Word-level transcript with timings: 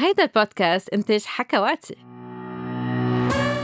هيدا 0.00 0.22
البودكاست 0.22 0.88
إنتاج 0.88 1.24
حكواتي. 1.24 1.96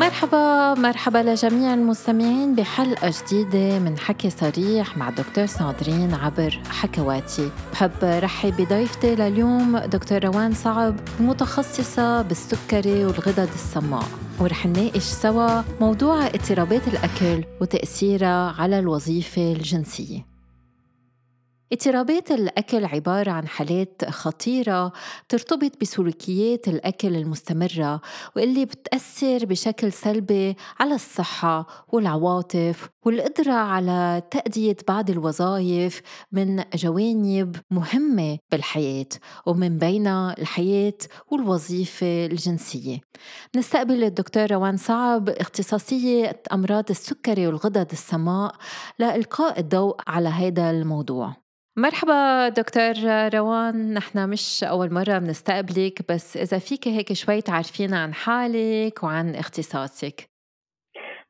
مرحبا 0.01 0.75
مرحبا 0.75 1.19
لجميع 1.19 1.75
المستمعين 1.75 2.55
بحلقة 2.55 3.13
جديدة 3.23 3.79
من 3.79 3.99
حكي 3.99 4.31
صريح 4.31 4.97
مع 4.97 5.11
دكتور 5.11 5.47
ساندرين 5.47 6.15
عبر 6.15 6.61
حكواتي. 6.71 7.51
بحب 7.73 7.93
رحب 8.03 8.57
بضيفتي 8.57 9.15
لليوم 9.15 9.79
دكتور 9.79 10.25
روان 10.25 10.53
صعب 10.53 10.97
متخصصة 11.21 12.23
بالسكري 12.23 13.05
والغدد 13.05 13.49
الصماء. 13.55 14.05
ورح 14.41 14.67
نناقش 14.67 15.03
سوا 15.03 15.63
موضوع 15.81 16.27
اضطرابات 16.27 16.89
الأكل 16.89 17.45
وتأثيرها 17.61 18.55
على 18.59 18.79
الوظيفة 18.79 19.53
الجنسية. 19.53 20.34
اضطرابات 21.73 22.31
الأكل 22.31 22.85
عبارة 22.85 23.31
عن 23.31 23.49
حالات 23.49 24.05
خطيرة 24.11 24.93
ترتبط 25.29 25.81
بسلوكيات 25.81 26.69
الأكل 26.69 27.17
المستمرة 27.17 28.01
واللي 28.37 28.65
بتأثر 28.65 29.45
بشكل 29.47 29.93
سلبي 29.93 30.57
على 30.81 30.95
الصحة 30.95 31.67
والعواطف 31.89 32.89
والقدرة 33.05 33.53
على 33.53 34.23
تأدية 34.31 34.77
بعض 34.89 35.11
الوظائف 35.11 36.03
من 36.33 36.65
جوانب 36.75 37.57
مهمة 37.71 38.39
بالحياة 38.53 39.09
ومن 39.47 39.79
بينها 39.79 40.35
الحياة 40.39 40.99
والوظيفة 41.31 42.27
الجنسية. 42.27 43.01
نستقبل 43.57 44.05
الدكتور 44.05 44.53
روان 44.53 44.77
صعب 44.77 45.29
اختصاصية 45.29 46.43
أمراض 46.53 46.85
السكري 46.91 47.47
والغدد 47.47 47.91
الصماء 47.93 48.55
لإلقاء 48.99 49.61
الضوء 49.61 49.97
على 50.07 50.29
هذا 50.29 50.71
الموضوع. 50.71 51.45
مرحبا 51.77 52.49
دكتور 52.49 52.93
روان. 53.35 53.95
نحن 53.95 54.29
مش 54.31 54.65
أول 54.65 54.95
مرة 54.95 55.19
بنستقبلك 55.19 56.13
بس 56.13 56.37
إذا 56.37 56.59
فيك 56.59 56.89
هيك 56.89 57.13
شوي 57.13 57.41
تعرفينا 57.41 58.03
عن 58.03 58.15
حالك 58.15 59.03
وعن 59.03 59.35
اختصاصك. 59.35 60.29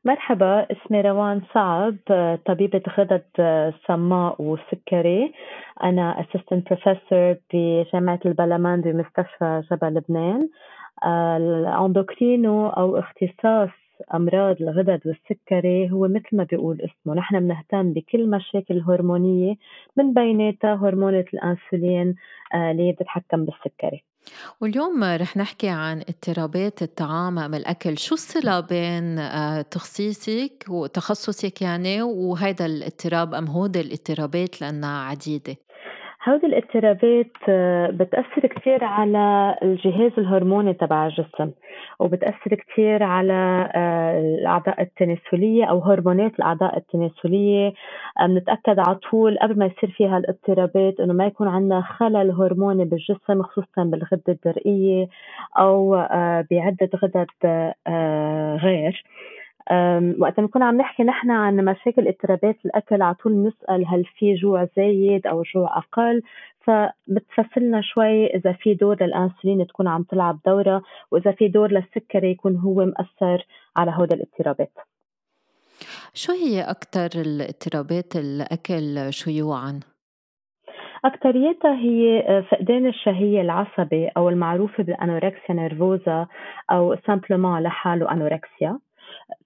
مرحبا 0.05 0.67
اسمي 0.71 1.01
روان 1.01 1.41
صعب 1.53 1.95
طبيبة 2.45 2.81
غدد 2.97 3.25
صماء 3.87 4.41
وسكري. 4.41 5.33
أنا 5.83 6.21
assistant 6.21 6.67
professor 6.69 7.35
بجامعة 7.53 8.19
البلمند 8.25 8.81
بمستشفى 8.81 9.61
جبل 9.71 9.87
لبنان. 9.87 10.49
ال 11.37 11.50
endocrino 11.50 12.67
أو 12.67 12.99
اختصاص 12.99 13.69
أمراض 14.13 14.61
الغدد 14.61 15.01
والسكري 15.05 15.91
هو 15.91 16.07
مثل 16.07 16.29
ما 16.31 16.43
بيقول 16.43 16.81
اسمه. 16.81 17.15
نحن 17.15 17.39
بنهتم 17.39 17.93
بكل 17.93 18.29
مشاكل 18.29 18.73
الهرمونية 18.73 19.55
من 19.97 20.13
بيناتها 20.13 20.75
هرمونة 20.75 21.25
الأنسولين 21.33 22.15
آه، 22.53 22.71
اللي 22.71 22.91
بتتحكم 22.91 23.45
بالسكري. 23.45 24.03
واليوم 24.61 25.03
رح 25.03 25.37
نحكي 25.37 25.69
عن 25.69 26.01
اضطرابات 26.09 26.81
الطعام 26.81 27.39
أم 27.39 27.53
الأكل. 27.53 27.97
شو 27.97 28.15
الصلة 28.15 28.59
بين 28.59 29.19
آه، 29.19 29.61
تخصيصك 29.61 30.65
وتخصصك 30.69 31.61
يعني 31.61 32.01
وهذا 32.01 32.65
الاضطراب 32.65 33.33
أم 33.33 33.47
هود 33.47 33.77
الاضطرابات 33.77 34.61
لأنها 34.61 35.01
عديدة؟ 35.01 35.55
هودي 36.29 36.45
الاضطرابات 36.47 37.31
آه، 37.49 37.87
بتأثر 37.87 38.47
كثير 38.47 38.83
على 38.83 39.55
الجهاز 39.63 40.11
الهرموني 40.17 40.73
تبع 40.73 41.07
الجسم 41.07 41.51
وبتأثر 41.99 42.55
كثير 42.55 43.03
على 43.03 43.69
آه، 43.75 44.19
الأعضاء 44.19 44.81
التناسلية 44.81 45.65
أو 45.65 45.79
هرمونات 45.79 46.31
الأعضاء 46.39 46.77
التناسلية. 46.77 47.73
آه، 48.21 48.27
بنتأكد 48.27 48.79
على 48.79 48.95
طول 48.95 49.37
قبل 49.37 49.59
ما 49.59 49.65
يصير 49.65 49.91
فيها 49.97 50.17
الاضطرابات 50.17 50.99
إنه 50.99 51.13
ما 51.13 51.25
يكون 51.25 51.47
عندنا 51.47 51.81
خلل 51.81 52.31
هرموني 52.31 52.85
بالجسم 52.85 53.43
خصوصا 53.43 53.83
بالغدة 53.83 54.23
الدرقية 54.29 55.07
أو 55.57 55.95
بعدة 56.51 56.89
غدد 57.03 57.27
غير. 58.63 59.03
وقت 60.19 60.39
نكون 60.39 60.63
عم 60.63 60.77
نحكي 60.77 61.03
نحن 61.03 61.31
عن 61.31 61.55
مشاكل 61.55 62.07
اضطرابات 62.07 62.57
الأكل 62.65 63.01
على 63.01 63.15
طول 63.15 63.43
نسأل 63.43 63.87
هل 63.87 64.05
في 64.05 64.33
جوع 64.33 64.67
زايد 64.75 65.27
أو 65.27 65.43
جوع 65.55 65.77
أقل. 65.77 66.21
فبتفسرنا 66.65 67.81
شوي 67.81 68.25
إذا 68.25 68.51
في 68.51 68.73
دور 68.73 69.03
للإنسولين 69.03 69.67
تكون 69.67 69.87
عم 69.87 70.03
تلعب 70.03 70.39
دورها 70.45 70.81
وإذا 71.11 71.31
في 71.31 71.47
دور 71.47 71.71
للسكري 71.71 72.31
يكون 72.31 72.55
هو 72.55 72.85
مأثر 72.85 73.45
على 73.75 73.91
هودا 73.95 74.15
الاضطرابات. 74.15 74.71
شو 76.13 76.31
هي 76.31 76.61
أكثر 76.61 77.09
الاضطرابات 77.21 78.15
الأكل 78.15 79.13
شيوعاً؟ 79.13 79.79
أكثريتها 81.05 81.75
هي 81.75 82.19
آه، 82.19 82.41
فقدان 82.41 82.87
الشهية 82.87 83.41
العصبي 83.41 84.07
أو 84.07 84.29
المعروفة 84.29 84.83
بال 84.83 84.97
anorexia 84.97 85.55
nervosa 85.55 86.27
أو 86.71 86.95
simplement 87.07 87.63
لحاله 87.63 88.11
anorexia. 88.11 88.79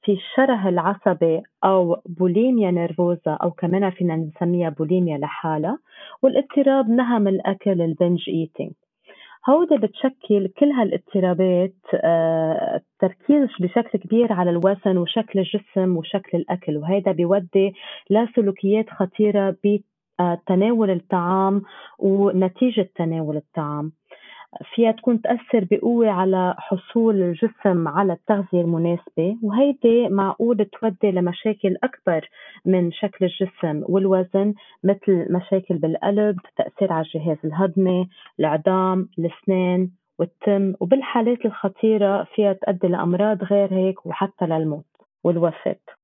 في 0.09 0.15
الشره 0.15 0.69
العصبي 0.69 1.41
أو 1.63 2.01
bulimia 2.05 2.71
nervosa 2.71 3.31
أو 3.31 3.51
كمان 3.51 3.89
فينا 3.89 4.15
نسميها 4.15 4.69
بوليميا 4.69 5.17
لحالها 5.17 5.79
والاضطراب 6.21 6.89
نهم 6.89 7.27
الأكل 7.27 7.81
ال 7.81 7.89
binge 7.89 8.29
eating 8.29 8.71
هودي 9.49 9.77
بتشكل 9.77 10.47
كل 10.47 10.71
هالاضطرابات 10.71 11.75
آه، 11.93 12.81
تركيز 12.99 13.49
بشكل 13.59 13.99
كبير 13.99 14.33
على 14.33 14.49
الوزن 14.49 14.97
وشكل 14.97 15.39
الجسم 15.39 15.97
وشكل 15.97 16.37
الأكل 16.37 16.77
وهذا 16.77 17.11
بيودي 17.11 17.73
لسلوكيات 18.09 18.89
خطيرة 18.89 19.55
بتناول 19.63 20.89
الطعام 20.89 21.61
ونتيجة 21.99 22.89
تناول 22.95 23.37
الطعام. 23.37 23.91
فيها 24.75 24.91
تكون 24.91 25.21
تأثر 25.21 25.67
بقوة 25.71 26.09
على 26.09 26.55
حصول 26.57 27.21
الجسم 27.21 27.87
على 27.87 28.13
التغذية 28.13 28.61
المناسبة 28.61 29.37
وهيدي 29.43 30.09
معقول 30.09 30.65
تودي 30.65 31.11
لمشاكل 31.11 31.77
أكبر 31.83 32.29
من 32.65 32.91
شكل 32.91 33.25
الجسم 33.25 33.83
والوزن 33.89 34.53
مثل 34.83 35.33
مشاكل 35.33 35.77
بالقلب 35.77 36.37
تأثير 36.57 36.93
على 36.93 37.05
الجهاز 37.05 37.37
الهضمي 37.45 38.09
العظام 38.39 39.09
الأسنان 39.19 39.89
والتم 40.19 40.73
وبالحالات 40.79 41.45
الخطيرة 41.45 42.23
فيها 42.35 42.53
تؤدي 42.53 42.87
لأمراض 42.87 43.43
غير 43.43 43.73
هيك 43.73 44.05
وحتى 44.05 44.45
للموت 44.45 44.85
والوفاة. 45.23 45.98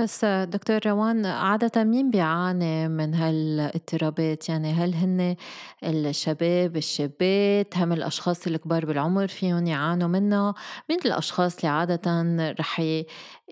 بس 0.00 0.24
دكتور 0.24 0.78
روان 0.86 1.26
عادة 1.26 1.84
مين 1.84 2.10
بيعاني 2.10 2.88
من 2.88 3.14
هالاضطرابات؟ 3.14 4.48
يعني 4.48 4.72
هل 4.72 4.94
هن 4.94 5.36
الشباب 5.84 6.76
الشابات؟ 6.76 7.78
هم 7.78 7.92
الأشخاص 7.92 8.46
الكبار 8.46 8.86
بالعمر 8.86 9.26
فيهم 9.26 9.66
يعانوا 9.66 10.08
منها؟ 10.08 10.54
مين 10.90 10.98
الأشخاص 11.06 11.64
اللي 11.64 11.76
عادة 11.76 12.02
رح 12.60 12.82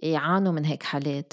يعانوا 0.02 0.52
من 0.52 0.64
هيك 0.64 0.82
حالات؟ 0.82 1.32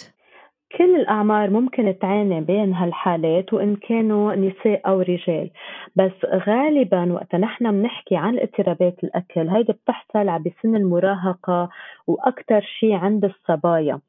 كل 0.77 0.95
الأعمار 0.95 1.49
ممكن 1.49 1.95
تعاني 2.01 2.41
بين 2.41 2.73
هالحالات 2.73 3.53
وإن 3.53 3.75
كانوا 3.75 4.35
نساء 4.35 4.81
أو 4.87 5.01
رجال. 5.01 5.49
بس 5.95 6.25
غالبا 6.47 7.13
وقت 7.13 7.35
نحن 7.35 7.71
بنحكي 7.71 8.15
عن 8.15 8.39
اضطرابات 8.39 9.03
الأكل 9.03 9.49
هيدي 9.49 9.73
بتحصل 9.73 10.39
بسن 10.39 10.75
المراهقة 10.75 11.69
وأكثر 12.07 12.61
شيء 12.79 12.93
عند 12.93 13.25
الصبايا. 13.25 13.99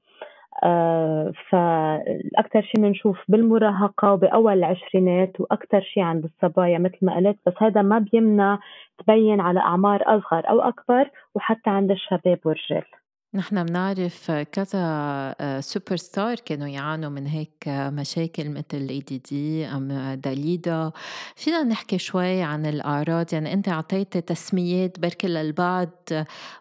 فاكثر 1.51 2.63
شيء 2.63 2.81
بنشوف 2.83 3.19
بالمراهقة 3.29 4.13
وبأول 4.13 4.53
العشرينات 4.59 5.41
وأكثر 5.41 5.81
شيء 5.81 6.03
عند 6.03 6.25
الصبايا 6.25 6.79
مثل 6.79 6.99
ما 7.03 7.17
قلت 7.17 7.39
بس 7.47 7.55
هذا 7.63 7.83
ما 7.83 7.99
بيمنع 7.99 8.59
تبين 8.99 9.41
على 9.41 9.61
أعمار 9.61 10.03
أصغر 10.07 10.51
أو 10.51 10.61
أكبر 10.61 11.11
وحتى 11.35 11.71
عند 11.71 11.91
الشباب 11.91 12.39
والرجال. 12.45 13.04
نحن 13.35 13.65
بنعرف 13.65 14.31
كذا 14.31 15.61
سوبر 15.61 15.97
ستار 15.97 16.35
كانوا 16.35 16.69
يعانوا 16.69 17.11
من 17.11 17.27
هيك 17.27 17.65
مشاكل 17.69 18.51
مثل 18.51 18.89
Lady 18.91 19.23
Di 19.31 19.67
أم 19.67 20.15
داليدا. 20.25 20.93
فينا 21.37 21.63
نحكي 21.63 21.99
شوي 21.99 22.43
عن 22.43 22.67
الأعراض. 22.67 23.27
يعني 23.33 23.53
أنت 23.53 23.69
اعطيتي 23.69 24.21
تسميات 24.21 25.01
بركي 25.01 25.27
للبعض 25.27 25.91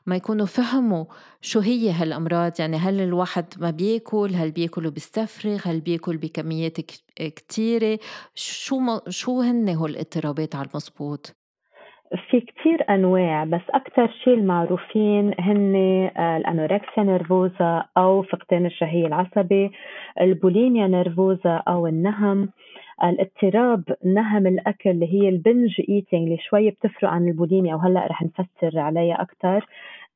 ما 0.05 0.15
يكونوا 0.15 0.45
فهموا 0.45 1.05
شو 1.41 1.59
هي 1.59 1.91
هالأمراض. 1.91 2.51
يعني 2.59 2.77
هل 2.77 3.01
الواحد 3.01 3.45
ما 3.57 3.71
بيأكل؟ 3.71 4.35
هل 4.35 4.51
بياكل 4.51 4.87
وبيستفرغ 4.87 5.59
هل 5.65 5.81
بيأكل 5.81 6.17
بكميات 6.17 6.77
كتيرة؟ 7.15 7.99
شو 8.35 8.99
شو 9.09 9.41
هن 9.41 9.69
هول 9.69 9.91
الاضطرابات 9.91 10.55
على 10.55 10.67
المضبوط؟ 10.69 11.42
في 12.29 12.41
كتير 12.41 12.85
أنواع 12.89 13.43
بس 13.43 13.61
أكثر 13.69 14.07
شيء 14.23 14.33
المعروفين 14.33 15.33
هن 15.39 15.75
آه، 16.17 16.37
ال 16.37 16.45
anorexia 16.45 17.03
nervosa 17.03 17.85
أو 17.97 18.21
فقدان 18.21 18.65
الشهية 18.65 19.07
العصبي 19.07 19.71
ال 20.21 20.29
bulimia 20.30 20.87
nervosa 20.87 21.63
أو 21.67 21.87
النهم 21.87 22.49
الاضطراب 23.03 23.83
نهم 24.05 24.47
الأكل 24.47 24.89
اللي 24.89 25.13
هي 25.13 25.29
ال 25.29 25.38
binge 25.38 25.81
eating 25.89 26.23
اللي 26.23 26.37
شوي 26.37 26.69
بتفرق 26.69 27.09
عن 27.09 27.27
البوليميا 27.27 27.75
وهلأ 27.75 28.07
رح 28.07 28.21
نفسر 28.23 28.79
عليها 28.79 29.21
أكثر 29.21 29.65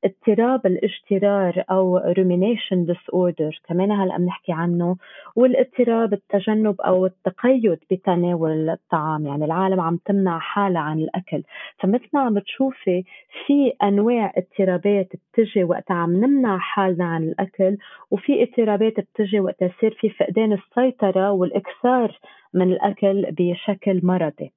اضطراب 0.06 0.66
الاجترار 0.66 1.64
أو 1.72 2.00
rumination 2.00 2.94
disorder 2.94 3.60
كمان 3.68 3.92
هلأ 3.92 4.18
بنحكي 4.18 4.52
عنه 4.52 4.96
والاضطراب 5.36 6.14
التجنب 6.14 6.82
أو 6.82 7.06
التقيد 7.06 7.80
بتناول 7.92 8.70
الطعام 8.70 9.26
يعني 9.26 9.46
العالم 9.46 9.80
عم 9.82 10.00
تمنع 10.06 10.40
حالها 10.40 10.82
عن 10.82 11.00
الأكل. 11.00 11.44
فمثل 11.80 12.08
ما 12.14 12.20
عم 12.20 12.40
تشوفي 12.40 13.04
في 13.46 13.74
أنواع 13.84 14.34
اضطرابات 14.38 15.10
بتجي 15.34 15.64
وقت 15.64 15.92
عم 15.92 16.14
نمنع 16.14 16.58
حالنا 16.58 17.06
عن 17.06 17.24
الأكل 17.24 17.78
وفي 18.12 18.44
اضطرابات 18.44 19.00
بتجي 19.00 19.40
وقت 19.40 19.62
يصير 19.62 19.98
في 20.00 20.10
فقدان 20.10 20.54
السيطرة 20.54 21.32
والإكثار 21.32 22.20
من 22.54 22.72
الأكل 22.72 23.26
بشكل 23.32 24.00
مرضي. 24.04 24.52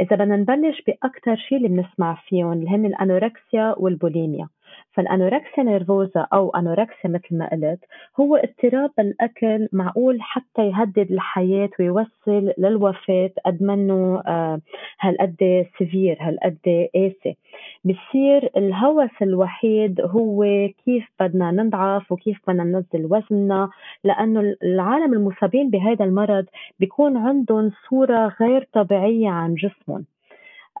إذا 0.00 0.16
بدنا 0.16 0.36
نبلش 0.36 0.82
بأكثر 0.86 1.36
شيء 1.36 1.58
اللي 1.58 1.68
بنسمع 1.68 2.14
فيهم 2.28 2.52
اللي 2.52 2.70
هن 2.70 2.86
ال 2.86 2.96
anorexia 2.96 3.74
وال 3.78 3.92
bulimia. 3.92 4.48
فال 4.92 5.06
anorexia 5.06 5.64
nervosa 5.64 6.26
أو 6.32 6.50
anorexia 6.50 7.10
مثل 7.10 7.38
ما 7.38 7.48
قلت 7.52 7.84
هو 8.20 8.36
اضطراب 8.36 8.90
الأكل 8.98 9.68
معقول 9.72 10.22
حتى 10.22 10.66
يهدد 10.68 11.12
الحياة 11.12 11.70
ويوصل 11.80 12.52
للوفاة 12.58 13.30
قد 13.46 13.62
منه 13.62 14.22
آه 14.26 14.60
هالقد 15.00 15.66
سيفير 15.78 16.16
هالقد 16.20 16.88
قاسي. 16.94 17.36
بصير 17.84 18.50
الهوس 18.56 19.10
الوحيد 19.22 20.00
هو 20.00 20.44
كيف 20.84 21.08
بدنا 21.20 21.50
نضعف 21.50 22.12
وكيف 22.12 22.38
بدنا 22.48 22.64
ننزل 22.64 23.06
وزننا 23.12 23.70
لأنه 24.04 24.56
العالم 24.62 25.12
المصابين 25.12 25.70
بهذا 25.70 26.04
المرض 26.04 26.46
بيكون 26.80 27.16
عندهم 27.16 27.72
صورة 27.88 28.32
غير 28.40 28.68
طبيعية 28.72 29.28
عن 29.28 29.54
جسمهم. 29.54 30.04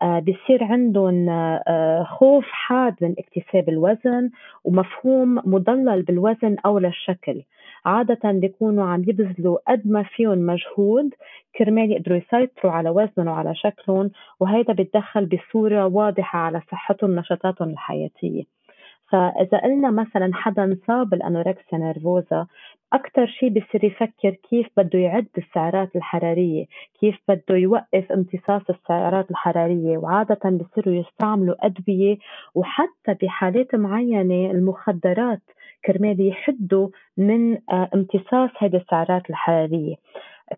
آه، 0.02 0.18
بصير 0.20 0.64
عندهم 0.64 1.28
آه، 1.28 2.04
خوف 2.04 2.44
حاد 2.44 2.94
من 3.00 3.14
اكتساب 3.18 3.68
الوزن 3.68 4.30
ومفهوم 4.64 5.34
مضلل 5.44 6.02
بالوزن 6.02 6.56
أو 6.66 6.78
للشكل. 6.78 7.42
عادة 7.84 8.30
بيكونوا 8.32 8.84
عم 8.84 9.00
يبذلوا 9.00 9.58
قد 9.68 9.82
ما 9.86 10.02
فيهم 10.02 10.38
مجهود 10.46 11.14
كرمال 11.58 11.92
يقدروا 11.92 12.18
يسيطروا 12.18 12.72
على 12.72 12.90
وزنهم 12.90 13.28
وعلى 13.28 13.54
شكلهم 13.54 14.10
وهيدا 14.40 14.72
بيتدخل 14.72 15.26
بصورة 15.26 15.86
واضحة 15.86 16.38
على 16.38 16.60
صحتهم 16.70 17.10
ونشاطاتهم 17.10 17.70
الحياتية. 17.70 18.61
فإذا 19.12 19.58
قلنا 19.58 19.90
مثلا 19.90 20.30
حدا 20.34 20.64
انصاب 20.64 21.10
بالأنوركسيا 21.10 21.78
نيرفوزا 21.78 22.46
أكثر 22.92 23.26
شيء 23.26 23.48
بصير 23.48 23.84
يفكر 23.84 24.30
كيف 24.50 24.66
بده 24.76 24.98
يعد 24.98 25.26
السعرات 25.38 25.96
الحرارية 25.96 26.64
كيف 27.00 27.18
بده 27.28 27.56
يوقف 27.56 28.12
امتصاص 28.12 28.62
السعرات 28.70 29.30
الحرارية 29.30 29.98
وعادة 29.98 30.50
بصيروا 30.50 30.94
يستعملوا 30.94 31.66
أدوية 31.66 32.16
وحتى 32.54 33.14
بحالات 33.22 33.74
معينة 33.74 34.50
المخدرات 34.50 35.42
كرمال 35.84 36.28
يحدوا 36.28 36.88
من 37.16 37.54
آه، 37.54 37.90
امتصاص 37.94 38.50
هذه 38.58 38.76
السعرات 38.76 39.30
الحرارية. 39.30 39.94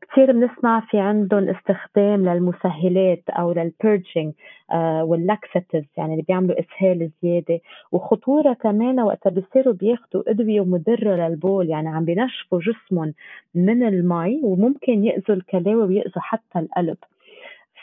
كثير 0.00 0.32
بنسمع 0.32 0.80
في 0.80 0.98
عندهم 0.98 1.48
استخدام 1.48 2.28
للمسهلات 2.28 3.22
أو 3.30 3.52
لل 3.52 3.70
purging 3.70 4.32
آه 4.72 5.04
وال 5.04 5.20
laxative 5.20 5.84
يعني 5.96 6.12
اللي 6.12 6.24
بيعملوا 6.28 6.56
إسهال 6.60 7.10
زيادة. 7.22 7.60
وخطورة 7.92 8.52
كمان 8.52 9.00
وقتها 9.00 9.30
بيصيروا 9.30 9.74
بياخذوا 9.74 10.30
أدوية 10.30 10.64
مضرة 10.64 11.14
للبول 11.16 11.68
يعني 11.68 11.88
عم 11.88 12.04
بينشفوا 12.04 12.60
جسمهم 12.60 13.14
من 13.54 13.82
المي 13.82 14.40
وممكن 14.42 15.04
يأذوا 15.04 15.36
الكلاوي 15.36 15.82
ويأذوا 15.82 16.22
حتى 16.22 16.58
القلب. 16.58 16.96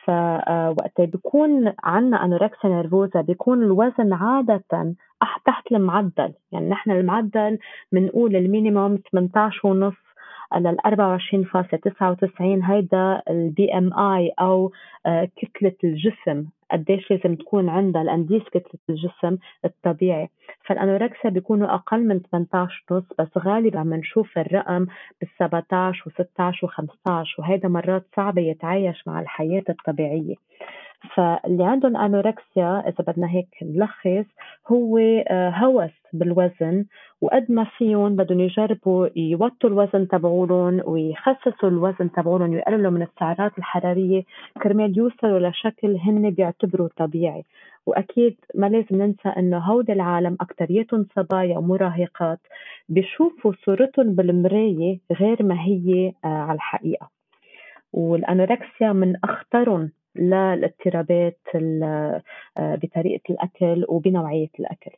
فوقت 0.04 1.00
آه، 1.00 1.06
بيكون 1.06 1.74
عندنا 1.84 2.26
anorexia 2.26 2.70
nervosa 2.70 3.22
بيكون 3.22 3.64
الوزن 3.64 4.14
عادة 4.14 4.94
تحت 5.46 5.72
المعدل. 5.72 6.34
يعني 6.52 6.70
نحن 6.70 6.92
المعدل 6.92 7.58
بنقول 7.92 8.36
ال 8.36 8.44
minimum 8.44 9.00
18 9.12 9.68
ونص 9.68 9.94
لل 10.60 10.78
24.99 10.86 12.42
هيدا 12.42 13.22
ال 13.30 13.78
BMI 13.78 14.32
أو 14.40 14.72
آه، 15.06 15.30
كتلة 15.36 15.76
الجسم. 15.84 16.46
قديش 16.72 17.12
لازم 17.12 17.36
تكون 17.36 17.70
عندها 17.70 18.04
l'indice 18.04 18.44
كتلة 18.44 18.80
الجسم 18.90 19.38
الطبيعي. 19.66 20.30
فال 20.66 20.79
anorexia 20.79 21.30
بيكونوا 21.30 21.76
أقل 21.76 22.08
من 22.08 22.20
18 22.20 22.84
ونص 22.92 23.04
بس 23.20 23.38
غالبا 23.38 23.84
بنشوف 23.84 24.38
الرقم 24.38 24.86
بال 25.22 25.30
17 25.40 26.04
و 26.08 26.24
16 26.24 26.66
و 26.66 26.70
15 26.70 27.36
وهيدا 27.40 27.68
مرات 27.68 28.06
صعبة 28.16 28.42
يتعايش 28.42 29.08
مع 29.08 29.22
الحياة 29.22 29.64
الطبيعية. 29.70 30.36
فاللي 31.16 31.64
عندهم 31.64 31.98
انوركسيا 31.98 32.84
إذا 32.88 33.04
بدنا 33.08 33.30
هيك 33.30 33.48
نلخص 33.62 34.26
هو 34.68 34.98
آه، 34.98 35.50
هوس 35.50 35.92
بالوزن 36.14 36.86
وقد 37.22 37.46
ما 37.52 37.64
فيهم 37.78 38.16
بدهم 38.16 38.40
يجربوا 38.40 39.08
يوطوا 39.16 39.70
الوزن 39.70 40.08
تبعولهم 40.08 40.82
ويخسسوا 40.86 41.70
الوزن 41.70 42.12
تبعولهم 42.12 42.50
ويقللوا 42.50 42.92
من 42.92 43.02
السعرات 43.02 43.58
الحرارية 43.58 44.24
كرمال 44.64 44.98
يوصلوا 44.98 45.50
لشكل 45.50 45.98
هن 45.98 46.30
بيعتبروا 46.30 46.90
طبيعي. 46.98 47.44
وأكيد 47.86 48.38
ما 48.56 48.70
لازم 48.70 49.02
ننسى 49.02 49.30
إنه 49.30 49.58
هود 49.58 49.90
العالم 49.90 50.38
اكثريتهم 50.42 51.06
صبايا 51.16 51.58
ومراهقات 51.58 52.40
بيشوفوا 52.90 53.54
صورتهم 53.66 54.16
بالمراية 54.16 55.00
غير 55.12 55.44
ما 55.44 55.62
هي 55.62 56.14
آه، 56.26 56.28
على 56.28 56.56
الحقيقة. 56.56 57.10
والأنوركسيا 57.94 58.94
من 58.94 59.16
أخطرهم 59.24 59.92
للاضطرابات 60.16 61.40
آه، 61.56 62.22
بطريقة 62.58 63.22
الأكل 63.30 63.86
وبنوعية 63.90 64.50
الأكل. 64.60 64.92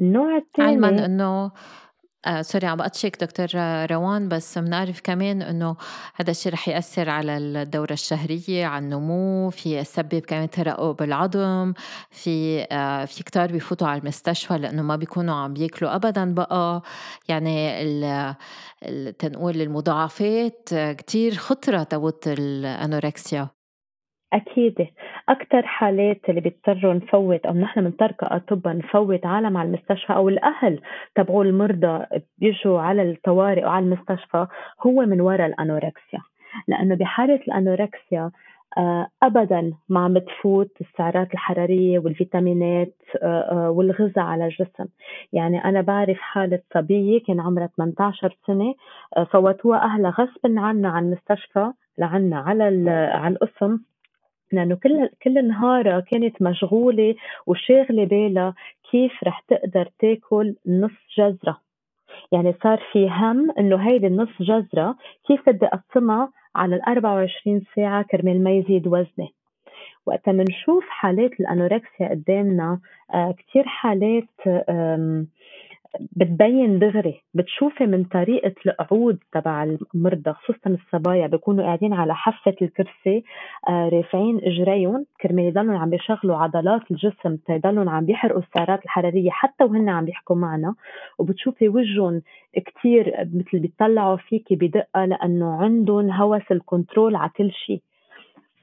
النوع 0.00 0.36
الثاني 0.36 0.68
علما 0.68 1.04
إنه 1.04 1.50
آه 2.26 2.42
سوري 2.42 2.66
عم 2.66 2.76
بقطشك 2.76 3.16
دكتور 3.24 3.46
روان 3.90 4.28
بس 4.28 4.58
بنعرف 4.58 5.00
كمان 5.00 5.42
إنه 5.42 5.76
هذا 6.14 6.30
الشيء 6.30 6.52
رح 6.52 6.68
يأثر 6.68 7.10
على 7.10 7.36
الدورة 7.36 7.92
الشهرية 7.92 8.66
على 8.66 8.84
النمو 8.84 9.50
في 9.50 9.78
يسبب 9.78 10.18
كمان 10.18 10.50
ترقق 10.50 10.90
بالعظم 10.90 11.72
في 12.10 12.66
آه 12.72 13.04
في 13.04 13.24
كتار 13.24 13.52
بفوتوا 13.52 13.88
على 13.88 14.00
المستشفى 14.00 14.58
لإنه 14.58 14.82
ما 14.82 14.96
بيكونوا 14.96 15.34
عم 15.34 15.52
بياكلوا 15.54 15.94
ابدا 15.94 16.34
بقى. 16.34 16.82
يعني 17.28 17.84
تنقول 19.18 19.60
المضاعفات 19.60 20.68
كتير 20.74 21.34
خطره 21.34 21.82
توت 21.82 22.28
الأنوركسيا. 22.28 23.48
أكيد. 24.32 24.88
أكثر 25.28 25.62
حالات 25.66 26.20
اللي 26.28 26.40
بيضطروا 26.40 26.94
نفوت 26.94 27.46
أو 27.46 27.54
نحن 27.54 27.80
بنضطر 27.80 28.12
كأطباء 28.12 28.76
نفوت 28.76 29.26
عالم 29.26 29.56
على 29.56 29.68
المستشفى 29.68 30.12
أو 30.12 30.28
الأهل 30.28 30.80
تبعوا 31.14 31.44
المرضى 31.44 32.04
بيجوا 32.38 32.80
على 32.80 33.02
الطوارئ 33.02 33.64
وعلى 33.64 33.84
المستشفى 33.84 34.46
هو 34.86 34.92
من 34.92 35.20
وراء 35.20 35.46
الأنوركسيا. 35.46 36.20
لأنه 36.68 36.94
بحالة 36.94 37.40
الأنوركسيا 37.48 38.30
آه، 38.78 39.06
ابدا 39.22 39.72
ما 39.88 40.00
عم 40.00 40.18
تفوت 40.18 40.70
السعرات 40.80 41.32
الحرارية 41.32 41.98
والفيتامينات 41.98 42.94
آه، 43.22 43.26
آه، 43.26 43.70
والغذاء 43.70 44.24
على 44.24 44.46
الجسم. 44.46 44.86
يعني 45.32 45.64
أنا 45.64 45.80
بعرف 45.80 46.18
حالة 46.20 46.60
صبية 46.74 47.22
كان 47.22 47.40
عمرها 47.40 47.66
18 47.76 48.36
سنة 48.46 48.74
فوتوها 49.32 49.78
أهلها 49.84 50.10
غصبا 50.10 50.60
عنا 50.60 50.88
على 50.88 51.06
المستشفى 51.06 51.72
لعنا 51.98 52.38
على 52.38 52.90
على 53.14 53.32
القسم 53.34 53.78
لأنه 54.52 54.74
كل 54.74 55.08
كل 55.22 55.48
نهارها 55.48 56.00
كانت 56.00 56.42
مشغولة 56.42 57.14
وشاغلة 57.46 58.04
بالها 58.04 58.54
كيف 58.90 59.12
رح 59.24 59.40
تقدر 59.48 59.88
تاكل 59.98 60.54
نص 60.66 60.90
جزرة. 61.18 61.60
يعني 62.32 62.54
صار 62.62 62.82
في 62.92 63.08
هم 63.10 63.50
إنه 63.58 63.76
هيدي 63.76 64.06
النص 64.06 64.28
جزرة 64.40 64.96
كيف 65.26 65.48
بدي 65.48 65.66
أقسمها 65.66 66.32
على 66.54 66.76
ال 66.76 66.82
24 66.82 67.62
ساعة 67.76 68.02
كرمال 68.02 68.44
ما 68.44 68.50
يزيد 68.50 68.86
وزني. 68.86 69.34
وقتها 70.06 70.32
بنشوف 70.32 70.84
حالات 70.88 71.40
الأنوركسيا 71.40 72.08
قدامنا 72.08 72.80
آه 73.14 73.34
كثير 73.38 73.64
حالات 73.66 74.28
بتبين 76.16 76.78
دغري 76.78 77.20
بتشوفي 77.34 77.86
من 77.86 78.04
طريقة 78.04 78.54
القعود 78.66 79.18
تبع 79.32 79.76
المرضى 79.94 80.32
خصوصا 80.32 80.70
الصبايا 80.70 81.26
بيكونوا 81.26 81.64
قاعدين 81.64 81.92
على 81.92 82.14
حافة 82.14 82.54
الكرسي 82.62 83.24
آه 83.68 83.88
رافعين 83.88 84.40
إجريهم 84.44 85.06
كرمال 85.22 85.44
يضلوا 85.44 85.78
عم 85.78 85.90
بيشغلوا 85.90 86.36
عضلات 86.36 86.90
الجسم 86.90 87.36
تيضلوا 87.36 87.90
عم 87.90 88.04
بيحرقوا 88.06 88.40
السعرات 88.42 88.84
الحرارية 88.84 89.30
حتى 89.30 89.64
وهن 89.64 89.88
عم 89.88 90.04
بيحكوا 90.04 90.36
معنا 90.36 90.74
وبتشوفي 91.18 91.68
وجههم 91.68 92.22
كتير 92.56 93.14
مثل 93.34 93.58
بيطلعوا 93.58 94.16
فيكي 94.16 94.56
بدقة 94.56 95.04
لأنه 95.04 95.62
عندهم 95.62 96.10
هوس 96.10 96.42
الكنترول 96.50 97.16
على 97.16 97.30
كل 97.36 97.50
شيء 97.52 97.82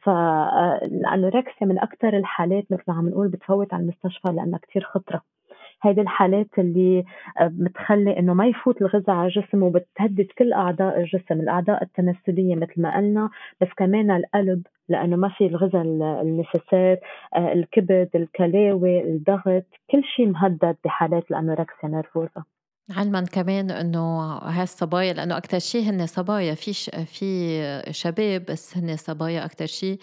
فال 0.04 0.37
anorexia 0.37 1.68
من 1.68 1.80
أكثر 1.80 2.18
الحالات 2.18 2.72
مثل 2.72 2.84
ما 2.88 2.94
عم 2.94 3.10
نقول 3.10 3.28
بتفوت 3.28 3.74
على 3.74 3.84
المستشفى 3.84 4.28
لأنها 4.34 4.60
كتير 4.60 4.84
خطرة. 4.84 5.35
هيدي 5.84 6.02
الحالات 6.02 6.50
اللي 6.58 7.04
آه، 7.40 7.52
بتخلي 7.54 8.20
إنه 8.20 8.34
ما 8.34 8.48
يفوت 8.48 8.82
الغذاء 8.82 9.16
على 9.16 9.28
الجسم 9.28 9.64
وبتهدد 9.64 10.28
كل 10.38 10.54
أعضاء 10.54 11.00
الجسم 11.00 11.40
الأعضاء 11.40 11.84
التناسلية 11.84 12.56
مثل 12.56 12.82
ما 12.82 12.98
قلنا 12.98 13.30
بس 13.62 13.68
كمان 13.78 14.12
القلب 14.12 14.64
لأنه 14.90 15.16
ما 15.16 15.30
في 15.30 15.46
الغذاء 15.46 15.82
ال 16.22 16.29
nécessaire 16.29 17.00
الكبد 17.38 18.10
الكلاوي 18.16 19.02
الضغط 19.04 19.66
كل 19.92 20.04
شيء 20.16 20.28
مهدد 20.28 20.76
بحالات 20.86 21.32
ال 21.32 21.38
anorexia 21.38 21.90
nervosa 21.90 22.44
علما 22.90 23.22
كمان 23.22 23.72
إنه 23.72 24.22
هالصبايا 24.38 25.14
لأنه 25.14 25.38
أكثر 25.38 25.60
شيء 25.60 25.90
هن 25.90 26.06
صبايا 26.06 26.54
في 26.56 26.74
في 27.06 27.84
شباب 27.92 28.46
بس 28.46 28.78
هن 28.78 28.98
صبايا 28.98 29.46
أكثر 29.46 29.66
شيء 29.66 30.00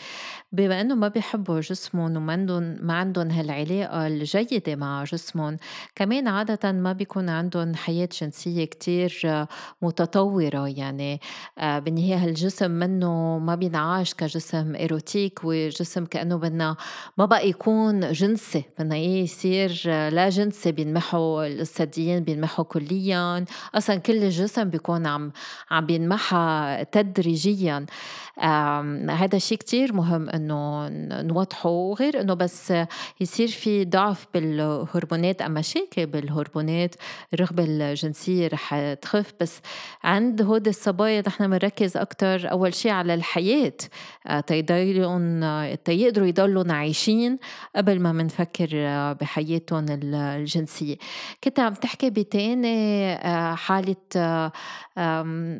بما 0.53 0.81
إنه 0.81 0.95
ما 0.95 1.09
بيحبوا 1.09 1.61
جسمهم 1.61 2.17
وما 2.17 2.33
عندهم 2.33 2.77
ما 2.81 2.95
عندهم 2.95 3.31
هالعلاقة 3.31 4.07
الجيدة 4.07 4.77
مع 4.77 5.05
جسمهم 5.05 5.57
كمان 5.95 6.29
عاده 6.29 6.73
ما 6.73 6.93
بيكون 6.93 7.29
عندهم 7.29 7.75
حياة 7.75 8.09
جنسية 8.21 8.65
كتير 8.65 9.47
متطورة. 9.83 10.69
يعني 10.69 11.21
آه، 11.59 11.79
بالنهايه 11.79 12.17
هالجسم 12.25 12.71
منه 12.71 13.39
ما 13.39 13.55
بينعاش 13.55 14.15
كجسم 14.15 14.75
إيروتيك 14.75 15.41
وجسم 15.45 16.05
كأنه 16.05 16.37
بدنا 16.37 16.77
ما 17.19 17.25
بقى 17.25 17.49
يكون 17.49 18.13
جنسي 18.13 18.65
بدنا 18.79 18.97
يصير 18.97 19.83
لا 19.87 20.29
جنسي 20.29 20.73
بينمحوا 20.73 21.47
الثديين 21.47 22.25
بينمحوا 22.25 22.65
كليا. 22.73 23.45
أصلا 23.75 23.97
كل 23.97 24.25
الجسم 24.25 24.65
بيكون 24.65 25.07
عم 25.07 25.33
عم 25.71 25.87
بينمحى 25.87 26.85
تدريجيا. 26.93 27.87
هذا 29.11 29.39
شيء 29.39 29.59
كتير 29.59 29.93
مهم 29.93 30.29
إنه 30.29 30.89
نوضحه. 31.23 31.71
وغير 31.71 32.21
إنه 32.21 32.35
بس 32.35 32.73
يصير 33.21 33.49
في 33.49 33.85
ضعف 33.85 34.27
بالهرمونات. 34.35 35.43
أو 35.43 35.49
مشاكل 35.49 36.07
بالهرمونات 36.07 36.95
الرغبة 37.35 37.65
الجنسية 37.69 38.49
رح 38.49 38.95
تخف. 39.03 39.33
بس 39.41 39.61
عند 40.05 40.43
هود 40.43 40.69
الصبايا 40.69 41.23
نحن 41.27 41.51
بنركز 41.51 41.97
أكتر 41.97 42.51
أول 42.51 42.75
شيء 42.75 42.93
على 42.93 43.15
الحياة. 43.15 43.77
آه، 44.27 44.41
تيقدروا 45.85 46.27
يضلوا 46.27 46.73
عايشين 46.73 47.39
قبل 47.77 48.01
ما 48.01 48.13
منفكر 48.13 48.69
بحياتهم 49.21 49.87
الجنسية. 49.89 50.97
كنت 51.45 51.61
عم 51.61 51.75
تحكي 51.75 52.11
بتاني 52.11 52.62
آه، 52.65 53.55
حالة 53.55 53.97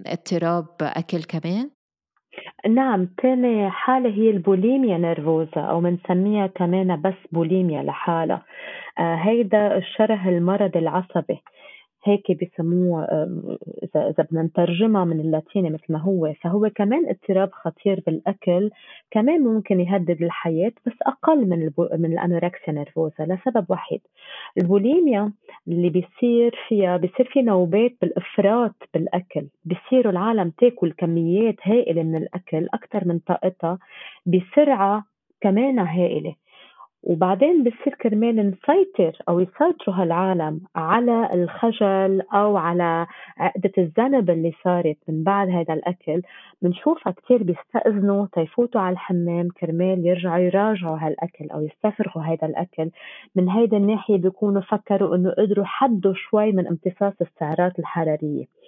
اضطراب 0.07 0.67
أكل 0.83 1.23
كمان؟ 1.23 1.71
نعم 2.69 3.07
تاني 3.07 3.71
حالة 3.71 4.11
هي 4.11 4.31
ال 4.31 4.39
bulimia 4.39 4.99
nervosa 4.99 5.61
أو 5.61 5.81
بنسميها 5.81 6.47
كمان 6.47 7.03
بس 7.03 7.15
بوليميا 7.33 7.83
لحالها 7.83 8.43
آه 8.99 9.15
هيدا 9.15 9.77
الشره 9.77 10.29
المرضي 10.29 10.79
العصبي. 10.79 11.43
هيك 12.05 12.45
بسموه 12.45 13.05
إذا 13.83 14.09
إذا 14.09 14.25
بدنا 14.25 14.43
نترجمها 14.43 15.05
من 15.05 15.21
اللاتيني 15.21 15.71
مثل 15.71 15.85
ما 15.89 15.99
هو 15.99 16.33
فهو 16.43 16.71
كمان 16.75 17.09
اضطراب 17.09 17.51
خطير 17.53 18.03
بالأكل 18.07 18.71
كمان 19.11 19.41
ممكن 19.41 19.81
يهدد 19.81 20.23
الحياة 20.23 20.73
بس 20.87 20.93
أقل 21.03 21.49
من 21.49 21.63
البو 21.63 21.89
من 21.99 22.13
ال 22.13 22.20
anorexia 22.20 22.73
nervosa 22.73 23.25
لسبب 23.25 23.67
واحد. 23.69 23.99
البوليميا 24.59 25.33
اللي 25.69 25.91
بيصير 25.91 26.57
فيها 26.69 26.97
بيصير 26.97 27.29
في 27.33 27.43
نوبات 27.43 27.93
بالإفراط 28.01 28.75
بالأكل 28.95 29.47
بيصيروا 29.65 30.13
العالم 30.13 30.51
تاكل 30.51 30.93
كميات 30.93 31.57
هائلة 31.63 32.03
من 32.03 32.17
الأكل 32.17 32.69
أكثر 32.75 33.09
من 33.09 33.19
طاقتها 33.19 33.79
بسرعة 34.27 35.05
كمان 35.41 35.79
هائلة. 35.79 36.35
وبعدين 37.03 37.65
بصير 37.65 37.95
كرمال 37.95 38.37
نسيطر 38.37 39.19
أو 39.29 39.41
يسيطروا 39.41 39.97
هالعالم 39.97 40.61
على 40.77 41.35
الخجل 41.35 42.23
أو 42.35 42.57
على 42.57 43.07
عقدة 43.39 43.73
الذنب 43.79 44.31
اللي 44.31 44.53
صارت 44.65 44.97
من 45.09 45.23
بعد 45.25 45.49
هذا 45.49 45.75
الأكل. 45.75 46.23
بنشوفها 46.63 47.13
كتير 47.13 47.43
بيستأذنوا 47.43 48.27
تيفوتوا 48.33 48.81
على 48.81 48.93
الحمام 48.93 49.49
كرمال 49.49 50.07
يرجعوا 50.07 50.39
يراجعوا 50.39 50.99
هالأكل 50.99 51.51
أو 51.51 51.61
يستفرغوا 51.61 52.23
هذا 52.25 52.47
الأكل. 52.49 52.91
من 53.37 53.49
هيدا 53.49 53.77
الناحية 53.77 54.17
بيكونوا 54.17 54.63
فكروا 54.63 55.17
إنه 55.17 55.31
قدروا 55.31 55.65
حدوا 55.65 56.15
شوي 56.15 56.53
من 56.53 56.67
امتصاص 56.67 57.15
السعرات 57.21 57.79
الحرارية. 57.79 58.45
آه، 58.45 58.62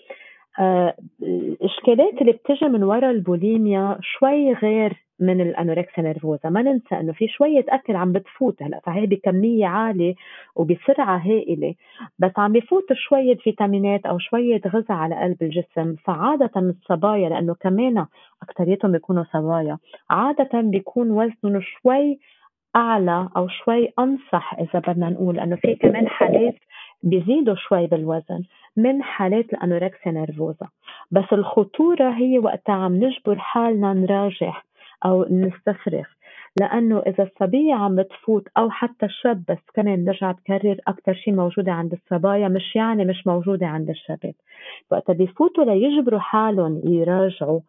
الإشكالات 1.22 2.20
اللي 2.20 2.32
بتجي 2.32 2.68
من 2.68 2.82
وراء 2.82 3.10
البوليميا 3.10 3.98
شوي 4.02 4.52
غير 4.52 5.04
من 5.20 5.40
ال 5.40 5.47
anorexia 5.47 6.02
nervosa. 6.02 6.48
ما 6.48 6.62
ننسى 6.62 7.00
إنه 7.00 7.12
في 7.12 7.28
شوية 7.28 7.64
أكل 7.68 7.96
عم 7.96 8.12
بتفوت 8.12 8.62
هلأ 8.62 8.80
فهي 8.84 9.06
بكمية 9.06 9.66
عالية 9.66 10.14
وبسرعة 10.56 11.16
هائلة 11.18 11.74
بس 12.18 12.30
عم 12.38 12.52
بفوت 12.52 12.92
شوية 12.92 13.36
فيتامينات 13.36 14.06
أو 14.06 14.18
شوية 14.18 14.60
غذاء 14.66 14.92
على 14.92 15.14
قلب 15.14 15.42
الجسم 15.42 15.94
فعادة 16.04 16.50
الصبايا 16.56 17.28
لأنه 17.28 17.54
كمان 17.54 18.06
اكثريتهم 18.42 18.92
بيكونوا 18.92 19.24
صبايا 19.32 19.78
عادة 20.10 20.60
بيكون 20.60 21.10
وزنهم 21.10 21.60
شوي 21.60 22.18
أعلى 22.76 23.28
أو 23.36 23.48
شوي 23.48 23.92
أنصح 23.98 24.54
إذا 24.54 24.78
بدنا 24.78 25.10
نقول 25.10 25.36
لأنه 25.36 25.56
في 25.56 25.74
كمان 25.74 26.08
حالات 26.08 26.54
بيزيدوا 27.02 27.54
شوي 27.54 27.86
بالوزن 27.86 28.42
من 28.76 29.02
حالات 29.02 29.52
الأنوركسيا 29.52 30.12
نيرفوزا. 30.12 30.68
بس 31.10 31.24
الخطورة 31.32 32.10
هي 32.10 32.38
وقتها 32.38 32.74
عم 32.74 32.94
نجبر 32.96 33.38
حالنا 33.38 33.92
نراجع 33.92 34.62
أو 35.04 35.26
نستفرغ 35.30 36.04
لأنه 36.60 36.98
إذا 36.98 37.24
الصبية 37.24 37.74
عم 37.74 37.96
بتفوت 37.96 38.48
أو 38.58 38.70
حتى 38.70 39.06
الشاب 39.06 39.44
بس 39.48 39.58
كمان 39.74 40.04
برجع 40.04 40.30
بكرر 40.32 40.76
أكثر 40.88 41.14
شيء 41.14 41.34
موجودة 41.34 41.72
عند 41.72 41.92
الصبايا 41.92 42.48
مش 42.48 42.76
يعني 42.76 43.04
مش 43.04 43.26
موجودة 43.26 43.66
عند 43.66 43.90
الشباب. 43.90 44.34
وقتها 44.90 45.12
بفوتوا 45.12 45.64
ليجبروا 45.64 46.20
حالهم 46.20 46.80
يراجعوا 46.84 47.60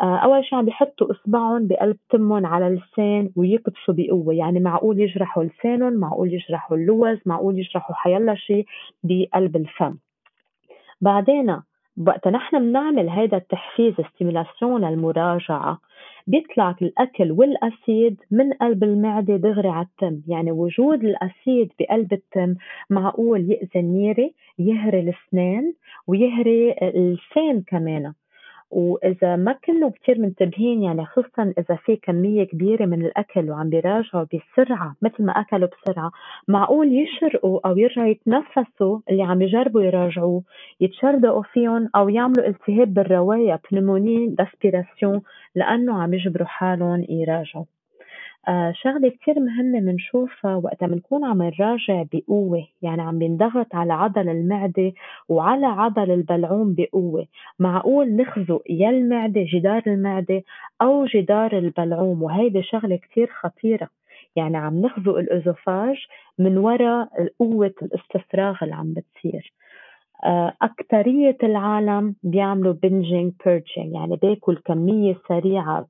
أول 0.00 0.44
شيء 0.44 0.58
عم 0.58 0.64
بيحطوا 0.64 1.10
إصبعهم 1.10 1.66
بقلب 1.66 1.96
تمهم 2.10 2.46
على 2.46 2.66
اللسان 2.66 3.30
ويكبسوا 3.36 3.94
بقوة. 3.94 4.34
يعني 4.34 4.60
معقول 4.60 5.00
يجرحوا 5.00 5.44
لسانهم 5.44 5.92
معقول 5.92 6.34
يجرحوا 6.34 6.76
اللوز 6.76 7.18
معقول 7.26 7.58
يجرحوا 7.58 7.94
حيلا 7.94 8.34
شيء 8.34 8.66
بقلب 9.02 9.56
الفم. 9.56 9.96
بعدين 11.00 11.56
وقت 12.06 12.28
نحن 12.28 12.58
بنعمل 12.58 13.10
هذا 13.10 13.36
التحفيز 13.36 13.94
stimulation 14.14 14.84
للمراجعة 14.84 15.78
بيطلع 16.26 16.74
الأكل 16.82 17.32
وال 17.32 17.61
acid 17.61 18.20
من 18.30 18.52
قلب 18.52 18.84
المعدة 18.84 19.36
دغري 19.36 19.68
على 19.68 19.86
التم. 19.86 20.20
يعني 20.28 20.52
وجود 20.52 21.04
الأسيد 21.04 21.72
بقلب 21.80 22.12
التم 22.12 22.54
معقول 22.90 23.40
يأذي 23.40 23.80
النيرة 23.80 24.30
يهري 24.58 25.00
الأسنان 25.00 25.72
ويهري 26.06 26.72
اللسان 26.82 27.62
كمان. 27.66 28.12
وإذا 28.70 29.36
ما 29.36 29.52
كنا 29.52 29.90
كثير 29.90 30.18
منتبهين 30.18 30.82
يعني 30.82 31.06
خصوصا 31.06 31.54
إذا 31.58 31.76
في 31.76 31.96
كمية 31.96 32.44
كبيرة 32.44 32.86
من 32.86 33.04
الأكل 33.06 33.50
وعم 33.50 33.68
بيراجعوا 33.70 34.24
بسرعة 34.24 34.96
مثل 35.02 35.24
ما 35.24 35.32
أكلوا 35.32 35.68
بسرعة 35.68 36.10
معقول 36.48 36.92
يشرقوا 36.92 37.60
أو 37.68 37.78
يرجعوا 37.78 38.08
يتنفسوا 38.08 38.98
اللي 39.10 39.22
عم 39.22 39.42
يجربوا 39.42 39.82
يراجعوه 39.82 40.42
يتشردقوا 40.80 41.42
فيهم 41.42 41.90
أو 41.96 42.08
يعملوا 42.08 42.46
التهاب 42.48 42.94
بالروايه 42.94 43.60
بنموني 43.72 44.26
داسبيراسيون 44.28 45.22
لأنه 45.54 46.02
عم 46.02 46.14
يجبروا 46.14 46.46
حالهم 46.46 47.06
يراجعوا. 47.08 47.77
آه 48.48 48.72
شغلة 48.72 49.08
كتير 49.08 49.40
مهمة 49.40 49.80
بنشوفها 49.80 50.56
وقتها 50.56 50.86
بنكون 50.88 51.24
عم 51.24 51.42
نراجع 51.42 52.04
بقوة 52.12 52.66
يعني 52.82 53.02
عم 53.02 53.18
بنضغط 53.18 53.74
على 53.74 53.92
عضل 53.92 54.28
المعدة 54.28 54.92
وعلى 55.28 55.66
عضل 55.66 56.10
البلعوم 56.10 56.74
بقوة. 56.74 57.26
معقول 57.58 58.16
نخزق 58.16 58.62
يا 58.70 58.90
المعدة 58.90 59.40
جدار 59.52 59.82
المعدة 59.86 60.42
أو 60.82 61.04
جدار 61.06 61.58
البلعوم؟ 61.58 62.22
وهيدي 62.22 62.62
شغلة 62.62 62.96
كتير 62.96 63.26
خطيرة. 63.40 63.88
يعني 64.36 64.56
عم 64.56 64.80
نخزق 64.80 65.16
الأزوفاج 65.16 65.96
من 66.38 66.58
وراء 66.58 67.08
قوة 67.38 67.74
الاستفراغ 67.82 68.56
اللي 68.62 68.74
عم 68.74 68.94
بتصير. 68.94 69.52
آه، 70.24 70.54
أكترية 70.62 71.36
العالم 71.42 72.14
بيعملوا 72.22 72.72
بنجينج 72.72 73.32
بيرجينج 73.46 73.94
يعني 73.94 74.16
باكل 74.16 74.56
كمية 74.64 75.16
سريعة 75.28 75.86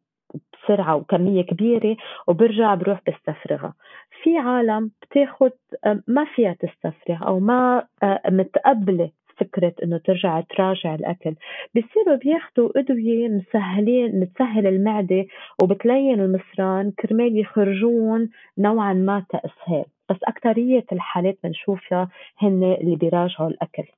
بسرعة 0.52 0.96
وكمية 0.96 1.42
كبيرة 1.42 1.96
وبرجع 2.26 2.74
بروح 2.74 3.00
بستفرغها. 3.08 3.74
في 4.22 4.38
عالم 4.38 4.90
بتاخد 5.02 5.52
آه، 5.84 6.02
ما 6.06 6.24
فيها 6.34 6.52
تستفرغ 6.52 7.26
أو 7.26 7.40
ما 7.40 7.86
آه، 8.02 8.20
متقبلة 8.30 9.10
فكرة 9.36 9.72
إنه 9.82 9.98
ترجع 9.98 10.40
تراجع 10.40 10.94
الأكل. 10.94 11.34
بصيروا 11.76 12.16
بياخدوا 12.16 12.78
أدوية 12.78 13.28
مسهلين 13.28 14.20
متسهل 14.20 14.66
المعدة 14.66 15.26
وبتلين 15.62 16.20
المصران 16.20 16.90
كرمال 16.90 17.38
يخرجون 17.40 18.30
نوعا 18.58 18.92
ما 18.92 19.24
كإسهال 19.28 19.84
بس 20.10 20.16
أكترية 20.24 20.84
الحالات 20.92 21.38
بنشوفها 21.44 22.08
هن 22.38 22.76
اللي 22.80 22.96
بيراجعوا 22.96 23.48
الأكل. 23.48 23.97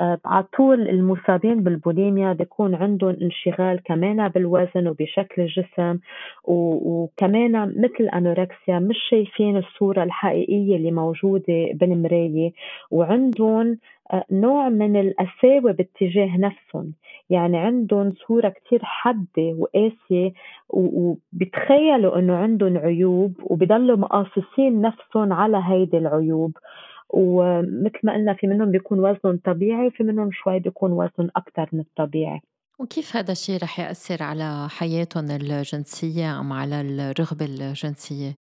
على 0.00 0.44
طول 0.56 0.88
المصابين 0.88 1.62
بالبوليميا 1.62 2.32
بيكون 2.32 2.74
عندهم 2.74 3.16
انشغال 3.22 3.82
كمان 3.84 4.28
بالوزن 4.28 4.88
وبشكل 4.88 5.42
الجسم 5.42 5.98
وكمان 6.44 7.52
مثل 7.68 7.94
الانوركسيا 8.00 8.78
مش 8.78 8.96
شايفين 9.10 9.56
الصورة 9.56 10.02
الحقيقية 10.02 10.76
اللي 10.76 10.92
موجودة 10.92 11.68
بالمراية 11.74 12.52
وعندهم 12.90 13.78
آه، 14.12 14.24
نوع 14.30 14.68
من 14.68 14.96
القساوة 15.00 15.72
باتجاه 15.72 16.36
نفسهم. 16.36 16.92
يعني 17.30 17.58
عندهم 17.58 18.12
صورة 18.28 18.48
كتير 18.48 18.80
حادة 18.82 19.54
وقاسية 19.58 20.32
وبتخيلوا 20.68 22.18
إنه 22.18 22.36
عندهم 22.36 22.76
عيوب 22.78 23.32
وبضلوا 23.42 23.96
مقاصصين 23.96 24.80
نفسهم 24.80 25.32
على 25.32 25.62
هيدي 25.66 25.98
العيوب. 25.98 26.52
ومثل 27.10 27.98
ما 28.02 28.12
قلنا 28.14 28.34
في 28.34 28.46
منهم 28.46 28.70
بيكون 28.70 28.98
وزنهم 28.98 29.40
طبيعي 29.44 29.86
وفي 29.86 30.02
منهم 30.02 30.30
شوي 30.32 30.58
بيكون 30.58 30.92
وزنهم 30.92 31.30
أكتر 31.36 31.68
من 31.72 31.80
الطبيعي 31.80 32.40
وكيف 32.78 33.16
هذا 33.16 33.32
الشيء 33.32 33.62
رح 33.62 33.80
يأثر 33.80 34.22
على 34.22 34.68
حياتهم 34.78 35.24
الجنسية 35.30 36.40
أم 36.40 36.52
على 36.52 36.80
الرغبة 36.80 37.44
الجنسية؟ 37.44 38.34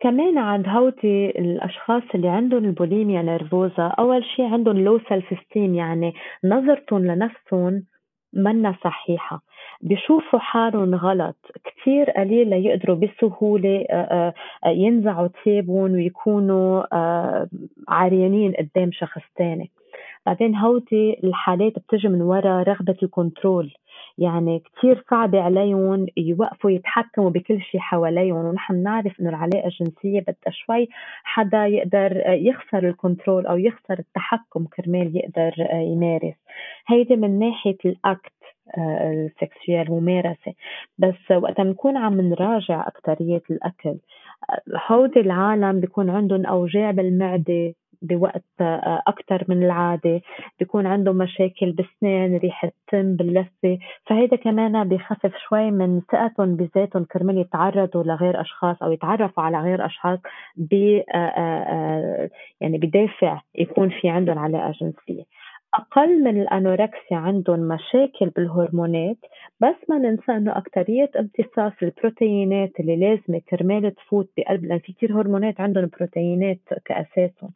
كمان 0.00 0.38
عند 0.38 0.68
هودي 0.68 1.30
الأشخاص 1.30 2.02
اللي 2.14 2.28
عندهم 2.28 2.64
ال 2.64 2.71
bulimia 2.71 3.22
nervosa 3.22 3.86
أول 3.98 4.24
شي 4.24 4.42
عندهم 4.42 4.78
low 4.78 5.00
self 5.08 5.34
esteem 5.34 5.74
يعني 5.74 6.14
نظرتهم 6.44 7.06
لنفسهم 7.06 7.84
منا 8.32 8.74
صحيحة 8.84 9.42
بيشوفوا 9.80 10.38
حالهم 10.38 10.94
غلط. 10.94 11.36
كتير 11.64 12.10
قليل 12.10 12.50
ليقدروا 12.50 12.96
بسهولة 12.96 13.84
آه، 13.90 14.34
آه، 14.64 14.68
ينزعوا 14.68 15.28
ثيابهم 15.44 15.92
ويكونوا 15.92 16.94
آه، 16.94 17.48
عريانين 17.88 18.52
قدام 18.52 18.90
شخص 18.92 19.22
تاني. 19.36 19.70
بعدين 20.26 20.56
هودي 20.56 21.20
الحالات 21.24 21.72
بتجي 21.78 22.08
من 22.08 22.22
وراء 22.22 22.62
رغبة 22.62 22.96
ال 23.02 23.10
control. 23.10 23.74
يعني 24.18 24.58
كتير 24.58 25.04
صعب 25.10 25.36
عليهم 25.36 26.06
يوقفوا 26.16 26.70
يتحكموا 26.70 27.30
بكل 27.30 27.62
شيء 27.62 27.80
حواليهم 27.80 28.44
ونحن 28.44 28.74
بنعرف 28.74 29.20
إنه 29.20 29.28
العلاقة 29.28 29.66
الجنسية 29.66 30.20
بدها 30.20 30.50
شوي 30.50 30.88
حدا 31.24 31.66
يقدر 31.66 32.22
يخسر 32.26 32.88
ال 32.88 32.95
control 32.95 33.46
أو 33.46 33.56
يخسر 33.56 33.98
التحكم 33.98 34.64
كرمال 34.64 35.16
يقدر 35.16 35.52
يمارس. 35.72 36.34
هيدي 36.88 37.16
من 37.16 37.38
ناحية 37.38 37.78
ال 37.84 37.93
acte. 37.93 38.37
ال 38.78 38.94
sexuel 38.94 39.90
ممارسة. 39.90 40.54
بس 40.98 41.30
وقت 41.30 41.60
نكون 41.60 41.96
عم 41.96 42.20
نراجع 42.20 42.88
أكترية 42.88 43.42
الأكل 43.50 43.96
هودي 44.90 45.20
العالم 45.20 45.80
بيكون 45.80 46.10
عندهم 46.10 46.46
أوجاع 46.46 46.90
بالمعدة 46.90 47.74
بوقت 48.02 48.44
آه، 48.60 49.02
أكثر 49.06 49.44
من 49.48 49.62
العادة. 49.62 50.20
بيكون 50.58 50.86
عندهم 50.86 51.16
مشاكل 51.16 51.72
بسنان 51.72 52.36
ريحة 52.36 52.70
تم 52.92 53.16
باللثة. 53.16 53.78
فهيدا 54.06 54.36
كمان 54.36 54.88
بيخفف 54.88 55.32
شوي 55.48 55.70
من 55.70 56.00
ثقتهم 56.00 56.56
بذاتهم. 56.56 57.04
كرمال 57.04 57.38
يتعرضوا 57.38 58.02
لغير 58.02 58.40
أشخاص 58.40 58.82
أو 58.82 58.92
يتعرفوا 58.92 59.42
على 59.42 59.60
غير 59.60 59.86
أشخاص 59.86 60.18
ب 60.56 60.74
آه، 61.14 61.18
آه، 61.18 62.30
يعني 62.60 62.78
بدافع 62.78 63.40
يكون 63.54 63.90
في 63.90 64.08
عندهم 64.08 64.38
علاقة 64.38 64.70
جنسية 64.70 65.24
أقل 65.74 66.24
من 66.24 66.40
الأنوركسيا 66.42 67.16
عندهم 67.16 67.60
مشاكل 67.60 68.26
بالهرمونات 68.36 69.16
بس 69.60 69.74
ما 69.88 69.98
ننسى 69.98 70.32
إنه 70.32 70.58
أكترية 70.58 71.10
امتصاص 71.18 71.72
البروتينات 71.82 72.80
اللي 72.80 72.96
لازمة 72.96 73.40
كرمال 73.50 73.94
تفوت 73.94 74.30
بقلب 74.36 74.64
لأن 74.64 74.78
في 74.78 74.92
كتير 74.92 75.12
هرمونات 75.20 75.60
عندهم 75.60 75.90
بروتينات 75.98 76.58
كأساسهم 76.84 77.50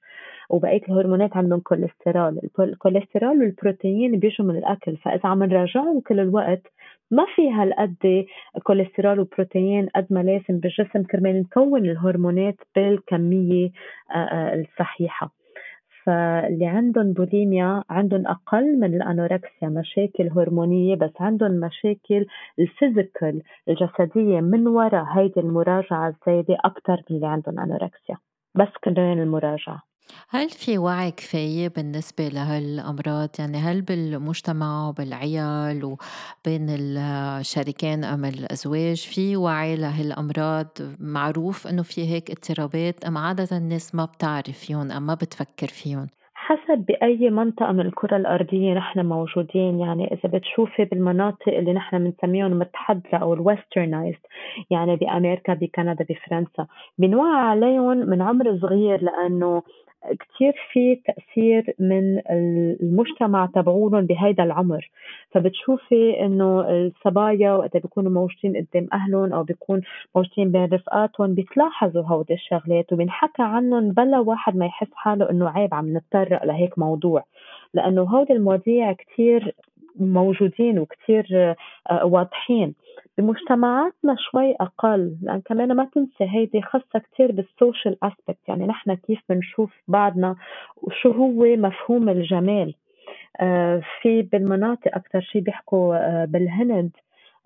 وبقية 0.50 0.82
الهرمونات 0.88 1.36
عندهم 1.36 1.60
كوليسترول. 1.60 2.40
الكوليسترول 2.60 3.38
والبروتين 3.42 4.18
بيجوا 4.18 4.46
من 4.46 4.56
الأكل 4.56 4.96
فإذا 4.96 5.28
عم 5.28 5.42
نراجعهم 5.44 6.00
كل 6.00 6.20
الوقت 6.20 6.62
ما 7.10 7.26
في 7.34 7.50
هالقد 7.50 8.24
كوليسترول 8.62 9.20
وبروتين 9.20 9.88
قد 9.96 10.06
ما 10.10 10.20
لازم 10.22 10.60
بالجسم 10.60 11.02
كرمال 11.02 11.40
نكون 11.40 11.84
الهرمونات 11.86 12.56
بالكمية 12.76 13.70
الصحيحة. 14.54 15.41
فاللي 16.06 16.66
عندهم 16.66 17.12
بوليميا 17.12 17.84
عندهم 17.90 18.26
أقل 18.26 18.80
من 18.80 18.94
ال 18.94 19.02
anorexia 19.02 19.68
مشاكل 19.68 20.28
هرمونية 20.30 20.94
بس 20.96 21.10
عندهم 21.20 21.50
مشاكل 21.60 22.26
ال 22.58 22.67
physical 22.67 23.42
الجسدية. 23.68 24.40
من 24.40 24.66
وراء 24.68 25.04
هيدي 25.04 25.40
المراجعة 25.40 26.08
الزايدة 26.08 26.56
أكثر 26.64 27.02
من 27.10 27.16
اللي 27.16 27.26
عندهم 27.26 27.60
anorexia 27.60 28.16
بس 28.54 28.68
كمان 28.82 29.22
المراجعة. 29.22 29.91
هل 30.30 30.50
في 30.50 30.78
وعي 30.78 31.10
كفاية 31.10 31.68
بالنسبة 31.68 32.28
لهالأمراض؟ 32.28 33.28
يعني 33.38 33.58
هل 33.58 33.82
بالمجتمع 33.82 34.88
وبالعيال 34.88 35.84
وبين 35.84 36.66
الشريكين 36.70 38.04
أم 38.04 38.24
الأزواج 38.24 39.08
في 39.14 39.36
وعي 39.36 39.76
لهالأمراض 39.76 40.68
معروف 41.00 41.66
إنه 41.66 41.82
في 41.82 42.08
هيك 42.08 42.30
اضطرابات 42.30 43.04
أم 43.04 43.18
عادة 43.18 43.56
الناس 43.56 43.94
ما 43.94 44.04
بتعرف 44.04 44.58
فيهم 44.58 44.90
أم 44.92 45.06
ما 45.06 45.14
بتفكر 45.14 45.66
فيهم؟ 45.66 46.06
حسب 46.34 46.84
بأي 46.88 47.30
منطقة 47.30 47.72
من 47.72 47.80
الكرة 47.80 48.16
الأرضية 48.16 48.74
نحن 48.74 49.06
موجودين 49.06 49.80
يعني 49.80 50.14
إذا 50.14 50.38
بتشوفي 50.38 50.84
بالمناطق 50.84 51.48
اللي 51.48 51.72
نحن 51.72 51.98
بنسميهم 51.98 52.58
متحضرة 52.58 53.16
أو 53.18 53.34
الويسترنايزد 53.34 54.18
يعني 54.70 54.96
بأمريكا 54.96 55.54
بكندا 55.54 56.06
بفرنسا 56.10 56.66
بنوعى 56.98 57.42
عليهم 57.50 57.96
من 57.96 58.22
عمر 58.22 58.58
صغير 58.58 59.02
لأنه 59.02 59.62
كتير 60.10 60.52
في 60.72 60.94
تأثير 60.94 61.74
من 61.78 62.20
المجتمع 62.30 63.46
تبعولن 63.46 64.06
بهيدا 64.06 64.44
العمر. 64.44 64.90
فبتشوفي 65.30 66.20
إنه 66.20 66.60
الصبايا 66.70 67.52
وقت 67.52 67.76
بيكونوا 67.76 68.10
موجودين 68.12 68.66
قدام 68.66 68.88
أهلهم 68.92 69.32
أو 69.32 69.42
بيكون 69.42 69.80
موجودين 70.16 70.52
بين 70.52 70.64
رفقاتهم 70.64 71.34
بتلاحظوا 71.34 72.02
هودي 72.02 72.34
الشغلات 72.34 72.92
وبنحكى 72.92 73.42
عنهم 73.42 73.90
بلا 73.90 74.18
واحد 74.18 74.56
ما 74.56 74.66
يحس 74.66 74.90
حاله 74.94 75.30
إنه 75.30 75.48
عيب 75.48 75.74
عم 75.74 75.96
نتطرق 75.96 76.44
لهيك 76.44 76.78
موضوع. 76.78 77.24
لأنه 77.74 78.02
هودي 78.02 78.32
المواضيع 78.32 78.92
كتير 78.92 79.54
موجودين 79.96 80.78
وكتير 80.78 81.26
آه، 81.90 82.04
واضحين. 82.04 82.74
بمجتمعاتنا 83.18 84.16
شوي 84.30 84.54
أقل 84.60 85.16
لأن 85.22 85.40
كمان 85.40 85.76
ما 85.76 85.84
تنسي 85.84 86.24
هيدي 86.24 86.62
خاصة 86.62 86.98
كتير 86.98 87.32
بالسوشيال 87.32 87.96
أسبكت 88.04 88.48
يعني 88.48 88.66
نحن 88.66 88.94
كيف 88.94 89.18
بنشوف 89.28 89.70
بعضنا 89.88 90.36
وشو 90.82 91.10
هو 91.10 91.56
مفهوم 91.56 92.08
الجمال. 92.08 92.74
آه، 93.40 93.82
في 94.02 94.22
بالمناطق 94.22 94.96
أكثر 94.96 95.20
شيء 95.20 95.42
بيحكوا 95.42 95.96
آه، 95.96 96.24
بالهند 96.24 96.90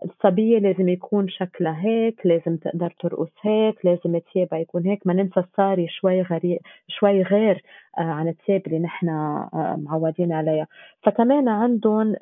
الصبية 0.04 0.58
لازم 0.58 0.88
يكون 0.88 1.28
شكلها 1.28 1.80
هيك 1.84 2.26
لازم 2.26 2.56
تقدر 2.56 2.94
ترقص 3.00 3.30
هيك 3.42 3.86
لازم 3.86 4.20
ثيابها 4.32 4.58
يكون 4.58 4.86
هيك. 4.86 5.06
ما 5.06 5.12
ننسى 5.14 5.40
الصاري 5.40 5.88
شوي 5.88 6.22
غريب 6.22 6.58
شوي 6.88 7.22
غير 7.22 7.62
آه، 7.98 8.02
عن 8.02 8.28
الثياب 8.28 8.66
اللي 8.66 8.78
نحن 8.78 9.06
معودين 9.76 10.32
عليها. 10.32 10.66
فكمان 11.02 11.48
عندهم 11.48 12.14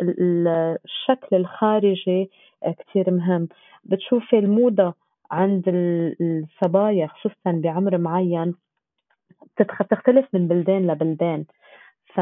الشكل 0.85 1.37
الخارجي 1.37 2.31
كتير 2.79 3.11
مهم. 3.11 3.49
بتشوفي 3.85 4.39
الموضة 4.39 4.95
عند 5.31 5.65
الصبايا 6.21 7.07
خصوصا 7.07 7.61
بعمر 7.65 7.99
معين 7.99 8.55
بتختلف 9.61 10.27
من 10.33 10.49
بلدان 10.49 10.87
لبلدان 10.87 11.45
ف 12.15 12.21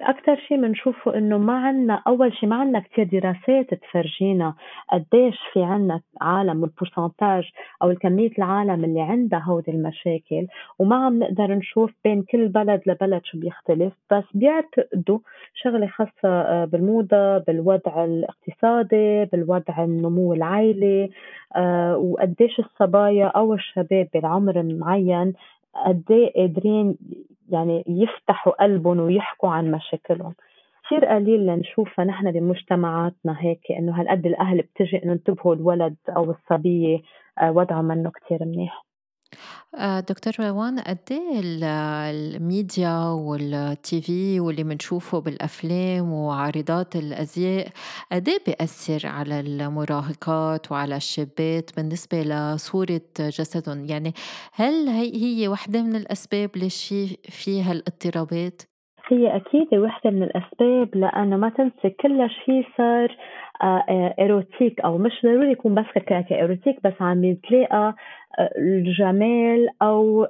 أكثر 0.00 0.36
شيء 0.48 0.60
بنشوفه 0.60 1.18
إنه 1.18 1.38
ما 1.38 1.58
عنا 1.58 2.02
أول 2.06 2.32
شيء 2.36 2.48
ما 2.48 2.56
عنا 2.56 2.78
كثير 2.78 3.04
دراسات 3.04 3.74
تفرجينا 3.74 4.54
قديش 4.92 5.38
في 5.52 5.62
عنا 5.62 6.00
عالم 6.20 6.62
والبورسنتاج 6.62 7.44
أو 7.82 7.90
الكمية 7.90 8.30
العالم 8.38 8.84
اللي 8.84 9.00
عندها 9.00 9.38
هودي 9.38 9.70
المشاكل 9.70 10.46
وما 10.78 10.96
عم 10.96 11.18
نقدر 11.18 11.54
نشوف 11.54 11.90
بين 12.04 12.22
كل 12.22 12.48
بلد 12.48 12.82
لبلد 12.86 13.20
شو 13.24 13.38
بيختلف 13.38 13.92
بس 14.12 14.24
بيعتقدوا 14.34 15.18
شغلة 15.54 15.86
خاصة 15.86 16.12
آه، 16.28 16.64
بالموضة 16.64 17.38
بالوضع 17.38 18.04
الاقتصادي 18.04 19.24
بالوضع 19.24 19.84
النمو 19.84 20.32
العائلي 20.32 21.10
آه، 21.56 21.96
وقديش 21.96 22.58
الصبايا 22.58 23.26
أو 23.26 23.54
الشباب 23.54 24.08
بالعمر 24.14 24.62
معين 24.62 25.32
قد 25.86 26.04
إيه 26.10 26.32
قادرين 26.36 26.96
يعني 27.48 27.84
يفتحوا 27.86 28.62
قلبهم 28.62 29.00
ويحكوا 29.00 29.48
عن 29.50 29.70
مشاكلهم. 29.70 30.34
كثير 30.86 31.04
قليل 31.04 31.46
لنشوفها 31.46 32.04
نحن 32.04 32.32
بمجتمعاتنا 32.32 33.36
هيك 33.38 33.60
إنه 33.78 34.00
هالقد 34.00 34.26
الأهل 34.26 34.62
بتجي 34.62 35.02
إنه 35.04 35.12
انتبهوا 35.12 35.54
الولد 35.54 35.96
أو 36.08 36.30
الصبية 36.30 37.02
آه، 37.38 37.52
وضعه 37.52 37.82
منه 37.82 38.10
كثير 38.10 38.44
منيح. 38.44 38.85
دكتور 40.08 40.32
روان 40.40 40.78
قد 40.78 40.98
إيه 41.10 41.40
الميديا 41.42 42.98
والتي 42.98 44.00
في 44.00 44.40
واللي 44.40 44.64
بنشوفه 44.64 45.20
بالأفلام 45.20 46.12
وعارضات 46.12 46.96
الأزياء 46.96 47.68
قد 48.12 48.28
إيه 48.28 48.38
بيأثر 48.46 49.08
على 49.08 49.40
المراهقات 49.40 50.72
وعلى 50.72 50.96
الشابات 50.96 51.70
بالنسبة 51.76 52.22
لصورة 52.22 53.00
جسدهم 53.18 53.84
يعني 53.84 54.12
هل 54.54 54.88
هي 54.88 55.12
هي 55.14 55.48
وحدة 55.48 55.82
من 55.82 55.96
الأسباب 55.96 56.50
ليش 56.56 56.88
في 56.88 57.56
فيها 57.56 57.72
الاضطرابات؟ 57.72 58.62
هي 59.08 59.36
أكيد 59.36 59.74
وحدة 59.74 60.10
من 60.10 60.22
الأسباب 60.22 60.96
لأنه 60.96 61.36
ما 61.36 61.48
تنسي 61.48 61.90
كل 62.00 62.30
شيء 62.30 62.66
صار 62.76 63.16
erotic 64.18 64.80
آه، 64.80 64.86
أو 64.86 64.98
مش 64.98 65.12
ضروري 65.24 65.52
يكون 65.52 65.74
بس 65.74 65.84
erotic 66.34 66.82
بس 66.84 66.92
عم 67.00 67.24
يتلاقى 67.24 67.94
آه، 68.38 68.50
الجمال 68.58 69.68
أو 69.82 70.26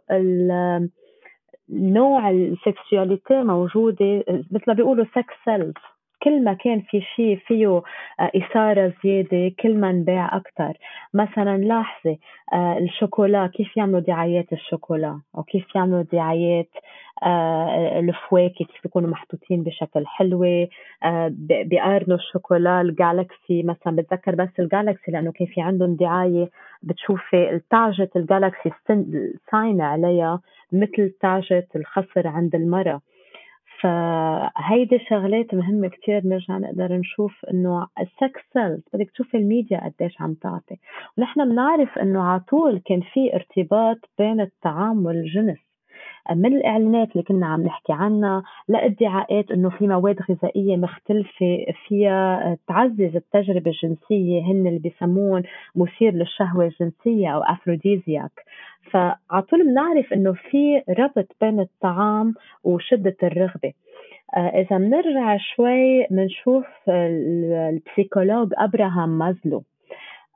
نوع 1.71 2.31
ال 2.31 2.42
sexuality 2.42 3.43
موجودة 3.43 4.25
مثل 4.29 4.65
ما 4.69 4.75
بيقولوا 4.75 5.05
sex 5.05 5.35
sells 5.45 5.75
كل 6.23 6.45
ما 6.45 6.53
كان 6.53 6.81
في 6.81 7.01
شيء 7.01 7.37
فيه 7.47 7.67
آه، 7.67 7.83
إثارة 8.37 8.93
زيادة 9.05 9.55
كل 9.61 9.75
ما 9.81 9.93
نباع 9.93 10.37
أكثر 10.37 10.79
مثلا 11.15 11.57
لاحظي 11.59 12.19
آه، 12.53 12.79
الشوكولا 12.79 13.47
كيف 13.47 13.77
يعملوا 13.77 14.01
دعايات 14.01 14.53
الشوكولا؟ 14.53 15.21
أو 15.37 15.43
كيف 15.43 15.75
يعملوا 15.75 16.03
دعايات 16.13 16.69
آه، 17.23 17.99
الفواكه؟ 17.99 18.55
كيف 18.55 18.83
بيكونوا 18.85 19.11
محطوطين 19.11 19.63
بشكل 19.63 20.07
حلوة؟ 20.07 20.69
بيقارنوا 21.49 22.17
الشوكولا 22.17 22.81
ال 22.81 22.92
Galaxy 22.92 23.63
مثلا. 23.63 23.97
بتذكر 23.97 24.35
بس 24.35 24.49
ال 24.59 24.66
Galaxy 24.66 25.13
لأنه 25.13 25.33
كان 25.33 25.47
في 25.47 25.61
عندهم 25.61 25.97
دعاية 25.97 26.51
بتشوفي 26.83 27.61
طعجة 27.71 28.11
ال 28.17 28.25
Galaxy 28.25 28.71
ساينة 29.51 29.85
عليها 29.85 30.41
مثل 30.73 31.11
طعجة 31.21 31.67
الخصر 31.77 32.27
عند 32.29 32.55
المرأة. 32.55 33.01
فهيدي 33.87 34.99
شغلات 35.11 35.55
مهمة 35.55 35.89
كتير 35.89 36.27
نرجع 36.27 36.59
نقدر 36.59 36.93
نشوف 36.93 37.45
إنه 37.45 37.87
ال 38.01 38.11
sex 38.11 38.41
sells 38.53 38.81
بدك 38.95 39.11
تشوفي 39.11 39.37
الميديا 39.37 39.81
قديش 39.85 40.21
عم 40.21 40.35
تعطي. 40.35 40.77
ونحن 41.19 41.49
بنعرف 41.51 41.99
إنه 41.99 42.23
على 42.23 42.41
طول 42.41 42.83
كان 42.85 43.01
في 43.01 43.35
ارتباط 43.35 43.99
بين 44.19 44.41
الطعام 44.41 45.07
والجنس 45.07 45.66
من 46.31 46.57
الإعلانات 46.57 47.13
اللي 47.13 47.23
كنا 47.23 47.47
عم 47.47 47.63
نحكي 47.63 47.93
عنها 47.93 48.43
لإدعاءات 48.69 49.51
إنه 49.51 49.71
في 49.71 49.89
مواد 49.89 50.19
غذائية 50.31 50.77
مختلفة 50.77 51.67
فيها 51.87 52.57
تعزز 52.69 53.17
التجربة 53.17 53.71
الجنسية 53.71 54.43
هن 54.43 54.67
اللي 54.67 54.79
بيسمون 54.79 55.43
مثير 55.77 56.13
للشهوة 56.13 56.65
الجنسية 56.65 57.29
أو 57.29 57.43
أفروديزياك. 57.43 58.45
فعلى 58.91 59.43
طول 59.51 59.67
بنعرف 59.67 60.13
إنه 60.13 60.33
في 60.33 60.83
ربط 60.99 61.37
بين 61.41 61.61
الطعام 61.61 62.35
وشدة 62.65 63.17
الرغبة. 63.23 63.73
آه، 64.37 64.61
إذا 64.61 64.79
بنرجع 64.79 65.37
شوي 65.37 66.07
بنشوف 66.11 66.67
البسيكولوج 66.89 68.49
أبراهام 68.59 69.19
مازلو. 69.19 69.63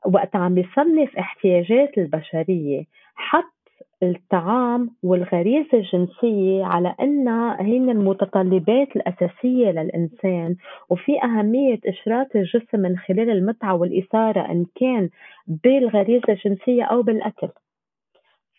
وقت 0.06 0.36
عم 0.36 0.54
بيصنف 0.54 1.16
احتياجات 1.18 1.98
البشرية 1.98 2.84
حط 3.14 3.59
الطعام 4.02 4.90
والغريزة 5.02 5.68
الجنسية 5.74 6.64
على 6.64 6.94
أنها 7.00 7.62
هن 7.62 7.90
المتطلبات 7.90 8.96
الأساسية 8.96 9.70
للإنسان 9.70 10.56
وفي 10.90 11.22
أهمية 11.24 11.80
إشراك 11.86 12.36
الجسم 12.36 12.80
من 12.80 12.98
خلال 12.98 13.30
المتعة 13.30 13.74
والإثارة 13.74 14.40
إن 14.50 14.66
كان 14.74 15.10
بالغريزة 15.46 16.24
الجنسية 16.28 16.84
أو 16.84 17.02
بالأكل. 17.02 17.48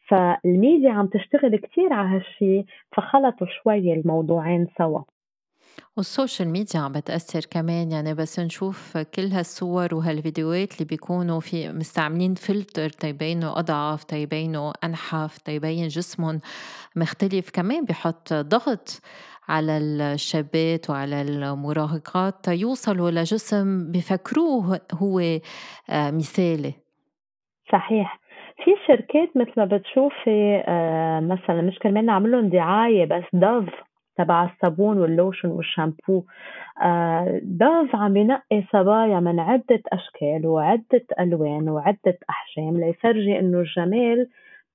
فالميديا 0.08 0.91
عم 0.91 1.08
تشتغل 1.08 1.56
كتير 1.56 1.93
على 1.93 2.15
هالشي 2.15 2.65
فخلطوا 2.91 3.47
شوي 3.47 3.93
الموضوعين 3.93 4.67
سوا. 4.77 5.01
وال 5.98 6.11
social 6.11 6.50
media 6.50 6.80
عم 6.80 6.91
بتأثر 6.91 7.41
كمان. 7.52 7.91
يعني 7.91 8.13
بس 8.13 8.39
نشوف 8.39 8.98
كل 8.98 9.26
هالصور 9.26 9.96
وهالفيديوهات 9.96 10.74
اللي 10.74 10.86
بيكونوا 10.86 11.39
في 11.39 11.70
مستعملين 11.70 12.34
فلتر 12.34 12.89
تيبينوا 12.89 13.60
أضعف 13.60 14.04
تيبينوا 14.04 14.72
أنحف 14.84 15.38
تيبين 15.38 15.88
جسمهم 15.88 16.39
مختلف. 16.96 17.50
كمان 17.50 17.86
بحط 17.86 18.34
ضغط 18.34 19.02
على 19.50 19.78
الشابات 19.78 20.89
وعلى 20.89 21.22
المراهقات 21.22 22.34
تيوصلوا 22.44 23.12
لجسم 23.12 23.91
بفكروه 23.91 24.80
هو 24.94 25.20
آه، 25.20 26.12
مثالي. 26.12 26.74
صحيح. 27.72 28.20
في 28.63 28.72
شركات 28.88 29.30
مثل 29.38 29.54
ما 29.58 29.65
بتشوفي 29.65 30.63
آه، 30.67 31.20
مثلا 31.20 31.62
مش 31.62 31.80
كرمال 31.80 32.06
نعمل 32.06 32.32
لهم 32.32 32.50
دعاية 32.50 33.06
بس 33.06 33.24
Dove 33.34 33.70
تبع 34.17 34.45
الصابون 34.45 34.97
واللوشن 34.97 35.50
والشامبو. 35.50 36.24
آه، 36.84 37.39
Dove 37.44 37.96
عم 37.95 38.17
ينقي 38.17 38.63
صبايا 38.74 39.19
من 39.19 39.39
عدة 39.39 39.82
أشكال 39.93 40.47
وعدة 40.47 41.06
ألوان 41.19 41.69
وعدة 41.69 42.17
أحجام 42.30 42.80
ليفرجي 42.80 43.39
إنه 43.39 43.60
الجمال 43.60 44.28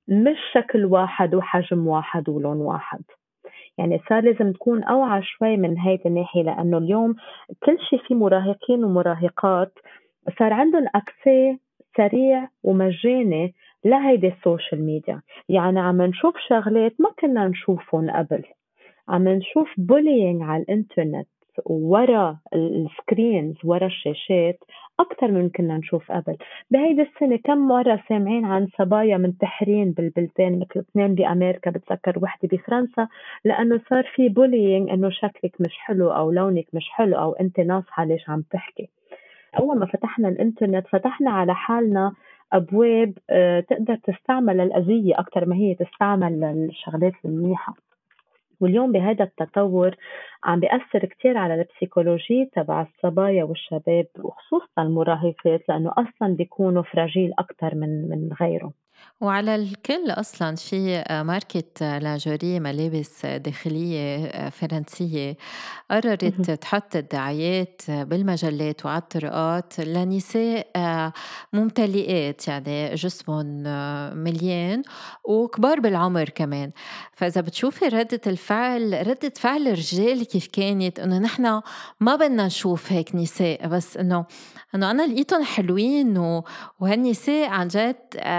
مش 0.08 0.38
شكل 0.54 0.84
واحد 0.84 1.34
وحجم 1.34 1.86
واحد 1.86 2.28
ولون 2.28 2.60
واحد. 2.60 3.02
يعني 3.78 4.00
صار 4.08 4.20
لازم 4.20 4.52
تكون 4.52 4.84
أوعى 4.84 5.22
شوي 5.22 5.56
من 5.56 5.78
هيدي 5.78 6.02
الناحية 6.06 6.42
لأنه 6.42 6.78
اليوم 6.78 7.14
كل 7.62 7.78
شيء 7.90 7.98
في 8.08 8.14
مراهقين 8.14 8.84
ومراهقات. 8.84 9.72
صار 10.38 10.52
عندهم 10.52 10.86
accès 10.94 11.58
سريع 11.96 12.48
ومجاني 12.62 13.54
لهيدي 13.84 14.28
ال 14.28 14.37
social 14.37 14.86
media. 14.86 15.22
يعني 15.48 15.80
عم 15.80 16.02
نشوف 16.02 16.34
شغلات 16.48 16.92
ما 17.00 17.10
كنا 17.20 17.48
نشوفهم 17.48 18.10
قبل. 18.10 18.44
عم 19.08 19.28
نشوف 19.28 19.68
bullying 19.78 20.42
على 20.42 20.62
الإنترنت 20.62 21.28
ورا 21.66 22.38
ال 22.54 22.67
screens 22.67 23.54
ورا 23.64 23.86
الشاشات 23.86 24.58
أكثر 25.00 25.30
من 25.30 25.48
كنا 25.48 25.76
نشوف 25.76 26.12
قبل. 26.12 26.36
بهيدي 26.70 27.02
السنة 27.02 27.36
كم 27.36 27.58
مرة 27.58 28.02
سامعين 28.08 28.44
عن 28.44 28.68
صبايا 28.78 29.16
منتحرين 29.16 29.92
بالبلدان 29.92 30.58
مثل 30.58 30.80
اثنين 30.80 31.14
بأمريكا 31.14 31.70
بتذكر 31.70 32.18
وحدة 32.22 32.48
بفرنسا 32.52 33.08
لأنه 33.44 33.80
صار 33.90 34.04
في 34.14 34.28
bullying 34.28 34.90
إنه 34.90 35.10
شكلك 35.10 35.60
مش 35.60 35.78
حلو 35.78 36.10
أو 36.10 36.30
لونك 36.30 36.66
مش 36.72 36.88
حلو 36.90 37.18
أو 37.18 37.32
أنت 37.32 37.60
ناصحة 37.60 38.04
ليش 38.04 38.30
عم 38.30 38.42
تحكي. 38.50 38.88
أول 39.58 39.78
ما 39.78 39.86
فتحنا 39.86 40.28
الإنترنت 40.28 40.86
فتحنا 40.86 41.30
على 41.30 41.54
حالنا 41.54 42.12
أبواب 42.52 43.12
آه، 43.30 43.60
تقدر 43.60 43.96
تستعمل 43.96 44.56
للأذية 44.56 45.18
أكثر 45.18 45.46
ما 45.46 45.56
هي 45.56 45.74
تستعمل 45.74 46.40
للشغلات 46.40 47.12
المنيحة. 47.24 47.85
واليوم 48.60 48.92
بهذا 48.92 49.24
التطور 49.24 49.96
عم 50.44 50.60
بيأثر 50.60 51.04
كتير 51.06 51.38
على 51.38 51.54
ال 51.54 51.62
psychologie 51.62 52.50
تبع 52.52 52.82
الصبايا 52.82 53.44
والشباب 53.44 54.06
وخصوصا 54.18 54.82
المراهقات 54.82 55.68
لأنه 55.68 55.92
أصلا 55.98 56.34
بيكونوا 56.36 56.82
fragile 56.82 57.32
أكثر 57.38 57.74
من 57.74 58.08
من 58.08 58.30
غيرهم. 58.40 58.72
وعلى 59.20 59.54
الكل 59.54 60.10
أصلا 60.10 60.56
في 60.56 61.04
ماركة 61.10 61.98
لاجوري 61.98 62.60
ملابس 62.60 63.26
داخلية 63.26 64.48
فرنسية 64.48 65.36
قررت 65.90 66.50
تحط 66.50 66.96
الدعايات 66.96 67.82
بالمجلات 67.88 68.86
وعلى 68.86 68.98
الطرقات 68.98 69.80
لنساء 69.80 70.66
ممتلئات 71.52 72.48
يعني 72.48 72.94
جسمهم 72.94 73.46
مليان 74.16 74.82
وكبار 75.24 75.80
بالعمر 75.80 76.28
كمان. 76.28 76.70
فإذا 77.12 77.40
بتشوفي 77.40 77.84
ردة 77.88 78.20
الفعل 78.26 79.06
ردة 79.06 79.32
فعل 79.36 79.68
الرجال 79.68 80.26
كيف 80.26 80.46
كانت 80.46 80.98
إنه 80.98 81.18
نحن 81.18 81.60
ما 82.00 82.16
بدنا 82.16 82.46
نشوف 82.46 82.92
هيك 82.92 83.14
نساء 83.14 83.68
بس 83.68 83.96
إنه 83.96 84.26
إنه 84.74 84.90
أنا 84.90 85.02
لقيتهم 85.06 85.44
حلوين 85.44 86.18
وهالنساء 86.80 87.48
عن 87.48 87.68
جد 87.68 87.96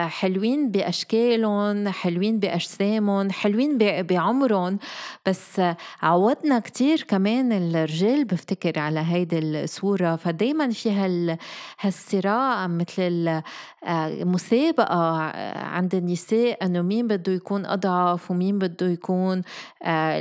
حلوين 0.08 0.47
بأشكالهم 0.56 1.88
حلوين 1.90 2.40
بأجسامهم 2.40 3.32
حلوين 3.32 3.78
بعمرهم. 3.78 4.80
بس 5.26 5.62
عودنا 6.02 6.60
كتير 6.60 7.06
كمان 7.08 7.52
الرجال 7.52 8.26
بفتكر 8.26 8.80
على 8.80 9.00
هيدي 9.00 9.40
الصورة. 9.40 10.16
فدايما 10.16 10.70
في 10.70 10.92
هال 10.92 11.38
هالصراع 11.80 12.68
مثل 12.68 13.42
المسابقة 13.88 15.18
عند 15.58 15.96
النساء 15.96 16.66
إنه 16.66 16.82
مين 16.82 17.08
بده 17.08 17.34
يكون 17.34 17.66
أضعف 17.66 18.32
ومين 18.32 18.60
بده 18.60 18.88
يكون 18.88 19.42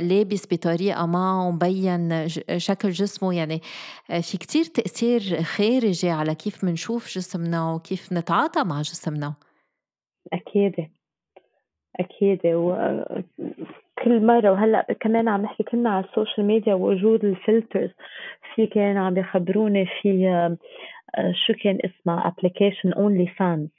لابس 0.01 0.43
بطريقة 0.51 1.05
ما 1.05 1.41
ومبين 1.41 2.27
شكل 2.57 2.91
جسمه. 2.91 3.33
يعني 3.33 3.61
في 4.21 4.37
كتير 4.37 4.65
تأثير 4.65 5.43
خارجي 5.43 6.09
على 6.09 6.35
كيف 6.35 6.63
منشوف 6.63 7.09
جسمنا 7.09 7.71
وكيف 7.71 8.13
نتعاطى 8.13 8.63
مع 8.63 8.81
جسمنا. 8.81 9.33
أكيد 10.33 10.87
أكيد 11.99 12.39
وكل 12.45 14.25
مرة 14.25 14.51
وهلأ 14.51 14.85
كمان 14.99 15.27
عم 15.27 15.41
نحكي 15.41 15.63
كنا 15.63 15.89
على 15.89 16.05
ال 16.05 16.11
social 16.11 16.47
media 16.47 16.73
ووجود 16.73 17.25
ال 17.25 17.32
filters. 17.32 17.89
في 18.55 18.67
كان 18.67 18.97
عم 18.97 19.13
بيخبروني 19.13 19.85
في 20.01 20.27
آه، 21.17 21.33
شو 21.47 21.53
كان 21.63 21.79
اسمها؟ 21.85 22.27
application 22.27 22.93
OnlyFans 22.93 23.69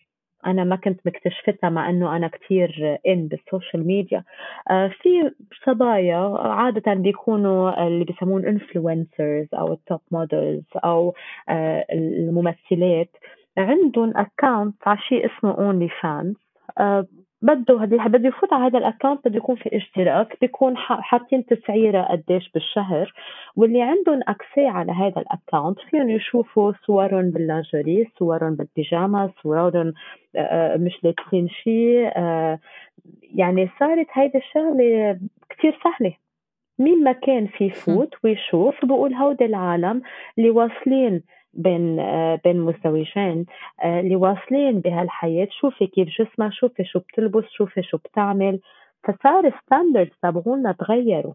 أنا 0.46 0.64
ما 0.64 0.76
كنت 0.76 1.00
مكتشفتها 1.06 1.70
مع 1.70 1.90
إنه 1.90 2.16
أنا 2.16 2.28
كثير 2.28 2.98
in 3.08 3.28
بال 3.28 3.43
social 3.43 3.86
media 3.86 4.24
في 5.02 5.30
صبايا 5.66 6.16
عادة 6.38 6.94
بيكونوا 6.94 7.86
اللي 7.86 8.04
بيسمون 8.04 8.46
influencers 8.46 9.46
أو 9.54 9.72
ال 9.72 9.79
top 9.79 10.00
models 10.10 10.64
أو 10.84 11.14
آه، 11.48 11.86
الممثلات. 11.92 13.10
عندهم 13.58 14.12
account 14.16 14.74
على 14.86 14.98
شيء 14.98 15.26
اسمه 15.26 15.58
OnlyFans 15.58 16.36
بده 17.42 17.82
حدا 17.82 17.96
بده 17.96 18.28
يفوت 18.28 18.52
على 18.52 18.64
هذا 18.64 18.78
ال 18.78 18.84
account 18.84 19.28
بده 19.28 19.36
يكون 19.36 19.56
في 19.56 19.76
اشتراك 19.76 20.36
بيكون 20.40 20.76
حاطين 20.76 21.46
تسعيرة 21.46 22.02
قديش 22.02 22.50
بالشهر. 22.50 23.12
واللي 23.56 23.82
عندهم 23.82 24.20
accès 24.28 24.66
على 24.66 24.92
هذا 24.92 25.20
ال 25.20 25.27
account 25.27 25.78
فيهم 25.90 26.10
يشوفوا 26.10 26.72
صورهم 26.86 27.30
باللاجوري 27.30 28.08
صورهم 28.18 28.54
بالبيجاما 28.54 29.30
صورهم 29.42 29.92
مش 30.76 31.04
لابسين 31.04 31.48
شيء. 31.48 32.10
يعني 33.34 33.70
صارت 33.80 34.06
هيدي 34.12 34.38
الشغلة 34.38 35.18
كتير 35.50 35.78
سهلة. 35.84 36.14
مين 36.78 37.04
ما 37.04 37.12
كان 37.12 37.46
في 37.46 37.64
يفوت 37.64 38.14
ويشوف 38.24 38.84
بقول 38.84 39.14
هودي 39.14 39.44
العالم 39.44 40.02
اللي 40.38 40.50
واصلين 40.50 41.22
بين 41.54 42.00
آه، 42.00 42.40
بين 42.44 42.60
مزدوجين 42.60 43.46
آه، 43.82 44.00
اللي 44.00 44.16
واصلين 44.16 44.80
بهالحياة 44.80 45.48
شوفي 45.60 45.86
كيف 45.86 46.08
جسمها 46.08 46.50
شوفي 46.50 46.84
شو 46.84 46.98
بتلبس 46.98 47.44
شوفي 47.50 47.82
شو 47.82 47.96
بتعمل. 47.96 48.60
فصار 49.04 49.52
standards 49.62 50.12
تبعولنا 50.22 50.72
تغيروا. 50.72 51.34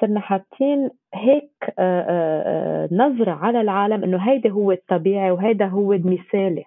صرنا 0.00 0.20
حاطين 0.20 0.90
هيك 1.14 1.74
آه، 1.78 2.88
نظرة 2.92 3.30
على 3.32 3.60
العالم 3.60 4.04
إنه 4.04 4.18
هيدا 4.30 4.50
هو 4.50 4.72
الطبيعي 4.72 5.30
وهيدا 5.30 5.66
هو 5.66 5.92
المثالي. 5.92 6.64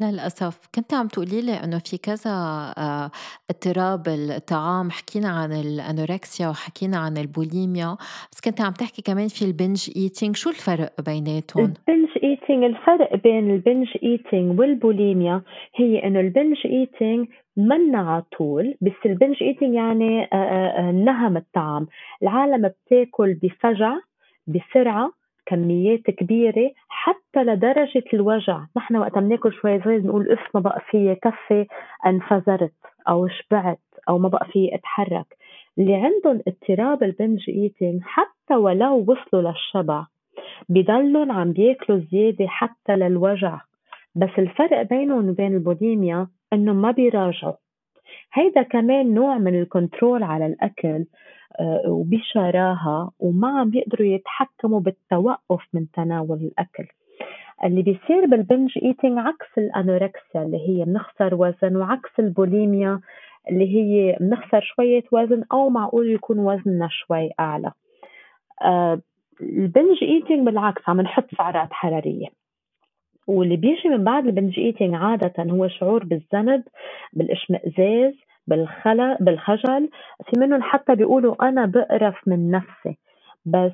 للأسف. 0.00 0.68
كنت 0.74 0.94
عم 0.94 1.06
تقولي 1.08 1.42
لي 1.42 1.52
إنه 1.52 1.78
في 1.78 1.98
كذا 1.98 2.30
آه، 2.78 3.10
اضطراب 3.50 4.08
الطعام 4.08 4.90
حكينا 4.90 5.28
عن 5.28 5.52
الأنوركسيا 5.52 6.48
وحكينا 6.48 6.96
عن 6.96 7.16
البوليميا. 7.16 7.96
بس 8.32 8.40
كنت 8.40 8.60
عم 8.60 8.72
تحكي 8.72 9.02
كمان 9.02 9.28
في 9.28 9.44
ال 9.44 9.52
binge 9.52 9.90
eating. 9.96 10.36
شو 10.36 10.50
الفرق 10.50 11.00
بيناتهم؟ 11.00 11.64
ال 11.64 11.71
binge 11.71 12.08
eating 12.22 12.64
الفرق 12.64 13.16
بين 13.16 13.50
ال 13.50 13.56
binge 13.56 13.88
eating 14.02 14.58
والبوليميا 14.58 15.42
هي 15.76 16.04
إنه 16.04 16.20
ال 16.20 16.26
binge 16.26 16.56
eating 16.66 17.28
منا 17.56 17.98
على 17.98 18.22
طول 18.38 18.74
بس 18.80 18.92
ال 19.06 19.12
binge 19.12 19.42
eating 19.42 19.74
يعني 19.74 20.24
آه، 20.32 20.36
آه، 20.36 20.92
نهم 20.92 21.36
الطعام. 21.36 21.86
العالم 22.22 22.68
بتاكل 22.68 23.34
بفجع 23.34 23.96
بسرعة 24.46 25.12
كميات 25.46 26.00
كبيرة 26.00 26.70
حتى 26.88 27.44
لدرجة 27.44 28.04
الوجع. 28.14 28.60
نحن 28.76 28.96
وقت 28.96 29.18
بناكل 29.18 29.52
شوي 29.52 29.80
صغير 29.82 29.98
بنقول 30.00 30.32
إف 30.32 30.48
ما 30.54 30.60
بقى 30.60 30.80
في 30.90 31.14
كفي 31.22 31.66
انفجرت 32.06 32.72
أو 33.08 33.28
شبعت 33.28 33.78
أو 34.08 34.18
ما 34.18 34.28
بقى 34.28 34.46
في 34.52 34.74
اتحرك. 34.74 35.36
اللي 35.78 35.94
عندهم 35.94 36.40
اضطراب 36.48 37.02
ال 37.02 37.10
binge 37.10 37.50
eating 37.50 38.00
حتى 38.04 38.54
ولو 38.54 38.98
وصلوا 39.08 39.50
للشبع 39.52 40.06
بضلهم 40.68 41.32
عم 41.32 41.52
بياكلوا 41.52 41.98
زيادة 42.12 42.46
حتى 42.46 42.96
للوجع. 42.96 43.60
بس 44.14 44.30
الفرق 44.38 44.82
بينهم 44.82 45.28
وبين 45.28 45.54
البوليميا 45.54 46.26
إنه 46.52 46.72
ما 46.72 46.90
بيراجعوا. 46.90 47.54
هيدا 48.32 48.62
كمان 48.62 49.14
نوع 49.14 49.38
من 49.38 49.60
ال 49.60 49.68
control 49.68 50.22
على 50.22 50.46
الأكل. 50.46 51.04
وبشراهة 51.88 53.10
وما 53.18 53.60
عم 53.60 53.70
بيقدروا 53.70 54.06
يتحكموا 54.06 54.80
بالتوقف 54.80 55.62
من 55.72 55.90
تناول 55.90 56.38
الأكل. 56.38 56.86
اللي 57.64 57.82
بيصير 57.82 58.26
بال 58.26 58.41
binge 58.41 58.78
eating 58.82 59.18
عكس 59.18 59.58
الأنوركسيا 59.58 60.42
اللي 60.42 60.68
هي 60.68 60.84
بنخسر 60.84 61.34
وزن 61.34 61.76
وعكس 61.76 62.10
البوليميا 62.18 63.00
اللي 63.50 63.76
هي 63.76 64.16
بنخسر 64.20 64.60
شوية 64.60 65.04
وزن 65.12 65.44
أو 65.52 65.68
معقول 65.68 66.10
يكون 66.10 66.38
وزننا 66.38 66.88
شوي 66.90 67.30
أعلى. 67.40 67.72
آه، 68.62 69.00
ال 69.40 69.50
binge 69.50 70.02
eating 70.02 70.46
بالعكس 70.46 70.88
عم 70.88 71.00
نحط 71.00 71.34
سعرات 71.38 71.72
حرارية. 71.72 72.28
واللي 73.26 73.56
بيجي 73.56 73.88
من 73.88 74.04
بعد 74.04 74.26
ال 74.26 74.31
binge 74.31 74.58
eating 74.58 74.94
عادة 74.94 75.32
هو 75.38 75.68
شعور 75.68 76.04
بالذنب 76.04 76.62
بالإشمئزاز 77.12 78.14
بالخلا 78.46 79.16
بالخجل. 79.20 79.90
في 80.24 80.40
منهم 80.40 80.62
حتى 80.62 80.94
بيقولوا 80.94 81.48
أنا 81.48 81.66
بقرف 81.66 82.28
من 82.28 82.50
نفسي. 82.50 82.98
بس 83.46 83.72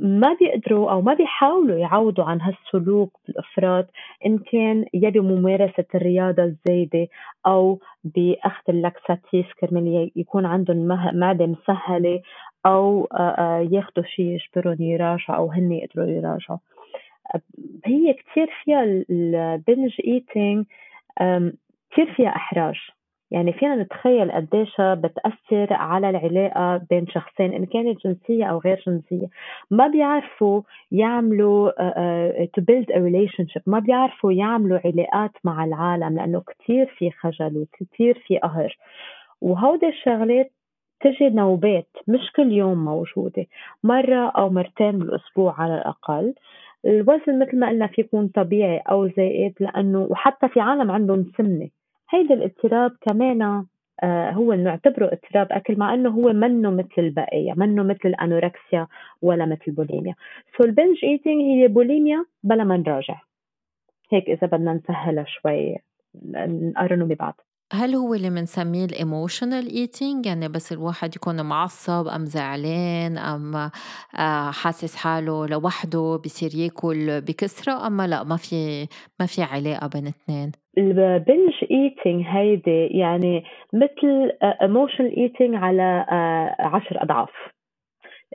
ما 0.00 0.36
بيقدروا 0.40 0.90
أو 0.90 1.00
ما 1.02 1.14
بيحاولوا 1.14 1.78
يعوضوا 1.78 2.24
عن 2.24 2.40
هالسلوك 2.40 3.12
بالإفراط 3.26 3.86
إن 4.26 4.38
كان 4.38 4.84
يا 4.94 5.10
بممارسة 5.10 5.84
الرياضة 5.94 6.42
الزايدة 6.44 7.08
أو 7.46 7.78
بأخذ 8.04 8.62
اللاكساتيس 8.68 9.46
كرمال 9.60 10.10
يكون 10.16 10.46
عندهم 10.46 10.86
معدة 11.14 11.46
مسهلة 11.46 12.22
أو 12.66 13.08
ياخدوا 13.70 14.04
شيء 14.04 14.38
يجبرهم 14.56 14.82
يراجعوا 14.82 15.36
أو 15.36 15.50
هن 15.50 15.72
يقدروا 15.72 16.06
يراجعوا 16.06 16.58
هي 17.84 18.12
كتير 18.12 18.50
فيها 18.64 18.84
البنج 19.10 19.92
ايتينج 20.06 20.66
كتير 21.90 22.12
فيها 22.16 22.28
إحراج. 22.28 22.76
يعني 23.30 23.52
فينا 23.52 23.76
نتخيل 23.76 24.32
قديش 24.32 24.80
بتأثر 24.80 25.72
على 25.72 26.10
العلاقة 26.10 26.76
بين 26.90 27.06
شخصين 27.06 27.52
إن 27.52 27.64
كانت 27.66 28.06
جنسية 28.06 28.44
أو 28.44 28.58
غير 28.58 28.82
جنسية. 28.86 29.26
ما 29.70 29.88
بيعرفوا 29.88 30.62
يعملوا 30.92 31.70
to 32.44 32.62
build 32.62 32.86
a 32.90 32.98
relationship. 32.98 33.62
ما 33.66 33.78
بيعرفوا 33.78 34.32
يعملوا 34.32 34.78
علاقات 34.84 35.30
مع 35.44 35.64
العالم 35.64 36.16
لأنه 36.16 36.40
كتير 36.40 36.86
في 36.98 37.10
خجل 37.10 37.56
وكتير 37.58 38.22
في 38.26 38.38
قهر. 38.38 38.76
وهودي 39.40 39.88
الشغلات 39.88 40.52
تجي 41.00 41.28
نوبات 41.28 41.88
مش 42.08 42.32
كل 42.36 42.52
يوم 42.52 42.84
موجودة. 42.84 43.46
مرة 43.84 44.28
أو 44.28 44.50
مرتين 44.50 44.98
بالأسبوع 44.98 45.60
على 45.60 45.74
الأقل. 45.74 46.34
الوزن 46.84 47.38
مثل 47.38 47.58
ما 47.58 47.68
قلنا 47.68 47.86
في 47.86 48.00
يكون 48.00 48.28
طبيعي 48.28 48.78
أو 48.78 49.06
زائد 49.08 49.54
لأنه 49.60 50.06
وحتى 50.10 50.48
في 50.48 50.60
عالم 50.60 50.90
عندهم 50.90 51.32
سمنة. 51.36 51.68
هيدا 52.10 52.34
الاضطراب 52.34 52.96
كمان 53.00 53.66
آه، 54.02 54.30
هو 54.30 54.52
نعتبره 54.54 55.06
اضطراب 55.12 55.46
أكل 55.50 55.78
مع 55.78 55.94
إنه 55.94 56.10
هو 56.10 56.32
منه 56.32 56.70
مثل 56.70 56.88
البقيه 56.98 57.52
منه 57.56 57.82
مثل 57.82 58.00
الانوركسيا 58.04 58.86
ولا 59.22 59.46
مثل 59.46 59.62
البوليميا 59.68 60.14
so 60.58 60.64
ال 60.64 60.69
binge 60.69 60.96
eating 61.04 61.42
هي 61.42 61.68
بوليميا 61.68 62.24
بلا 62.42 62.64
ما 62.64 62.76
نراجع. 62.76 63.20
هيك 64.12 64.28
إذا 64.28 64.46
بدنا 64.46 64.74
نسهلها 64.74 65.24
شوي 65.24 65.76
نقارنوا 66.14 67.06
ببعض. 67.06 67.40
هل 67.72 67.94
هو 67.94 68.14
اللي 68.14 68.30
بنسميه 68.30 68.84
ال 68.84 68.92
emotional 68.92 69.66
eating 69.70 70.26
يعني 70.26 70.48
بس 70.48 70.72
الواحد 70.72 71.16
يكون 71.16 71.46
معصب 71.46 72.06
أم 72.06 72.24
زعلان 72.24 73.18
أم 73.18 73.56
آه، 73.56 74.50
حاسس 74.50 74.96
حاله 74.96 75.46
لوحده 75.46 76.20
بصير 76.24 76.54
يأكل 76.54 77.20
بكثره 77.20 77.86
اما 77.86 78.06
لا؟ 78.06 78.24
ما 78.24 78.36
في 78.36 78.88
ما 79.20 79.26
في 79.26 79.42
علاقة 79.42 79.86
بين 79.86 80.06
اثنين. 80.06 80.52
ال 80.80 80.92
binge 80.92 81.52
eating 81.70 82.24
هيدي 82.26 82.86
يعني 82.86 83.44
مثل 83.72 84.32
emotional 84.62 85.16
eating 85.16 85.54
على 85.54 86.06
آه، 86.10 86.56
عشر 86.58 87.02
أضعاف. 87.02 87.30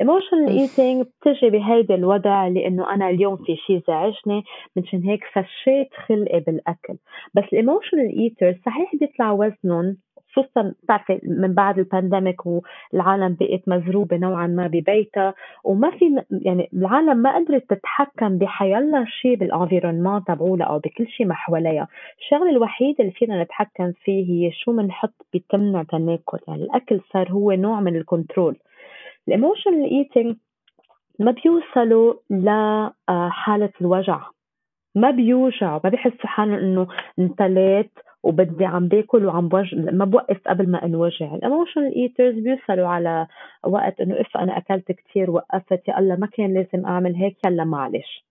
emotional 0.02 0.50
eating 0.50 1.06
بتجي 1.06 1.50
بهيدا 1.50 1.96
الوضع 1.96 2.48
لأنه 2.48 2.94
أنا 2.94 3.10
اليوم 3.10 3.36
في 3.36 3.56
شيء 3.56 3.82
زعجني 3.88 4.44
منشان 4.76 5.04
هيك 5.04 5.24
فشيت 5.34 5.94
خلقي 6.08 6.40
بالأكل. 6.40 6.94
بس 7.34 7.44
ال 7.54 7.60
emotional 7.60 8.20
eaters 8.20 8.56
صحيح 8.66 8.96
بيطلع 8.96 9.32
وزنهم 9.32 9.98
خصوصا 10.36 10.74
بتعرفي 10.84 11.20
من 11.24 11.54
بعد 11.54 11.80
ال 11.80 11.87
pandemic 11.87 12.42
والعالم 12.46 13.38
بقت 13.40 13.62
مزروبة 13.68 14.18
نوعا 14.18 14.48
ما 14.48 14.68
ببيتها 14.68 15.34
وما 15.64 15.92
في 15.92 16.24
يعني 16.32 16.70
العالم 16.74 17.18
ما 17.18 17.36
قدرت 17.36 17.70
تتحكم 17.70 18.38
بحيلا 18.38 19.06
شيء 19.22 19.36
بال 19.36 19.47
environnement 19.47 20.24
تبعولها 20.24 20.68
أو 20.68 20.80
بكل 20.80 21.08
شيء 21.08 21.26
ما 21.26 21.34
حواليها، 21.34 21.88
الشغلة 22.20 22.50
الوحيدة 22.50 23.00
اللي 23.00 23.12
فينا 23.12 23.44
نتحكم 23.44 23.92
فيه 24.04 24.30
هي 24.30 24.52
شو 24.52 24.78
بنحط 24.78 25.26
بتمنا 25.34 25.84
تناكل، 25.84 26.40
يعني 26.48 26.64
الأكل 26.64 27.02
صار 27.14 27.32
هو 27.32 27.52
نوع 27.52 27.80
من 27.80 27.96
ال 27.96 28.02
control. 28.02 28.56
ال 29.28 29.34
emotional 29.34 29.90
eating 29.92 30.36
ما 31.20 31.32
بيوصلوا 31.32 32.14
لحالة 32.30 33.70
الوجع 33.82 34.22
ما 34.96 35.12
بيوجعوا 35.12 35.80
ما 35.84 35.90
بيحسوا 35.90 36.28
حالهم 36.28 36.54
إنه 36.56 36.88
امتليت 37.20 37.92
وبدي 38.26 38.66
عم 38.66 38.88
باكل 38.88 39.26
وعم 39.26 39.48
بوجع 39.48 39.78
ما 39.92 40.06
بوقف 40.06 40.48
قبل 40.48 40.72
ما 40.72 40.86
انوجع. 40.86 41.36
ال 41.36 41.42
emotional 41.42 41.96
eaters 41.96 42.36
بيوصلوا 42.36 42.88
على 42.88 43.28
وقت 43.68 44.02
إنه 44.02 44.22
إف 44.22 44.38
أنا 44.38 44.58
أكلت 44.58 44.92
كثير 44.92 45.32
وقفت 45.32 45.88
يا 45.88 46.00
الله 46.00 46.16
ما 46.16 46.28
كان 46.28 46.54
لازم 46.54 46.86
أعمل 46.86 47.16
هيك 47.16 47.38
يلا 47.46 47.64
معلش. 47.64 48.26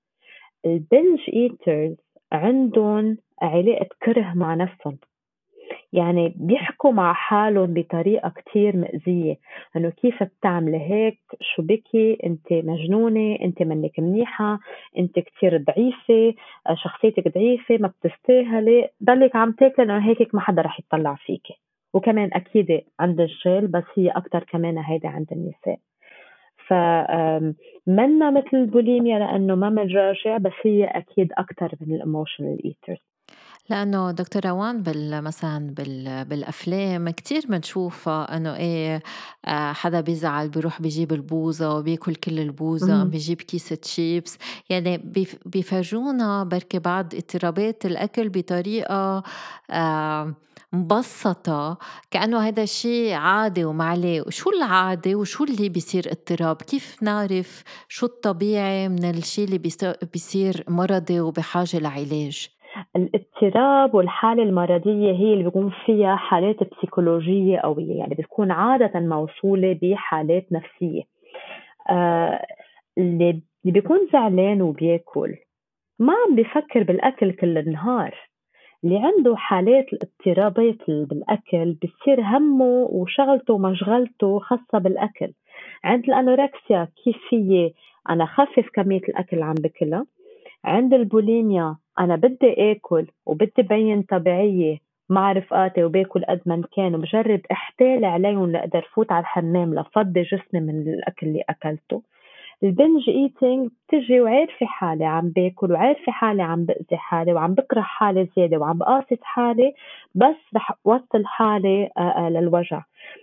البنج 0.67 1.21
ايترز 1.35 1.97
عندهم 2.33 3.17
علاقة 3.43 3.89
كره 4.03 4.33
مع 4.35 4.55
نفسهم. 4.55 4.99
يعني 5.93 6.35
بيحكوا 6.37 6.93
مع 6.93 7.13
حالهم 7.13 7.75
بطريقة 7.75 8.29
كتير 8.29 8.77
مأذية. 8.77 9.37
إنه 9.77 9.91
كيف 9.91 10.23
بتعملي 10.23 10.81
هيك؟ 10.81 11.19
شو 11.41 11.63
بكي؟ 11.63 12.19
أنت 12.27 12.53
مجنونة؟ 12.53 13.39
أنت 13.43 13.63
منك 13.63 14.01
منيحة؟ 14.01 14.59
أنت 14.99 15.19
كتير 15.19 15.57
ضعيفة؟ 15.57 16.35
شخصيتك 16.75 17.35
ضعيفة؟ 17.35 17.77
ما 17.81 17.89
بتستاهلي؟ 17.89 18.89
ضلك 19.05 19.37
عم 19.37 19.53
تاكلي 19.53 19.87
لأنه 19.87 20.09
هيك 20.11 20.35
ما 20.35 20.41
حدا 20.41 20.63
رح 20.63 20.81
يطلع 20.81 21.15
فيكي. 21.15 21.55
وكمان 21.95 22.31
أكيد 22.33 22.81
عند 23.01 23.21
الرجال 23.21 23.67
بس 23.67 23.85
هي 23.97 24.09
أكتر 24.09 24.45
كمان 24.45 24.79
هيدا 24.79 25.09
عند 25.09 25.27
النساء. 25.33 25.79
فمنا 26.67 28.31
مثل 28.31 28.49
البوليميا 28.57 29.19
لأنه 29.19 29.55
ما 29.55 29.69
بنراجع 29.71 30.37
بس 30.37 30.53
هي 30.63 30.85
أكيد 30.85 31.33
أكتر 31.39 31.73
من 31.81 31.95
ال 31.95 32.02
emotional 32.02 32.65
eaters 32.65 33.14
لأنه 33.71 34.11
دكتور 34.11 34.47
روان 34.47 34.83
بال 34.83 35.23
مثلا 35.23 35.75
بال 35.75 36.25
بالأفلام 36.25 37.11
كتير 37.11 37.47
بنشوفها 37.49 38.37
إنه 38.37 38.57
إيه 38.57 39.03
آه، 39.45 39.73
حدا 39.73 40.01
بيزعل 40.01 40.49
بيروح 40.49 40.83
بيجيب 40.83 41.13
البوظة 41.13 41.77
وبيأكل 41.77 42.15
كل 42.15 42.39
البوظة 42.39 43.05
بيجيب 43.05 43.43
كيسة 43.43 43.79
شيبس 43.85 44.39
يعني 44.71 44.97
بيفرجونا 45.47 46.45
بركي 46.45 46.79
بعض 46.79 47.15
اضطرابات 47.15 47.87
الأكل 47.87 48.29
بطريقة 48.29 49.23
آه، 49.71 50.35
مبسطة. 50.75 51.79
كأنه 52.11 52.49
هذا 52.49 52.63
الشيء 52.63 53.13
عادي 53.13 53.65
وما 53.65 53.85
عليه 53.85 54.25
شو 54.29 54.51
العادي 54.51 55.15
وشو 55.15 55.45
اللي 55.45 55.69
بيصير 55.69 56.11
اضطراب؟ 56.13 56.57
كيف 56.63 57.03
نعرف 57.03 57.63
شو 57.89 58.07
الطبيعي 58.07 58.89
من 58.89 59.05
الشيء 59.05 59.45
اللي 59.45 59.59
بيصير 60.13 60.65
مرضي 60.69 61.21
وبحاجة 61.21 61.79
لعلاج؟ 61.79 62.49
الاضطراب 62.97 63.95
والحالة 63.95 64.43
المرضية 64.43 65.13
هي 65.13 65.33
اللي 65.33 65.45
بيكون 65.45 65.73
فيها 65.87 66.17
حالات 66.17 66.57
بسيكولوجية 66.73 67.59
قوية 67.59 67.99
يعني 67.99 68.15
بتكون 68.15 68.51
عادة 68.51 69.01
موصولة 69.01 69.79
بحالات 69.83 70.47
نفسية. 70.53 71.03
آه 71.91 72.47
اللي 72.99 73.41
بيكون 73.65 73.99
زعلان 74.13 74.63
وبياكل 74.63 75.35
ما 75.99 76.13
عم 76.13 76.37
بفكر 76.37 76.83
بالأكل 76.83 77.33
كل 77.33 77.59
النهار. 77.59 78.15
اللي 78.85 78.99
عنده 78.99 79.37
حالات 79.37 79.87
الاضطرابات 79.93 80.91
بالأكل 80.91 81.73
بصير 81.83 82.21
همه 82.21 82.89
وشغلته 82.91 83.55
ومشغلته 83.55 84.39
خاصة 84.39 84.79
بالأكل. 84.79 85.33
عند 85.85 86.05
الأنوركسيا 86.05 86.89
كيف 87.05 87.17
فيي 87.29 87.75
أنا 88.11 88.27
خفف 88.27 88.69
كمية 88.75 89.01
الأكل 89.09 89.29
اللي 89.37 89.45
عم 89.45 89.55
بكلها 89.55 90.07
عند 90.65 90.95
البوليميا 90.95 91.77
أنا 91.99 92.17
بدي 92.17 92.73
آكل 92.73 93.07
وبدي 93.27 93.63
بين 93.63 94.03
طبيعية 94.03 94.79
مع 95.11 95.33
رفقاتي 95.33 95.85
وباكل 95.85 96.25
قد 96.25 96.41
ما 96.47 96.63
كان 96.77 96.95
وبجرب 96.95 97.41
احتال 97.53 98.05
عليهم 98.05 98.53
لأقدر 98.53 98.89
فوت 98.95 99.13
على 99.13 99.21
الحمام 99.21 99.75
لفضي 99.75 100.23
جسمي 100.23 100.61
من 100.61 100.89
الأكل 100.89 101.27
اللي 101.27 101.43
أكلته. 101.49 102.03
ال 102.63 102.71
binge 102.71 103.11
eating 103.11 103.71
بتجي 103.89 104.21
وعارفة 104.21 104.67
حالي 104.67 105.05
عم 105.05 105.29
باكل 105.29 105.73
وعارفة 105.73 106.13
حالي 106.13 106.43
عم 106.43 106.65
بأذي 106.65 106.97
حالي 106.97 107.33
وعم 107.33 107.55
بكره 107.55 107.81
حالي 107.81 108.29
زيادة 108.37 108.57
وعم 108.59 108.79
بقاصص 108.79 109.19
حالي 109.23 109.75
بس 110.15 110.37
رح 110.57 110.71
وصل 110.85 111.25
حالي 111.27 111.91
للوجع. 112.31 112.83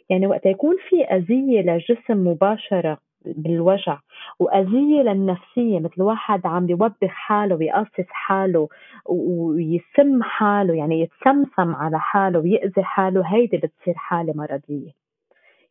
يعني 0.10 0.28
وقت 0.28 0.46
يكون 0.46 0.76
في 0.90 1.04
أذية 1.04 1.62
للجسم 1.62 2.28
مباشرة 2.28 2.98
بالوجع. 3.26 3.98
وأذية 4.40 5.02
للنفسية 5.02 5.80
مثل 5.80 6.02
واحد 6.02 6.46
عم 6.48 6.66
بيوبخ 6.66 7.08
حاله 7.08 7.56
ويقصص 7.56 8.10
حاله 8.10 8.70
ويسم 9.06 10.24
حاله 10.24 10.74
يعني 10.74 11.02
يتسمسم 11.02 11.76
على 11.76 12.00
حاله 12.00 12.40
ويأذي 12.40 12.84
حاله. 12.84 13.22
هيدي 13.26 13.58
بتصير 13.58 13.94
حالة 13.96 14.34
مرضية. 14.36 14.92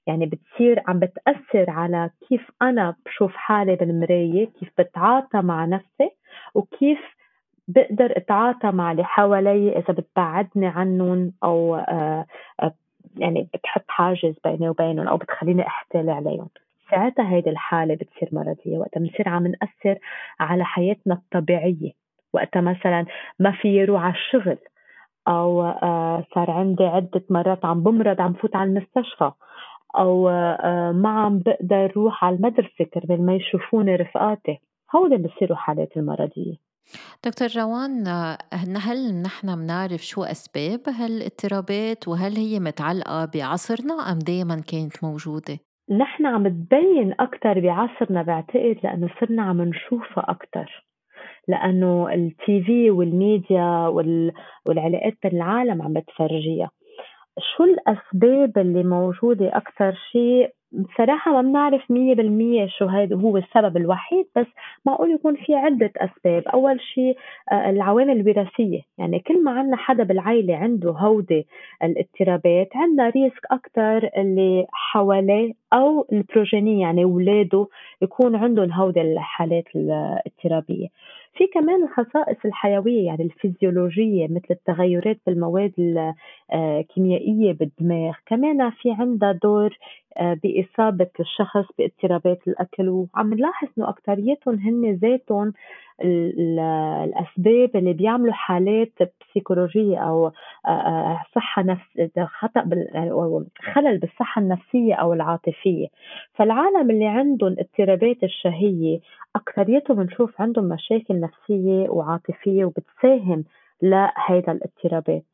يعني 0.07 0.27
بتصير 0.27 0.83
عم 0.89 0.99
بتأثر 0.99 1.71
على 1.71 2.11
كيف 2.29 2.51
أنا 2.63 2.95
بشوف 3.07 3.37
حالي 3.37 3.77
بالمراية 3.77 4.47
كيف 4.61 4.71
بتعاطى 4.79 5.43
مع 5.43 5.65
نفسي 5.65 6.11
وكيف 6.55 6.99
بقدر 7.69 8.17
أتعاطى 8.17 8.71
مع 8.71 8.93
اللي 8.93 9.05
حوالي 9.05 9.79
إذا 9.79 9.95
بتبعدني 9.95 10.67
عنهم 10.67 11.33
أو 11.45 11.77
آه، 11.77 12.27
آه، 12.63 12.75
يعني 13.17 13.49
بتحط 13.55 13.85
حاجز 13.89 14.35
بيني 14.45 14.69
وبينهم 14.69 15.09
أو 15.09 15.17
بتخليني 15.17 15.67
احتال 15.67 16.11
عليهم. 16.11 16.49
ساعتها 16.90 17.33
هيدي 17.33 17.50
الحالة 17.50 17.94
بتصير 17.94 18.29
مرضية 18.33 18.79
وقتها 18.79 19.00
بنصير 19.00 19.29
عم 19.29 19.46
نأثر 19.46 19.98
على 20.40 20.64
حياتنا 20.64 21.14
الطبيعية. 21.14 21.92
وقتها 22.33 22.61
مثلا 22.61 23.07
ما 23.38 23.53
في 23.53 23.85
روح 23.85 24.03
على 24.03 24.14
الشغل 24.14 24.59
أو 25.29 25.62
آه، 25.62 26.24
صار 26.35 26.50
عندي 26.50 26.85
عدة 26.85 27.22
مرات 27.31 27.64
عم 27.64 27.83
بمرض 27.83 28.20
عم 28.20 28.33
فوت 28.33 28.57
على 28.57 28.70
المستشفى 28.70 29.33
أو 29.96 30.29
آه، 30.29 30.92
ما 30.92 31.09
عم 31.09 31.38
بقدر 31.38 31.92
روح 31.96 32.24
على 32.24 32.37
المدرسة 32.37 32.85
كرمال 32.94 33.26
ما 33.26 33.35
يشوفوني 33.35 33.96
رفقاتي. 33.96 34.61
هول 34.96 35.18
بصيروا 35.18 35.57
حالات 35.57 35.96
المرضية. 35.96 36.57
دكتور 37.26 37.48
روان 37.57 38.09
هل 38.76 39.22
نحن 39.22 39.57
بنعرف 39.57 40.03
شو 40.03 40.22
أسباب 40.22 40.81
هالإضطرابات؟ 40.88 42.09
وهل 42.09 42.37
هي 42.37 42.61
متعلقة 42.61 43.24
بعصرنا 43.35 43.94
أم 43.94 44.18
دايما 44.18 44.55
كانت 44.55 45.05
موجودة؟ 45.05 45.59
نحن 45.90 46.26
عم 46.26 46.48
تبين 46.48 47.14
أكتر 47.20 47.61
بعصرنا 47.61 48.22
بعتقد 48.22 48.76
لأنه 48.85 49.09
صرنا 49.20 49.42
عم 49.42 49.62
نشوفها 49.62 50.24
أكتر. 50.29 50.87
لأنه 51.48 52.14
التي 52.14 52.62
في 52.62 52.90
والميديا 52.90 53.87
والعلاقات 54.66 55.14
بين 55.22 55.33
العالم 55.33 55.83
عم 55.83 55.92
بتفرجيها. 55.92 56.70
شو 57.57 57.64
الأسباب 57.64 58.59
اللي 58.59 58.85
موجودة 58.85 59.57
أكثر 59.57 59.94
شيء 60.12 60.50
بصراحة 60.73 61.33
ما 61.33 61.43
بنعرف 61.43 61.91
مية 61.91 62.15
بالمية 62.15 62.67
شو 62.67 62.85
هذا 62.87 63.17
هو 63.17 63.37
السبب 63.37 63.77
الوحيد 63.77 64.27
بس 64.37 64.47
معقول 64.87 65.11
يكون 65.11 65.37
في 65.37 65.55
عدة 65.55 65.93
أسباب. 65.97 66.49
أول 66.49 66.81
شيء 66.81 67.17
آه، 67.53 67.71
العوامل 67.71 68.21
الوراثية. 68.21 68.81
يعني 68.99 69.19
كل 69.21 69.45
ما 69.45 69.51
عنا 69.51 69.77
حدا 69.77 70.05
بالعيلة 70.05 70.57
عنده 70.57 70.91
هودي 70.91 71.47
الاضطرابات 71.83 72.69
عندنا 72.75 73.09
risk 73.09 73.47
أكتر 73.51 74.11
اللي 74.17 74.67
حواليه 74.73 75.53
أو 75.73 76.07
ال 76.12 76.21
progeny 76.21 76.81
يعني 76.81 77.05
أولاده 77.05 77.67
يكون 78.03 78.37
عندهم 78.37 78.73
هودي 78.73 79.01
الحالات 79.01 79.65
الاضطرابية. 79.77 80.89
في 81.35 81.47
كمان 81.47 81.83
الخصائص 81.85 82.37
الحيوية 82.45 83.07
يعني 83.07 83.23
الفيزيولوجية 83.25 84.25
مثل 84.29 84.47
التغيرات 84.51 85.21
بالمواد 85.27 85.73
الكيميائية 86.55 87.53
بالدماغ. 87.53 88.14
كمان 88.27 88.71
في 88.71 88.93
عندها 88.93 89.33
دور 89.33 89.79
آه، 90.16 90.38
بإصابة 90.45 91.11
الشخص 91.21 91.64
باضطرابات 91.79 92.49
الأكل 92.49 92.88
وعم 92.88 93.35
نلاحظ 93.35 93.69
إنه 93.79 93.88
أكتريتهم 93.88 94.55
هن 94.59 94.93
ذاتهم 95.03 95.53
الأسباب 96.03 97.77
اللي 97.77 97.93
بيعملوا 97.93 98.33
حالات 98.33 98.93
بسيكولوجية 99.01 99.99
أو 99.99 100.27
آه، 100.27 100.69
آه، 100.69 101.23
صحة 101.35 101.63
نفس 101.63 102.11
خطأ 102.41 102.61
خلل 103.75 103.99
بالصحة 103.99 104.43
النفسية 104.43 104.95
أو 104.95 105.13
العاطفية. 105.13 105.87
فالعالم 106.35 106.91
اللي 106.91 107.07
عندهم 107.07 107.57
اضطرابات 107.59 108.23
الشهية 108.23 109.01
أكثريتهم 109.37 109.97
بنشوف 109.97 110.41
عندهم 110.41 110.65
مشاكل 110.65 111.21
نفسية 111.21 111.89
وعاطفية 111.89 112.65
وبتساهم 112.65 113.45
لهيدا 113.83 114.53
الاضطرابات. 114.53 115.25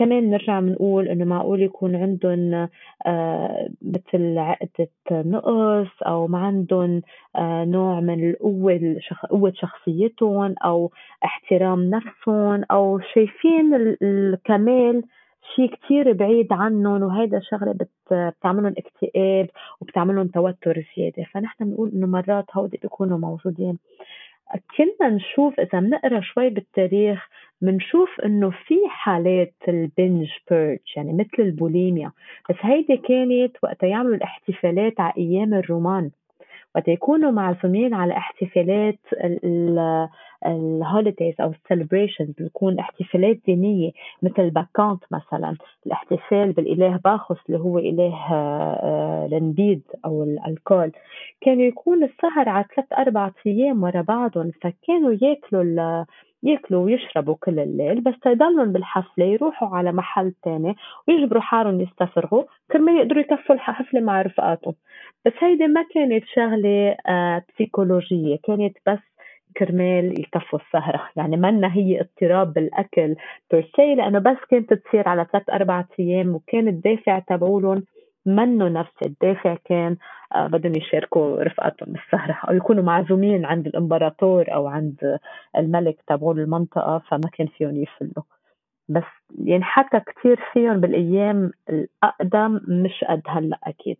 كمان 0.00 0.30
نرجع 0.30 0.60
بنقول 0.60 1.08
إنه 1.08 1.24
معقول 1.24 1.62
يكون 1.62 1.96
عندهم 1.96 2.68
آه، 3.06 3.68
مثل 3.82 4.38
عقدة 4.38 4.88
نقص 5.10 6.02
أو 6.06 6.26
ما 6.26 6.38
عندهم 6.38 7.02
آه، 7.36 7.64
نوع 7.64 8.00
من 8.00 8.30
القوة 8.30 8.96
قوة 9.30 9.52
شخصيتهم 9.54 10.54
أو 10.64 10.90
احترام 11.24 11.90
نفسهم 11.90 12.64
أو 12.70 12.98
شايفين 13.14 13.74
الكمال 14.02 15.02
شيء 15.56 15.74
كتير 15.74 16.12
بعيد 16.12 16.52
عنهم 16.52 17.02
وهيدا 17.02 17.40
شغلة 17.50 17.74
بتعملهم 18.10 18.74
اكتئاب 18.78 19.48
وبتعملهم 19.80 20.26
توتر 20.26 20.84
زيادة. 20.96 21.24
فنحن 21.34 21.64
بنقول 21.64 21.90
إنه 21.94 22.06
مرات 22.06 22.44
هودي 22.54 22.78
بيكونوا 22.82 23.18
موجودين. 23.18 23.78
كنا 24.76 25.08
نشوف 25.10 25.60
إذا 25.60 25.80
بنقرأ 25.80 26.20
شوي 26.20 26.50
بالتاريخ 26.50 27.28
بنشوف 27.60 28.20
إنه 28.24 28.50
في 28.50 28.74
حالات 28.88 29.54
ال 29.68 29.78
binge 29.78 30.28
purge 30.50 30.78
يعني 30.96 31.12
مثل 31.12 31.30
البوليميا. 31.42 32.12
بس 32.50 32.56
هيدي 32.60 32.96
كانت 32.96 33.56
وقت 33.62 33.82
يعملوا 33.82 34.14
الاحتفالات 34.16 35.00
على 35.00 35.12
أيام 35.18 35.54
الرومان. 35.54 36.10
وقت 36.74 36.88
يكونوا 36.88 37.30
معزومين 37.30 37.94
على 37.94 38.16
احتفالات 38.16 38.98
ال 40.46 40.56
holidays 40.56 41.34
أو 41.40 41.50
ال 41.50 41.56
celebrations 41.56 42.30
بتكون 42.30 42.78
احتفالات 42.78 43.38
دينية 43.46 43.90
مثل 44.22 44.50
باكانت 44.50 45.04
مثلا. 45.10 45.56
الاحتفال 45.86 46.52
بالإله 46.52 47.00
باخوس 47.04 47.38
اللي 47.48 47.60
هو 47.60 47.78
إله 47.78 48.14
آه، 48.32 49.28
النبيد 49.32 49.82
أو 50.04 50.22
ال 50.22 50.32
alcool 50.32 50.92
كان 51.40 51.60
يكون 51.60 52.04
السهر 52.04 52.48
على 52.48 52.64
ثلاث 52.76 52.92
أربع 52.92 53.30
أيام 53.46 53.82
ورا 53.82 54.02
بعضهم 54.02 54.50
فكانوا 54.62 55.12
يأكلوا 55.22 56.04
ياكلوا 56.42 56.84
ويشربوا 56.84 57.34
كل 57.40 57.58
الليل 57.58 58.00
بس 58.00 58.14
تضلهم 58.22 58.72
بالحفلة 58.72 59.24
يروحوا 59.24 59.68
على 59.76 59.92
محل 59.92 60.32
تاني 60.44 60.76
ويجبروا 61.08 61.42
حالهم 61.42 61.80
يستفرغوا 61.80 62.44
كرمال 62.72 62.96
يقدروا 62.96 63.20
يكفوا 63.22 63.54
الحفلة 63.54 64.00
مع 64.00 64.22
رفقاتهم. 64.22 64.74
بس 65.26 65.32
هيدي 65.40 65.66
ما 65.66 65.84
كانت 65.94 66.24
شغلة 66.34 66.96
آه 67.08 67.42
بسيكولوجية 67.48 68.38
كانت 68.44 68.76
بس 68.88 68.98
كرمال 69.56 70.20
يكفوا 70.20 70.58
السهرة. 70.58 71.08
يعني 71.16 71.36
منا 71.36 71.74
هي 71.74 72.00
اضطراب 72.00 72.52
بالأكل 72.52 73.16
بيرسي 73.50 73.94
لأنه 73.94 74.18
بس 74.18 74.36
كانت 74.50 74.74
تصير 74.74 75.08
على 75.08 75.26
ثلاث 75.32 75.50
أربع 75.50 75.84
أيام 76.00 76.34
وكان 76.34 76.68
الدافع 76.68 77.18
تبعولهم 77.18 77.84
منه 78.26 78.68
نفس 78.68 78.92
الدافع 79.06 79.56
كان 79.64 79.96
آه، 80.34 80.46
بدهم 80.46 80.74
يشاركوا 80.76 81.42
رفقاتهم 81.42 81.92
بالسهرة 81.92 82.38
أو 82.48 82.54
يكونوا 82.54 82.82
معزومين 82.84 83.44
عند 83.44 83.66
الإمبراطور 83.66 84.54
أو 84.54 84.66
عند 84.66 85.18
الملك 85.56 86.02
تبعول 86.08 86.40
المنطقة 86.40 86.98
فما 87.08 87.28
كان 87.32 87.46
فيهم 87.46 87.76
يفلوا. 87.82 88.24
بس 88.88 89.04
يعني 89.44 89.64
حتى 89.64 90.00
كثير 90.00 90.40
فيهم 90.52 90.80
بالأيام 90.80 91.52
الأقدم 91.70 92.60
مش 92.68 93.04
قد 93.08 93.22
هلأ 93.28 93.58
أكيد. 93.64 93.96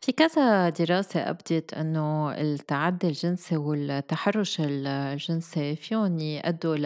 في 0.00 0.12
كذا 0.12 0.68
دراسة 0.68 1.20
أبدت 1.20 1.74
أنه 1.74 2.32
التعدي 2.32 3.08
الجنسي 3.08 3.56
والتحرش 3.56 4.56
الجنسي 4.60 5.76
فيهم 5.76 6.18
يؤدوا 6.18 6.76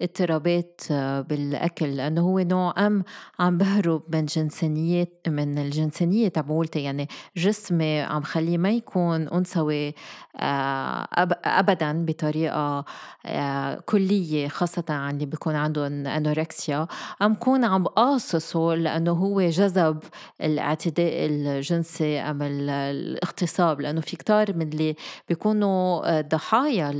لاضطرابات 0.00 0.80
بالأكل 1.28 1.96
لأنه 1.96 2.20
هو 2.20 2.38
نوع 2.38 2.86
أم 2.86 3.04
عم 3.38 3.58
بهرب 3.58 4.02
من 4.16 4.26
جنسانية 4.26 5.08
من 5.26 5.58
الجنسانية 5.58 6.28
تبعولتي. 6.28 6.82
يعني 6.82 7.08
جسمي 7.36 8.00
عم 8.00 8.22
خليه 8.22 8.58
ما 8.58 8.70
يكون 8.70 9.28
أنثوي 9.28 9.94
آه، 10.36 11.08
أبدا 11.44 12.04
بطريقة 12.04 12.84
آه، 13.26 13.74
كلية 13.86 14.48
خاصة 14.48 14.84
عن 14.88 15.14
اللي 15.14 15.26
بيكون 15.26 15.54
عندهم 15.54 16.06
أنوركسيا. 16.06 16.86
عم 17.20 17.34
كون 17.34 17.64
عم 17.64 17.86
قاصصه 17.86 18.74
لأنه 18.74 19.12
هو 19.12 19.40
جذب 19.40 19.98
الاعتداء 20.40 21.26
الجنسي 21.26 22.03
أم 22.04 22.42
الاغتصاب 22.42 23.80
لأنه 23.80 24.00
في 24.00 24.16
كتار 24.16 24.56
من 24.56 24.68
اللي 24.68 24.96
بيكونوا 25.28 26.18
آه، 26.18 26.20
ضحايا 26.20 26.90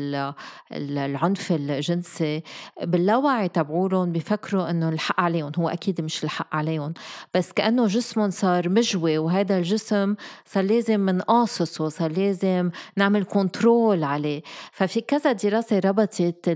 العنف 0.73 1.53
الجنسي 1.53 2.43
باللاوعي 2.83 3.49
تبعولهم 3.49 4.13
بيفكروا 4.13 4.71
إنه 4.71 4.89
الحق 4.89 5.21
عليهم 5.21 5.53
هو 5.59 5.69
أكيد 5.69 6.01
مش 6.01 6.25
الحق 6.25 6.55
عليهم. 6.57 6.95
بس 7.35 7.53
كأنه 7.53 7.87
جسمهم 7.87 8.31
صار 8.31 8.69
مجوي 8.69 9.19
وهذا 9.19 9.59
الجسم 9.59 10.15
صار 10.47 10.65
لازم 10.65 11.11
نقاصصه 11.11 11.89
صار 11.89 12.13
لازم 12.13 12.71
نعمل 12.97 13.25
كنترول 13.25 14.05
عليه. 14.05 14.43
ففي 14.73 15.01
كذا 15.01 15.33
دراسة 15.33 15.79
ربطت 15.79 16.55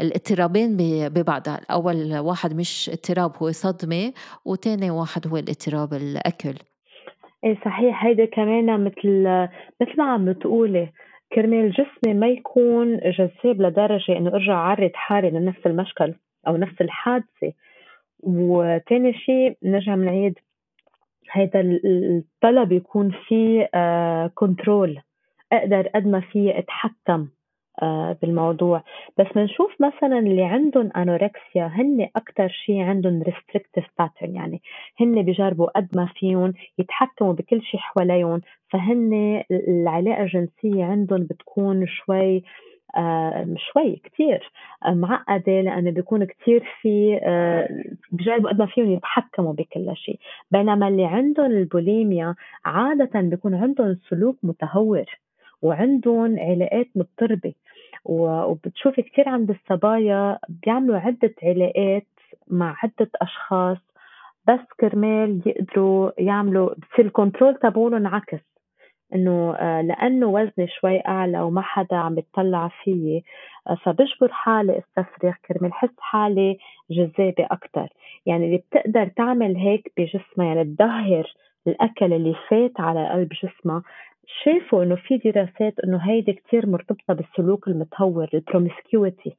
الاضطرابين 0.00 0.76
ببعضها. 1.08 1.60
اول 1.70 2.18
واحد 2.18 2.54
مش 2.54 2.90
اضطراب 2.92 3.36
هو 3.36 3.52
صدمة 3.52 4.12
وتاني 4.44 4.90
واحد 4.90 5.26
هو 5.26 5.36
الاضطراب 5.36 5.94
الأكل. 5.94 6.54
إيه 7.44 7.58
صحيح 7.64 8.04
هيدا 8.04 8.24
كمان 8.24 8.84
مثل 8.84 9.22
مثل 9.80 9.96
ما 9.98 10.04
عم 10.04 10.32
بتقولي 10.32 10.88
كرمال 11.32 11.70
جسمي 11.70 12.14
ما 12.14 12.28
يكون 12.28 12.96
جذاب 12.96 13.62
لدرجة 13.62 14.16
إنه 14.16 14.30
أرجع 14.30 14.52
أعرض 14.52 14.90
حالي 14.94 15.30
لنفس 15.30 15.66
المشكل 15.66 16.14
أو 16.48 16.56
نفس 16.56 16.80
الحادثة. 16.80 17.52
وتاني 18.22 19.14
شيء 19.14 19.56
نرجع 19.62 19.94
بنعيد 19.94 20.38
هيدا 21.32 21.60
الطلب 21.84 22.72
يكون 22.72 23.10
فيه 23.28 23.70
control 24.34 24.96
آه، 25.52 25.56
أقدر 25.56 25.88
قد 25.88 26.06
ما 26.06 26.20
في 26.20 26.58
أتحكم. 26.58 27.28
بالموضوع. 28.22 28.82
بس 29.18 29.26
بنشوف 29.36 29.72
مثلا 29.80 30.18
اللي 30.18 30.44
عندهم 30.44 30.90
أنوركسيا 30.96 31.66
هن 31.66 32.08
أكثر 32.16 32.48
شيء 32.48 32.80
عندهم 32.82 33.22
restrictive 33.22 33.84
pattern 33.98 34.34
يعني 34.36 34.62
هن 35.00 35.22
بيجربوا 35.22 35.66
قد 35.78 35.88
ما 35.96 36.06
فيهم 36.14 36.52
يتحكموا 36.78 37.32
بكل 37.32 37.62
شيء 37.62 37.80
حواليهم 37.80 38.40
فهن 38.70 39.42
العلاقة 39.50 40.22
الجنسية 40.22 40.84
عندهم 40.84 41.24
بتكون 41.24 41.86
شوي 41.86 42.44
آه 42.96 43.54
شوي 43.72 43.96
كتير 43.96 44.50
آه 44.86 44.90
معقدة 44.94 45.60
لأنه 45.60 45.90
بيكون 45.90 46.24
كتير 46.24 46.64
في 46.82 47.20
آه 47.22 47.68
بجربوا 48.12 48.50
قد 48.50 48.58
ما 48.58 48.66
فيهم 48.66 48.90
يتحكموا 48.92 49.52
بكل 49.52 49.96
شيء 49.96 50.18
بينما 50.50 50.88
اللي 50.88 51.04
عندهم 51.04 51.46
البوليميا 51.46 52.34
عادة 52.64 53.20
بيكون 53.20 53.54
عندهم 53.54 53.98
سلوك 54.10 54.36
متهور. 54.42 55.04
وعندهم 55.62 56.40
علاقات 56.40 56.88
مضطربة. 56.96 57.54
وبتشوفي 58.04 59.02
كتير 59.02 59.28
عند 59.28 59.50
الصبايا 59.50 60.38
بيعملوا 60.48 60.96
عدة 60.98 61.34
علاقات 61.42 62.06
مع 62.48 62.76
عدة 62.82 63.10
أشخاص 63.22 63.78
بس 64.48 64.60
كرمال 64.80 65.42
يقدروا 65.46 66.10
يعملوا 66.18 66.74
بصير 66.74 67.06
ال 67.06 67.12
control 67.12 67.54
تبعولهم 67.54 68.06
عكس. 68.06 68.40
إنه 69.14 69.54
آه، 69.54 69.82
لأنه 69.82 70.26
وزني 70.26 70.68
شوي 70.80 71.00
أعلى 71.08 71.40
وما 71.40 71.60
حدا 71.62 71.96
عم 71.96 72.14
بيطلع 72.14 72.68
فيي 72.84 73.24
آه، 73.68 73.74
فبجبر 73.84 74.28
حالي 74.32 74.78
أستفرغ. 74.78 75.32
كرمال 75.48 75.72
حس 75.72 75.90
حالي 75.98 76.58
جذابة 76.90 77.46
أكثر 77.50 77.88
يعني 78.26 78.46
اللي 78.46 78.56
بتقدر 78.56 79.06
تعمل 79.06 79.56
هيك 79.56 79.92
بجسمها 79.96 80.46
يعني 80.46 80.64
تظهر 80.64 81.32
الأكل 81.66 82.12
اللي 82.12 82.34
فات 82.48 82.80
على 82.80 83.08
قلب 83.08 83.28
جسمها 83.28 83.82
شافوا 84.26 84.82
إنه 84.82 84.96
في 84.96 85.16
دراسات 85.18 85.74
إنه 85.84 85.98
هيدي 85.98 86.32
كتير 86.32 86.66
مرتبطة 86.66 87.14
بالسلوك 87.14 87.68
المتهور 87.68 88.28
البرومسكيوتي 88.34 89.36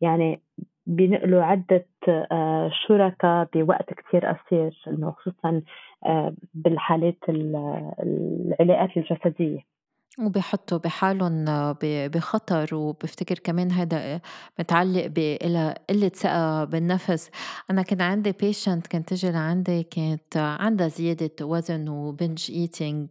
يعني 0.00 0.40
بينقلوا 0.86 1.42
عدة 1.42 1.86
آه، 2.08 2.70
شركاء 2.88 3.48
بوقت 3.54 3.94
كتير 3.94 4.26
قصير 4.26 4.82
إنه 4.88 5.10
خصوصا 5.10 5.62
آه، 6.06 6.34
بالحالات 6.54 7.18
العلاقات 7.28 8.96
الجسدية. 8.96 9.75
وبيحطوا 10.18 10.78
بحالهم 10.78 11.44
بخطر 11.82 12.74
وبفتكر 12.74 13.38
كمان 13.38 13.72
هذا 13.72 14.20
متعلق 14.58 15.06
بقلة 15.06 16.08
ثقة 16.08 16.64
بالنفس. 16.64 17.30
أنا 17.70 17.82
كان 17.82 18.00
عندي 18.00 18.32
patient 18.32 18.86
كانت 18.86 19.08
تجي 19.08 19.30
لعندي 19.30 19.82
كانت 19.82 20.36
عندها 20.36 20.88
زيادة 20.88 21.30
وزن 21.46 21.88
و 21.88 21.98
binge 21.98 22.50
eating 22.50 23.08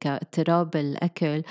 كاضطراب 0.00 0.76
الأكل. 0.76 1.42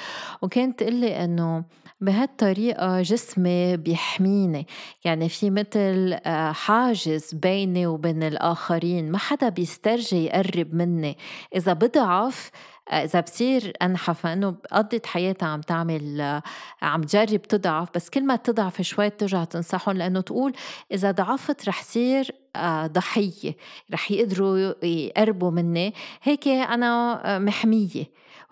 وكانت 0.42 0.80
تقلي 0.80 1.24
إنه 1.24 1.64
بهالطريقة 2.02 3.02
جسمي 3.02 3.78
بيحميني. 3.78 4.68
يعني 5.06 5.30
في 5.30 5.50
مثل 5.50 6.18
آه، 6.26 6.52
حاجز 6.52 7.34
بيني 7.34 7.88
وبين 7.88 8.24
الآخرين. 8.24 9.12
ما 9.12 9.18
حدا 9.18 9.50
بيسترجي 9.50 10.26
يقرب 10.26 10.74
مني. 10.74 11.18
إذا 11.56 11.74
بضعف 11.74 12.52
إذا 12.92 13.20
بصير 13.20 13.74
أنحف 13.82 14.26
إنه 14.26 14.56
قضت 14.72 15.06
حياتها 15.06 15.48
عم 15.48 15.62
تعمل 15.62 16.42
عم 16.82 17.02
تجرب 17.02 17.42
تضعف 17.42 17.90
بس 17.96 18.10
كل 18.10 18.26
ما 18.26 18.36
تضعف 18.36 18.82
شوي 18.82 19.10
ترجع 19.10 19.44
تنصحهم 19.44 19.98
لأنه 19.98 20.22
تقول 20.22 20.54
إذا 20.92 21.12
ضعفت 21.12 21.70
رح 21.70 21.82
صير 21.82 22.32
آه، 22.56 22.88
ضحية 22.88 23.54
رح 23.94 24.12
يقدروا 24.12 24.58
يقربوا 24.84 25.52
مني. 25.52 25.94
هيك 26.24 26.48
أنا 26.48 27.22
آه، 27.36 27.40
محمية. 27.40 28.06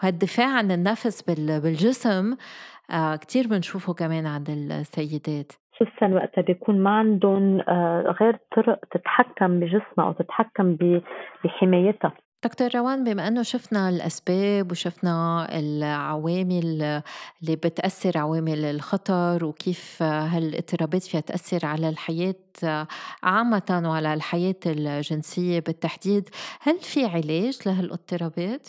وهالدفاع 0.03 0.57
عن 0.57 0.71
النفس 0.71 1.21
بالجسم 1.61 2.35
آه، 2.91 3.15
كتير 3.15 3.47
بنشوفه 3.47 3.93
كمان 3.93 4.25
عند 4.25 4.49
السيدات. 4.49 5.51
خصوصا 5.75 6.13
وقتها؟ 6.13 6.41
بيكون 6.41 6.83
ما 6.83 6.89
عندهم 6.89 7.61
غير 8.21 8.39
طرق 8.55 8.79
تتحكم 8.91 9.59
بجسمها 9.59 10.07
أو 10.07 10.11
تتحكم 10.11 10.77
بحمايتها. 11.43 12.13
دكتور 12.43 12.75
روان 12.75 13.03
بما 13.03 13.27
إنه 13.27 13.43
شفنا 13.43 13.89
الأسباب 13.89 14.71
وشفنا 14.71 15.47
العوامل 15.59 16.81
اللي 17.41 17.55
بتأثر 17.55 18.17
عوامل 18.17 18.65
الخطر 18.65 19.45
وكيف 19.45 20.03
هالإضطرابات 20.03 21.03
فيها 21.03 21.19
تأثر 21.21 21.65
على 21.65 21.89
الحياة 21.89 22.35
عامة 23.23 23.81
وعلى 23.85 24.13
الحياة 24.13 24.55
الجنسية 24.65 25.59
بالتحديد 25.59 26.29
هل 26.61 26.79
في 26.79 27.05
علاج 27.05 27.59
لهالإضطرابات؟ 27.65 28.67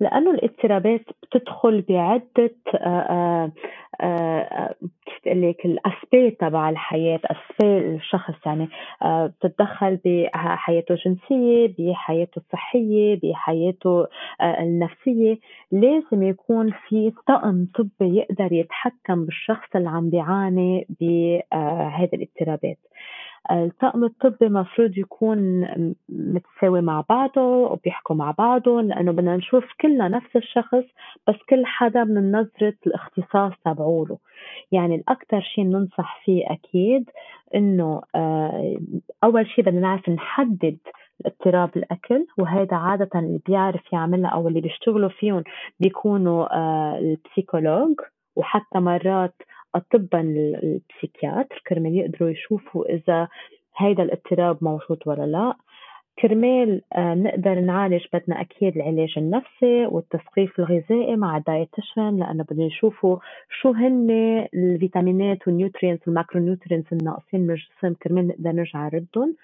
لأنه 0.00 0.30
الاضطرابات 0.30 1.04
بتدخل 1.22 1.80
بعدة 1.88 2.54
آه، 2.74 2.78
آه، 2.80 3.52
آه، 4.00 4.74
كيف 5.06 5.34
لك 5.34 5.64
الأسباب 5.66 6.36
تبع 6.38 6.70
الحياة 6.70 7.20
أسباب 7.24 7.82
الشخص 7.82 8.34
يعني 8.46 8.68
بتتدخل 9.04 9.98
بحياته 10.04 10.92
الجنسية 10.92 11.74
بحياته 11.78 12.38
الصحية 12.38 13.20
بحياته 13.22 14.06
النفسية. 14.42 15.38
لازم 15.72 16.22
يكون 16.22 16.72
في 16.88 17.12
طقم 17.26 17.66
طبي 17.74 18.16
يقدر 18.18 18.52
يتحكم 18.52 19.24
بالشخص 19.24 19.76
اللي 19.76 19.88
عم 19.88 20.10
بيعاني 20.10 20.86
بهذه 21.00 22.10
الاضطرابات. 22.14 22.78
الطقم 23.50 24.04
الطبي 24.04 24.48
مفروض 24.48 24.98
يكون 24.98 25.66
متساوي 26.08 26.80
مع 26.80 27.04
بعضه 27.08 27.42
وبيحكوا 27.42 28.16
مع 28.16 28.30
بعضهم 28.30 28.88
لأنه 28.88 29.12
بدنا 29.12 29.36
نشوف 29.36 29.64
كلنا 29.80 30.08
نفس 30.08 30.36
الشخص 30.36 30.84
بس 31.28 31.34
كل 31.48 31.66
حدا 31.66 32.04
من 32.04 32.32
نظرة 32.32 32.74
الاختصاص 32.86 33.52
تبعوله 33.64 34.18
يعني 34.72 34.94
الأكثر 34.94 35.40
شيء 35.40 35.64
بننصح 35.64 36.22
فيه 36.24 36.44
أكيد 36.46 37.10
إنه 37.54 38.02
آه، 38.14 38.76
أول 39.24 39.46
شيء 39.46 39.64
بدنا 39.64 39.80
نعرف 39.80 40.08
نحدد 40.08 40.78
اضطراب 41.26 41.70
الأكل 41.76 42.26
وهذا 42.38 42.76
عادة 42.76 43.10
اللي 43.14 43.40
بيعرف 43.46 43.92
يعملها 43.92 44.30
أو 44.30 44.48
اللي 44.48 44.60
بيشتغلوا 44.60 45.08
فيهم 45.08 45.44
بيكونوا 45.80 46.56
آه، 46.56 46.98
ال 46.98 47.06
psychologue 47.06 47.94
وحتى 48.36 48.78
مرات 48.78 49.34
الطبا 49.76 50.20
ال 50.20 50.32
psychiatre. 50.32 51.62
كرمال 51.68 51.96
يقدروا 51.96 52.30
يشوفوا 52.30 52.84
إذا 52.94 53.28
هيدا 53.76 54.02
الاضطراب 54.02 54.58
موجود 54.64 54.98
ولا 55.06 55.26
لا. 55.26 55.54
كرمال 56.22 56.82
آه، 56.92 57.14
نقدر 57.14 57.60
نعالج 57.60 58.04
بدنا 58.12 58.40
أكيد 58.40 58.76
العلاج 58.76 59.14
النفسي 59.16 59.86
والتثقيف 59.86 60.58
الغذائي 60.58 61.16
مع 61.16 61.36
ال 61.36 61.44
dietitian 61.44 62.16
لأنه 62.18 62.44
بدنا 62.50 62.66
نشوفوا 62.66 63.18
شو 63.60 63.70
هن 63.70 64.10
الفيتامينات 64.54 65.48
وال 65.48 65.57
nutrients 65.57 65.98
وال 66.06 66.40
macronutrients 66.40 66.84
الناقصين 66.92 67.40
من 67.40 67.50
الجسم. 67.50 67.94
كرمال 68.02 68.28
نقدر 68.28 68.52
نرجع 68.52 68.84
نردهم. 68.84 69.36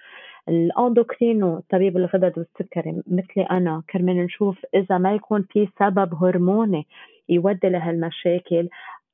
ال 0.48 0.60
endocrino 0.60 1.62
طبيب 1.70 1.96
الغدد 1.96 2.32
والسكري 2.38 3.02
مثلي 3.06 3.42
أنا 3.50 3.82
كرمال 3.90 4.16
نشوف 4.16 4.66
إذا 4.74 4.98
ما 4.98 5.14
يكون 5.14 5.42
في 5.42 5.68
سبب 5.78 6.14
هرموني 6.14 6.86
يودي 7.28 7.68
لهالمشاكل. 7.68 8.68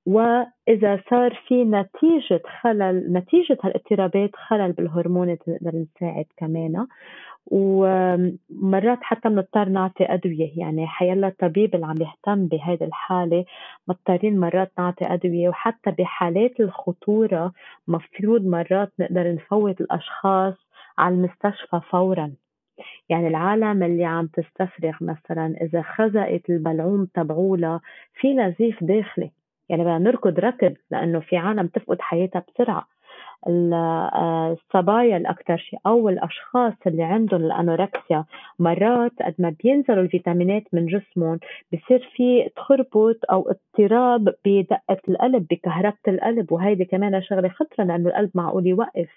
وإذا 0.07 1.00
صار 1.11 1.42
في 1.48 1.64
نتيجة 1.64 2.42
خلل 2.61 3.12
نتيجة 3.12 3.59
هالاضطرابات 3.64 4.30
خلل 4.36 4.72
بالهرمون 4.72 5.28
نقدر 5.48 5.72
نساعد 5.76 6.24
كمان. 6.36 6.86
ومرات 7.46 8.98
حتى 9.03 9.28
بنضطر 9.28 9.68
نعطي 9.68 10.05
أدوية 10.05 10.50
يعني 10.57 10.86
حيلا 10.86 11.28
الطبيب 11.28 11.74
اللي 11.74 11.86
عم 11.86 11.96
يهتم 12.03 12.46
بهيدي 12.46 12.84
الحالة 12.84 13.44
مضطرين 13.88 14.40
مرات 14.40 14.72
نعطي 14.78 15.05
أدوية. 15.07 15.48
وحتى 15.48 15.90
بحالات 15.90 16.61
الخطورة 16.61 17.53
مفروض 17.88 18.46
مرات 18.46 18.92
نقدر 18.98 19.34
نفوت 19.34 19.80
الأشخاص 19.80 20.55
على 20.98 21.14
المستشفى 21.14 21.80
فورا. 21.90 22.32
يعني 23.09 23.28
العالم 23.28 23.82
اللي 23.82 24.05
عم 24.05 24.26
تستفرغ 24.26 24.92
مثلا 25.00 25.55
إذا 25.62 25.82
خزقت 25.82 26.50
البلعوم 26.50 27.05
تبعولها 27.14 27.80
في 28.20 28.34
نزيف 28.34 28.84
داخلي. 28.84 29.30
يعني 29.69 29.83
بدنا 29.83 29.99
نركض 29.99 30.39
ركض 30.41 30.75
لأنه 30.91 31.21
في 31.21 31.37
عالم 31.37 31.67
تفقد 31.67 32.01
حياتها 32.01 32.45
بسرعة. 32.49 32.87
الصبايا 33.47 35.17
الأكثر 35.17 35.57
شيء 35.57 35.79
أو 35.87 36.09
الأشخاص 36.09 36.73
اللي 36.87 37.03
عندهم 37.03 37.45
الأنوركسيا 37.45 38.25
مرات 38.59 39.13
قد 39.23 39.35
ما 39.39 39.55
بينزلوا 39.65 40.03
الفيتامينات 40.03 40.63
من 40.73 40.87
جسمهم 40.87 41.39
بصير 41.73 42.11
في 42.17 42.49
تخربط 42.57 43.17
أو 43.31 43.51
اضطراب 43.51 44.35
بدقة 44.47 44.99
القلب 45.09 45.47
بكهربة 45.51 45.97
القلب 46.09 46.53
وهيدي 46.53 46.85
كمان 46.85 47.23
شغلة 47.23 47.49
خطرة 47.49 47.85
لأنه 47.85 48.09
القلب 48.09 48.31
معقول 48.35 48.67
يوقف. 48.67 49.09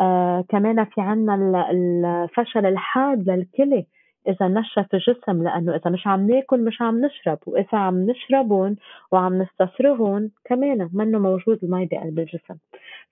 آه 0.00 0.44
كمان 0.48 0.84
في 0.84 1.00
عنا 1.00 1.70
الفشل 1.70 2.66
الحاد 2.66 3.30
للكلى. 3.30 3.86
إذا 4.28 4.48
نشف 4.48 4.94
الجسم 4.94 5.42
لأنه 5.42 5.76
إذا 5.76 5.90
مش 5.90 6.06
عم 6.06 6.30
ناكل 6.30 6.64
مش 6.64 6.82
عم 6.82 7.04
نشرب 7.04 7.38
وإذا 7.46 7.78
عم 7.78 8.10
نشربهم 8.10 8.76
وعم 9.12 9.42
نستفرغهم 9.42 10.30
كمان 10.44 10.90
منه 10.92 11.18
موجود 11.18 11.58
المي 11.62 11.86
بقلب 11.86 12.18
الجسم. 12.18 12.56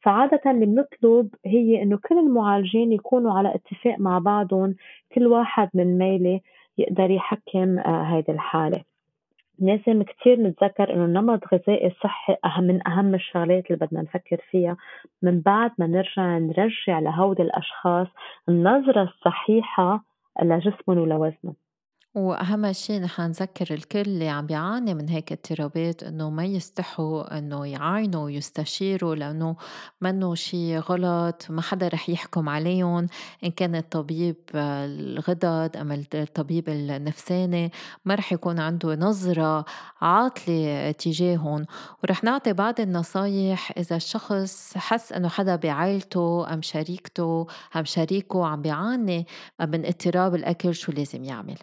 فعادة 0.00 0.50
اللي 0.50 0.66
بنطلب 0.66 1.28
هي 1.46 1.82
إنه 1.82 1.98
كل 2.08 2.18
المعالجين 2.18 2.92
يكونوا 2.92 3.38
على 3.38 3.54
اتفاق 3.54 3.98
مع 3.98 4.18
بعضهم 4.18 4.74
كل 5.14 5.26
واحد 5.26 5.70
من 5.74 5.98
ميلة 5.98 6.40
يقدر 6.78 7.10
يحكم 7.10 7.78
آه، 7.78 8.02
هيدي 8.02 8.32
الحالة. 8.32 8.82
لازم 9.58 10.02
كتير 10.02 10.40
نتذكر 10.40 10.94
إنه 10.94 11.04
النمط 11.04 11.40
الغذائي 11.52 11.86
الصحي 11.86 12.36
أهم 12.44 12.64
من 12.64 12.88
أهم 12.88 13.14
الشغلات 13.14 13.70
اللي 13.70 13.86
بدنا 13.86 14.02
نفكر 14.02 14.36
فيها. 14.50 14.76
من 15.22 15.40
بعد 15.40 15.70
ما 15.78 15.86
نرجع 15.86 16.38
نرجع 16.38 16.98
لهودي 16.98 17.42
الأشخاص 17.42 18.06
النظرة 18.48 19.02
الصحيحة 19.02 20.04
لجسمهم 20.42 20.98
ولوزنهم 20.98 21.56
وأهم 22.16 22.72
شيء 22.72 23.00
نحن 23.00 23.22
نذكر 23.22 23.74
الكل 23.74 24.00
اللي 24.00 24.28
عم 24.28 24.46
بيعاني 24.46 24.94
من 24.94 25.08
هيك 25.08 25.32
اضطرابات 25.32 26.02
إنه 26.02 26.30
ما 26.30 26.44
يستحوا 26.44 27.38
إنه 27.38 27.66
يعاينوا 27.66 28.24
ويستشيروا 28.24 29.14
لأنه 29.14 29.56
منه 30.00 30.34
شيء 30.34 30.78
غلط 30.78 31.46
ما 31.50 31.62
حدا 31.62 31.88
رح 31.88 32.08
يحكم 32.08 32.48
عليهم. 32.48 33.06
إن 33.44 33.50
كان 33.50 33.74
الطبيب 33.74 34.36
الغدد 34.54 35.76
أم 35.76 36.04
الطبيب 36.14 36.68
النفساني 36.68 37.72
ما 38.04 38.14
رح 38.14 38.32
يكون 38.32 38.60
عنده 38.60 38.94
نظرة 38.94 39.64
عاطلة 40.00 40.90
تجاههم. 40.90 41.66
ورح 42.04 42.24
نعطي 42.24 42.52
بعض 42.52 42.80
النصايح 42.80 43.72
إذا 43.78 43.96
الشخص 43.96 44.76
حس 44.76 45.12
إنه 45.12 45.28
حدا 45.28 45.56
بعائلته 45.56 46.54
أم 46.54 46.62
شريكته 46.62 47.46
أم 47.76 47.84
شريكه 47.84 48.46
عم 48.46 48.62
بيعاني 48.62 49.26
من 49.60 49.86
اضطراب 49.86 50.34
الأكل 50.34 50.74
شو 50.74 50.92
لازم 50.92 51.24
يعمل. 51.24 51.56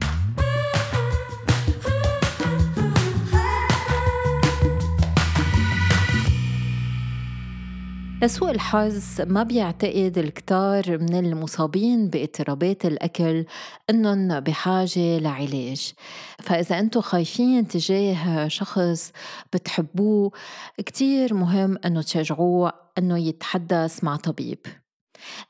لسوء 8.23 8.51
الحظ 8.51 9.21
ما 9.21 9.43
بيعتقد 9.43 10.17
الكتار 10.17 10.97
من 10.97 11.15
المصابين 11.15 12.09
باضطرابات 12.09 12.85
الأكل 12.85 13.45
أنهم 13.89 14.39
بحاجة 14.39 15.19
لعلاج. 15.19 15.93
فإذا 16.39 16.79
أنتم 16.79 17.01
خايفين 17.01 17.67
تجاه 17.67 18.47
شخص 18.47 19.11
بتحبوه 19.53 20.31
كتير 20.77 21.33
مهم 21.33 21.77
أنه 21.85 22.01
تشجعوه 22.01 22.73
أنه 22.97 23.17
يتحدث 23.17 24.03
مع 24.03 24.15
طبيب. 24.15 24.59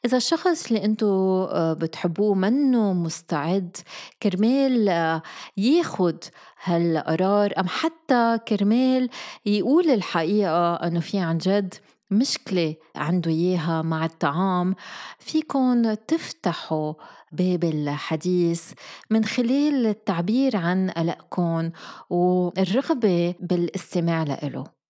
إذا 0.05 0.17
الشخص 0.17 0.67
اللي 0.67 0.86
أنتو 0.86 1.43
آه، 1.43 1.74
بتحبوه 1.74 2.36
منه 2.36 2.93
مستعد 2.93 3.78
كرمال 4.24 4.89
آه، 4.89 5.21
ياخد 5.57 6.24
هالقرار 6.63 7.53
أم 7.59 7.67
حتى 7.67 8.39
كرمال 8.47 9.09
يقول 9.45 9.89
الحقيقة 9.89 10.74
أنه 10.74 10.99
في 10.99 11.19
عن 11.19 11.38
جد 11.38 11.74
مشكلة 12.14 12.76
عنده 12.95 13.32
إياها 13.32 13.82
مع 13.82 14.05
الطعام 14.05 14.76
فيكن 15.20 15.95
تفتحوا 16.07 16.93
باب 17.32 17.64
الحديث 17.64 18.74
من 19.09 19.26
خلال 19.26 19.86
التعبير 19.86 20.57
عن 20.57 20.89
قلقكم 20.89 21.72
والرغبة 22.09 23.36
بالاستماع 23.39 24.24
له 24.24 24.82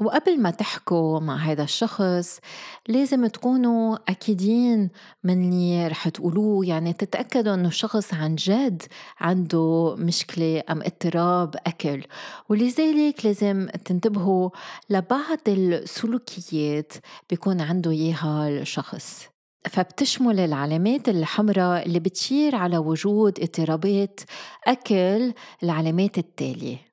وقبل 0.00 0.40
ما 0.40 0.50
تحكوا 0.50 1.20
مع 1.20 1.36
هذا 1.36 1.62
الشخص 1.62 2.40
لازم 2.88 3.26
تكونوا 3.26 3.96
أكيدين 4.08 4.90
من 5.24 5.52
اللي 5.52 5.88
رح 5.88 6.08
تقولوه. 6.08 6.66
يعني 6.66 6.92
تتأكدوا 6.92 7.54
أنه 7.54 7.68
الشخص 7.68 8.14
عن 8.14 8.34
جد 8.34 8.82
عنده 9.20 9.94
مشكلة 9.98 10.62
أم 10.70 10.82
اضطراب 10.82 11.54
أكل. 11.66 12.02
ولذلك 12.48 13.26
لازم 13.26 13.68
تنتبهوا 13.84 14.50
لبعض 14.90 15.38
السلوكيات 15.48 16.92
بيكون 17.30 17.60
عنده 17.60 17.90
إياها 17.90 18.48
الشخص. 18.48 19.28
فبتشمل 19.70 20.40
العلامات 20.40 21.08
الحمراء 21.08 21.86
اللي 21.86 22.00
بتشير 22.00 22.54
على 22.54 22.78
وجود 22.78 23.40
اضطرابات 23.40 24.20
أكل 24.66 25.32
العلامات 25.62 26.18
التالية. 26.18 26.87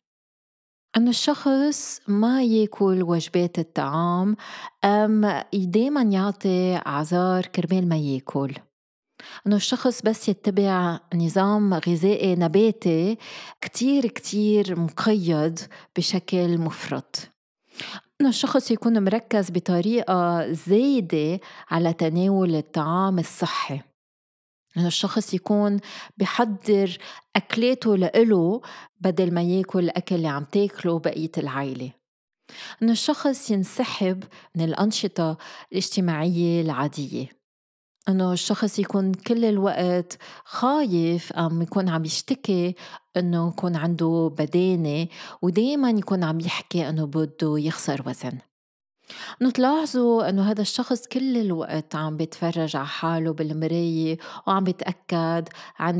أن 0.97 1.07
الشخص 1.07 2.01
ما 2.07 2.43
يأكل 2.43 3.03
وجبات 3.03 3.59
الطعام 3.59 4.35
أم 4.83 5.41
دايما 5.53 6.01
يعطي 6.01 6.75
أعذار 6.75 7.45
كرمال 7.45 7.89
ما 7.89 7.97
يأكل. 7.97 8.53
أنه 9.47 9.55
الشخص 9.55 10.01
بس 10.01 10.29
يتبع 10.29 10.99
نظام 11.15 11.73
غذائي 11.73 12.35
نباتي 12.35 13.17
كتير 13.61 14.07
كتير 14.07 14.79
مقيد 14.79 15.59
بشكل 15.97 16.57
مفرط. 16.57 17.15
أنه 18.21 18.29
الشخص 18.29 18.71
يكون 18.71 19.03
مركز 19.03 19.51
بطريقة 19.51 20.51
زايدة 20.51 21.39
على 21.69 21.93
تناول 21.93 22.55
الطعام 22.55 23.19
الصحي. 23.19 23.81
إنه 24.77 24.87
الشخص 24.87 25.33
يكون 25.33 25.79
بحضر 26.17 26.97
اكلاته 27.35 27.97
لإله 27.97 28.61
بدل 29.01 29.33
ما 29.33 29.41
ياكل 29.41 29.79
الأكل 29.79 30.15
اللي 30.15 30.27
عم 30.27 30.43
تاكله 30.43 30.99
بقية 30.99 31.31
العائله 31.37 31.91
إنه 32.81 32.91
الشخص 32.91 33.51
ينسحب 33.51 34.23
من 34.55 34.63
الأنشطة 34.63 35.37
الاجتماعية 35.71 36.61
العادية. 36.61 37.29
إنه 38.09 38.33
الشخص 38.33 38.79
يكون 38.79 39.13
كل 39.13 39.45
الوقت 39.45 40.17
خايف 40.45 41.33
أم 41.33 41.61
يكون 41.61 41.89
عم 41.89 42.05
يشتكي 42.05 42.75
إنه 43.17 43.47
يكون 43.47 43.75
عنده 43.75 44.31
بدانة 44.37 45.07
ودائما 45.41 45.89
يكون 45.89 46.23
عم 46.23 46.39
يحكي 46.39 46.89
إنه 46.89 47.05
بده 47.05 47.55
يخسر 47.57 48.03
وزن. 48.05 48.37
نتلاحظوا 49.41 50.29
إنه 50.29 50.51
هذا 50.51 50.61
الشخص 50.61 51.07
كل 51.07 51.37
الوقت 51.37 51.95
عم 51.95 52.17
بيتفرج 52.17 52.75
على 52.75 52.87
حاله 52.87 53.33
بالمراية 53.33 54.17
وعم 54.47 54.63
بيتأكد 54.63 55.49
عن 55.79 55.97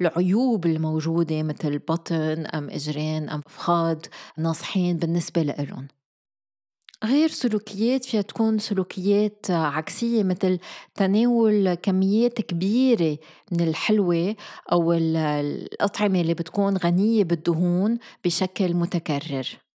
العيوب 0.00 0.66
الموجودة 0.66 1.42
مثل 1.42 1.78
بطن 1.78 2.46
أم 2.46 2.70
إجرين 2.70 3.28
أم 3.28 3.40
فخاذ 3.40 3.98
ناصحين 4.38 4.96
بالنسبة 4.96 5.42
لإلهم. 5.42 5.88
غير 7.04 7.28
سلوكيات 7.28 8.04
فيها 8.04 8.22
تكون 8.22 8.58
سلوكيات 8.58 9.50
عكسية 9.50 10.22
مثل 10.22 10.58
تناول 10.94 11.74
كميات 11.74 12.40
كبيرة 12.40 13.18
من 13.52 13.60
الحلوة 13.60 14.36
أو 14.72 14.92
الأطعمة 14.92 16.20
اللي 16.20 16.34
بتكون 16.34 16.76
غنية 16.76 17.24
بالدهون 17.24 17.98
بشكل 18.24 18.74
متكرر. 18.74 19.69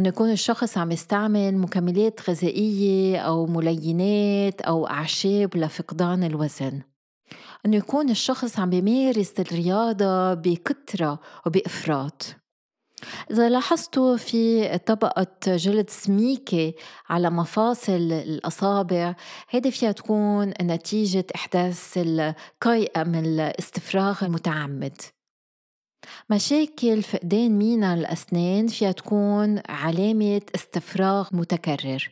انه 0.00 0.08
يكون 0.08 0.30
الشخص 0.30 0.78
عم 0.78 0.92
يستعمل 0.92 1.58
مكملات 1.58 2.30
غذائية 2.30 3.18
أو 3.18 3.46
ملينات 3.46 4.60
أو 4.60 4.86
أعشاب 4.86 5.56
لفقدان 5.56 6.24
الوزن. 6.24 6.82
انه 7.66 7.76
يكون 7.76 8.10
الشخص 8.10 8.58
عم 8.58 8.70
بيمارس 8.70 9.32
الرياضة 9.40 10.34
بكثره 10.34 11.20
وبإفراط. 11.46 12.36
إذا 13.30 13.48
لاحظتوا 13.48 14.16
في 14.16 14.78
طبقة 14.78 15.36
جلد 15.46 15.90
سميكة 15.90 16.72
على 17.08 17.30
مفاصل 17.30 18.12
الأصابع 18.12 19.14
هيدي 19.50 19.70
فيها 19.70 19.92
تكون 19.92 20.48
نتيجة 20.62 21.26
إحداث 21.34 21.92
القيئة 21.96 23.02
من 23.02 23.24
الاستفراغ 23.24 24.24
المتعمد. 24.24 25.00
مشاكل 26.30 27.02
فقدان 27.02 27.58
مينا 27.58 27.94
الأسنان 27.94 28.66
فيها 28.66 28.92
تكون 28.92 29.62
علامة 29.68 30.42
استفراغ 30.54 31.28
متكرر. 31.32 32.10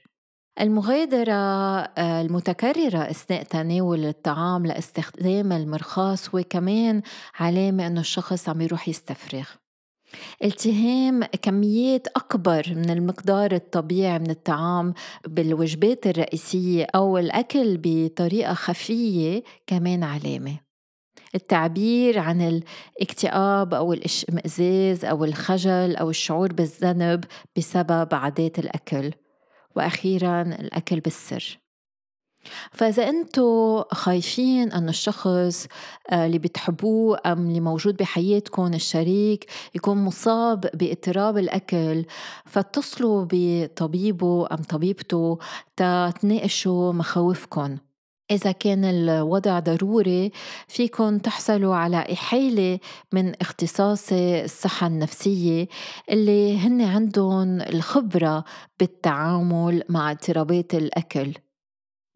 المغادرة 0.61 1.33
آه، 1.33 2.21
المتكررة 2.21 2.99
أثناء 2.99 3.43
تناول 3.43 4.05
الطعام 4.05 4.67
لاستخدام 4.67 5.53
المرخاص 5.53 6.35
هو 6.35 6.43
كمان 6.51 7.03
علامة 7.39 7.87
إنه 7.87 8.01
الشخص 8.01 8.49
عم 8.49 8.61
يروح 8.61 8.89
يستفرغ. 8.89 9.47
التهام 10.45 11.25
كميات 11.25 12.07
أكبر 12.07 12.63
من 12.77 12.91
المقدار 12.91 13.53
الطبيعي 13.53 14.19
من 14.19 14.31
الطعام 14.31 14.95
بالوجبات 15.27 16.07
الرئيسية 16.07 16.87
أو 16.95 17.19
الأكل 17.19 17.81
بطريقة 17.83 18.55
خفية 18.55 19.43
كمان 19.67 20.03
علامة. 20.03 20.64
التعبير 21.35 22.19
عن 22.19 22.43
الاكتئاب 22.43 23.75
أو 23.75 23.93
الاشمئزاز 23.93 25.05
أو 25.05 25.25
الخجل 25.25 25.97
أو 25.97 26.11
الشعور 26.11 26.53
بالذنب 26.53 27.25
بسبب 27.57 28.15
عادات 28.15 28.59
الأكل. 28.59 29.13
وأخيرا 29.77 30.43
الأكل 30.43 31.01
بالسر. 31.01 31.59
فإذا 32.73 33.09
أنتوا 33.09 33.95
خايفين 33.95 34.73
أن 34.73 34.89
الشخص 34.89 35.67
آه، 36.11 36.27
اللي 36.27 36.39
بتحبوه 36.39 37.19
أم 37.27 37.49
اللي 37.49 37.61
موجود 37.61 37.97
بحياتكم 37.97 38.75
الشريك 38.75 39.47
يكون 39.75 40.05
مصاب 40.05 40.61
باضطراب 40.75 41.39
الأكل 41.39 42.05
فاتصلوا 42.45 43.27
بطبيبه 43.31 44.47
أم 44.53 44.57
طبيبته 44.57 45.39
تتناقشوا 45.77 46.93
مخاوفكم 46.93 47.77
إذا 48.31 48.53
كان 48.53 48.85
الوضع 48.85 49.59
ضروري 49.59 50.33
فيكن 50.69 51.23
تحصلوا 51.23 51.75
على 51.75 52.13
إحالة 52.13 52.79
من 53.13 53.35
اختصاصي 53.41 54.45
الصحة 54.45 54.87
النفسية 54.87 55.69
اللي 56.11 56.59
هن 56.59 56.83
عندهم 56.83 57.61
الخبرة 57.61 58.45
بالتعامل 58.81 59.83
مع 59.89 60.11
اضطرابات 60.11 60.75
الأكل. 60.75 61.35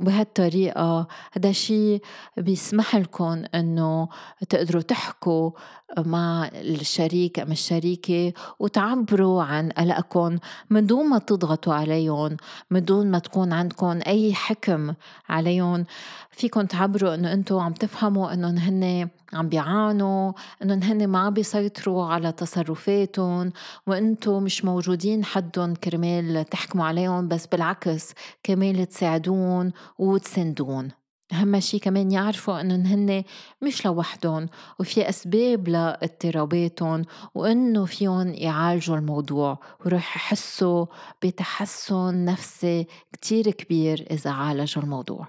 بهالطريقة 0.01 1.09
هذا 1.33 1.51
الشيء 1.51 2.03
بيسمح 2.37 2.97
لكم 2.97 3.45
إنه 3.55 4.09
تقدروا 4.49 4.83
تحكوا 4.83 5.51
مع 5.99 6.51
الشريك 6.55 7.39
أم 7.41 7.53
الشريكة 7.53 8.33
وتعبروا 8.59 9.43
عن 9.43 9.69
قلقكم 9.69 10.39
من 10.71 10.87
دون 10.87 11.07
ما 11.07 11.19
تضغطوا 11.19 11.75
عليهم 11.75 12.37
من 12.71 12.85
دون 12.85 13.11
ما 13.11 13.19
تكون 13.19 13.53
عندكم 13.53 14.01
أي 14.07 14.35
حكم 14.35 14.95
عليهم 15.29 15.87
فيكم 16.31 16.63
تعبروا 16.63 17.15
إنه 17.15 17.33
أنتم 17.33 17.59
عم 17.59 17.73
تفهموا 17.73 18.33
إنهم 18.33 18.59
هن 18.59 19.09
عم 19.33 19.49
بيعانوا 19.49 20.33
إنهم 20.63 20.83
هن 20.83 21.07
ما 21.09 21.31
بيسيطروا 21.31 22.05
على 22.05 22.33
تصرفاتهم 22.33 23.53
وأنتم 23.87 24.43
مش 24.43 24.65
موجودين 24.65 25.25
حدهم 25.25 25.75
كرمال 25.75 26.45
تحكموا 26.45 26.85
عليهم 26.85 27.29
بس 27.29 27.47
بالعكس 27.47 28.13
كرمال 28.47 28.87
تساعدون 28.87 29.73
وتسندون. 29.99 30.91
أهم 31.33 31.61
شي 31.61 31.79
كمان 31.79 32.11
يعرفوا 32.13 32.61
إنهم 32.61 32.87
هن 32.87 33.25
مش 33.63 33.87
لوحدهم 33.87 34.47
وفي 34.81 35.09
أسباب 35.09 35.69
لاضطراباتهم 35.69 37.05
وإنه 37.35 37.85
فيهم 37.85 38.29
يعالجوا 38.35 38.97
الموضوع 38.97 39.59
وراح 39.87 40.17
يحسوا 40.17 40.87
بتحسن 41.23 42.25
نفسي 42.25 42.87
كتير 43.13 43.51
كبير 43.51 44.07
إذا 44.11 44.31
عالجوا 44.31 44.83
الموضوع. 44.83 45.27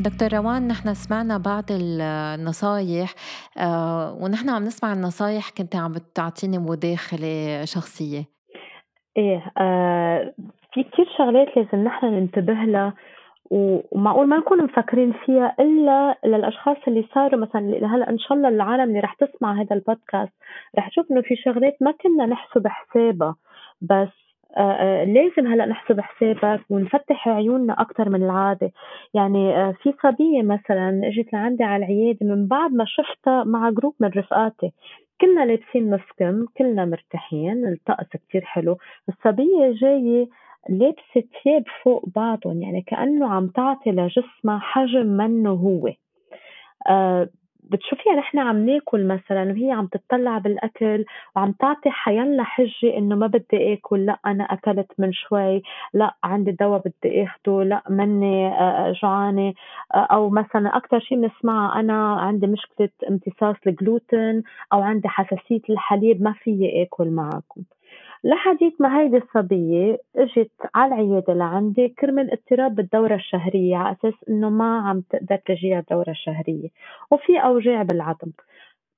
دكتور 0.00 0.38
روان 0.38 0.68
نحن 0.68 0.94
سمعنا 0.94 1.38
بعض 1.38 1.64
النصايح 1.70 3.14
آه، 3.58 4.18
ونحن 4.20 4.50
عم 4.50 4.64
نسمع 4.64 4.92
النصايح 4.92 5.50
كنت 5.58 5.76
عم 5.76 5.92
بتعطيني 5.92 6.58
مداخلة 6.58 7.64
شخصية. 7.64 8.24
إيه 9.16 9.52
آه 9.58 10.34
في 10.72 10.82
كتير 10.82 11.06
شغلات 11.18 11.56
لازم 11.56 11.84
نحن 11.84 12.06
ننتبه 12.06 12.52
لها 12.52 12.94
ومعقول 13.50 14.26
ما 14.28 14.36
نكون 14.38 14.64
مفكرين 14.64 15.12
فيها 15.26 15.56
إلا 15.60 16.18
للأشخاص 16.24 16.76
اللي 16.88 17.04
صاروا 17.14 17.40
مثلا 17.40 17.60
هلأ 17.94 18.10
إن 18.10 18.18
شاء 18.18 18.32
الله 18.32 18.48
العالم 18.48 18.88
اللي 18.88 19.00
رح 19.00 19.14
تسمع 19.14 19.60
هذا 19.60 19.76
البودكاست 19.76 20.32
رح 20.78 20.88
تشوف 20.88 21.10
إنه 21.10 21.20
في 21.20 21.36
شغلات 21.36 21.76
ما 21.80 21.90
كنا 21.92 22.26
نحسب 22.26 22.66
حسابها 22.66 23.36
بس 23.80 24.29
لازم 25.06 25.46
هلا 25.46 25.66
نحسب 25.66 26.00
حسابك 26.00 26.60
ونفتح 26.70 27.28
عيوننا 27.28 27.72
أكثر 27.72 28.08
من 28.08 28.22
العادة. 28.22 28.72
يعني 29.14 29.56
آه، 29.56 29.74
في 29.82 29.94
صبية 30.02 30.42
مثلا 30.42 31.00
إجت 31.04 31.32
لعندي 31.32 31.64
على 31.64 31.84
العيادة 31.84 32.26
من 32.26 32.46
بعد 32.46 32.72
ما 32.72 32.84
شفتها 32.84 33.44
مع 33.44 33.70
جروب 33.70 33.94
من 34.00 34.08
رفقاتي. 34.08 34.72
كلنا 35.20 35.44
لابسين 35.44 35.90
مسكم 35.90 36.46
كلنا 36.58 36.84
مرتاحين 36.84 37.66
الطقس 37.66 38.06
كتير 38.28 38.44
حلو. 38.44 38.78
الصبية 39.08 39.72
جاية 39.80 40.28
لابسة 40.68 41.28
ثياب 41.42 41.64
فوق 41.82 42.08
بعضهم 42.16 42.62
يعني 42.62 42.82
كأنه 42.82 43.28
عم 43.28 43.46
تعطي 43.46 43.90
لجسمها 43.90 44.58
حجم 44.58 45.06
منه 45.06 45.50
هو. 45.50 45.90
بتشوفيها 47.70 48.14
نحن 48.14 48.38
عم 48.38 48.66
ناكل 48.66 49.06
مثلا 49.08 49.42
وهي 49.52 49.72
عم 49.72 49.86
تطلع 49.86 50.38
بالأكل 50.38 51.04
وعم 51.36 51.52
تعطي 51.52 51.90
حيلا 51.90 52.42
حجه 52.44 52.96
إنه 52.98 53.16
ما 53.16 53.26
بدي 53.26 53.72
آكل 53.74 54.06
لا 54.06 54.18
أنا 54.26 54.44
أكلت 54.44 54.92
من 54.98 55.12
شوي 55.12 55.62
لا 55.94 56.14
عندي 56.24 56.50
دواء 56.52 56.82
بدي 56.86 57.24
آخده 57.24 57.62
لا 57.64 57.82
مني 57.90 58.50
جوعانة. 59.02 59.54
أو 59.94 60.30
مثلا 60.30 60.76
أكثر 60.76 61.00
شيء 61.00 61.18
بنسمعها 61.22 61.80
أنا 61.80 62.14
عندي 62.20 62.46
مشكلة 62.46 62.88
امتصاص 63.10 63.56
الجلوتين 63.66 64.42
أو 64.72 64.82
عندي 64.82 65.08
حساسية 65.08 65.60
الحليب 65.70 66.22
ما 66.22 66.32
فيي 66.32 66.82
آكل 66.82 67.10
معكم. 67.10 67.62
لحديث 68.24 68.80
ما 68.80 69.00
هيدي 69.00 69.16
الصبية 69.16 69.98
إجت 70.16 70.50
على 70.74 70.94
العيادة 70.94 71.34
لعندي 71.34 71.88
كرمال 71.88 72.32
اضطراب 72.32 72.74
بالدورة 72.74 73.14
الشهرية 73.14 73.76
على 73.76 73.96
أساس 73.96 74.14
إنه 74.28 74.50
ما 74.50 74.78
عم 74.88 75.00
تقدر 75.00 75.36
تجيها 75.36 75.78
الدورة 75.78 76.10
الشهرية 76.10 76.68
وفي 77.10 77.38
أوجاع 77.38 77.82
بالعظم. 77.82 78.30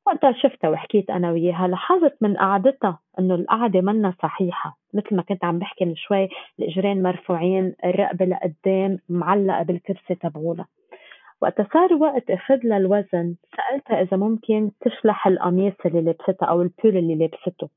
وقتها 0.06 0.32
شفتها 0.32 0.70
وحكيت 0.70 1.10
أنا 1.10 1.32
وياها 1.32 1.68
لاحظت 1.68 2.16
من 2.20 2.36
قعدتها 2.36 2.98
إنه 3.18 3.34
القعدة 3.34 3.80
منا 3.80 4.14
صحيحة. 4.22 4.78
مثل 4.94 5.16
ما 5.16 5.22
كنت 5.22 5.44
عم 5.44 5.58
بحكي 5.58 5.84
من 5.84 5.96
شوي 5.96 6.28
الإجرين 6.58 7.02
مرفوعين 7.02 7.74
الرقبة 7.84 8.24
لقدام 8.24 8.98
معلقة 9.08 9.62
بالكرسي 9.62 10.14
تبعولها. 10.14 10.66
وقت 11.42 11.72
صار 11.72 11.94
وقت 11.94 12.30
أخذ 12.30 12.58
لها 12.64 12.78
الوزن 12.78 13.34
سألتها 13.56 14.02
إذا 14.02 14.16
ممكن 14.16 14.70
تشلح 14.80 15.26
القميص 15.26 15.74
اللي 15.86 16.00
لبستها 16.00 16.46
أو 16.48 16.62
البول 16.62 16.96
اللي 16.96 17.14
لبسته 17.14 17.68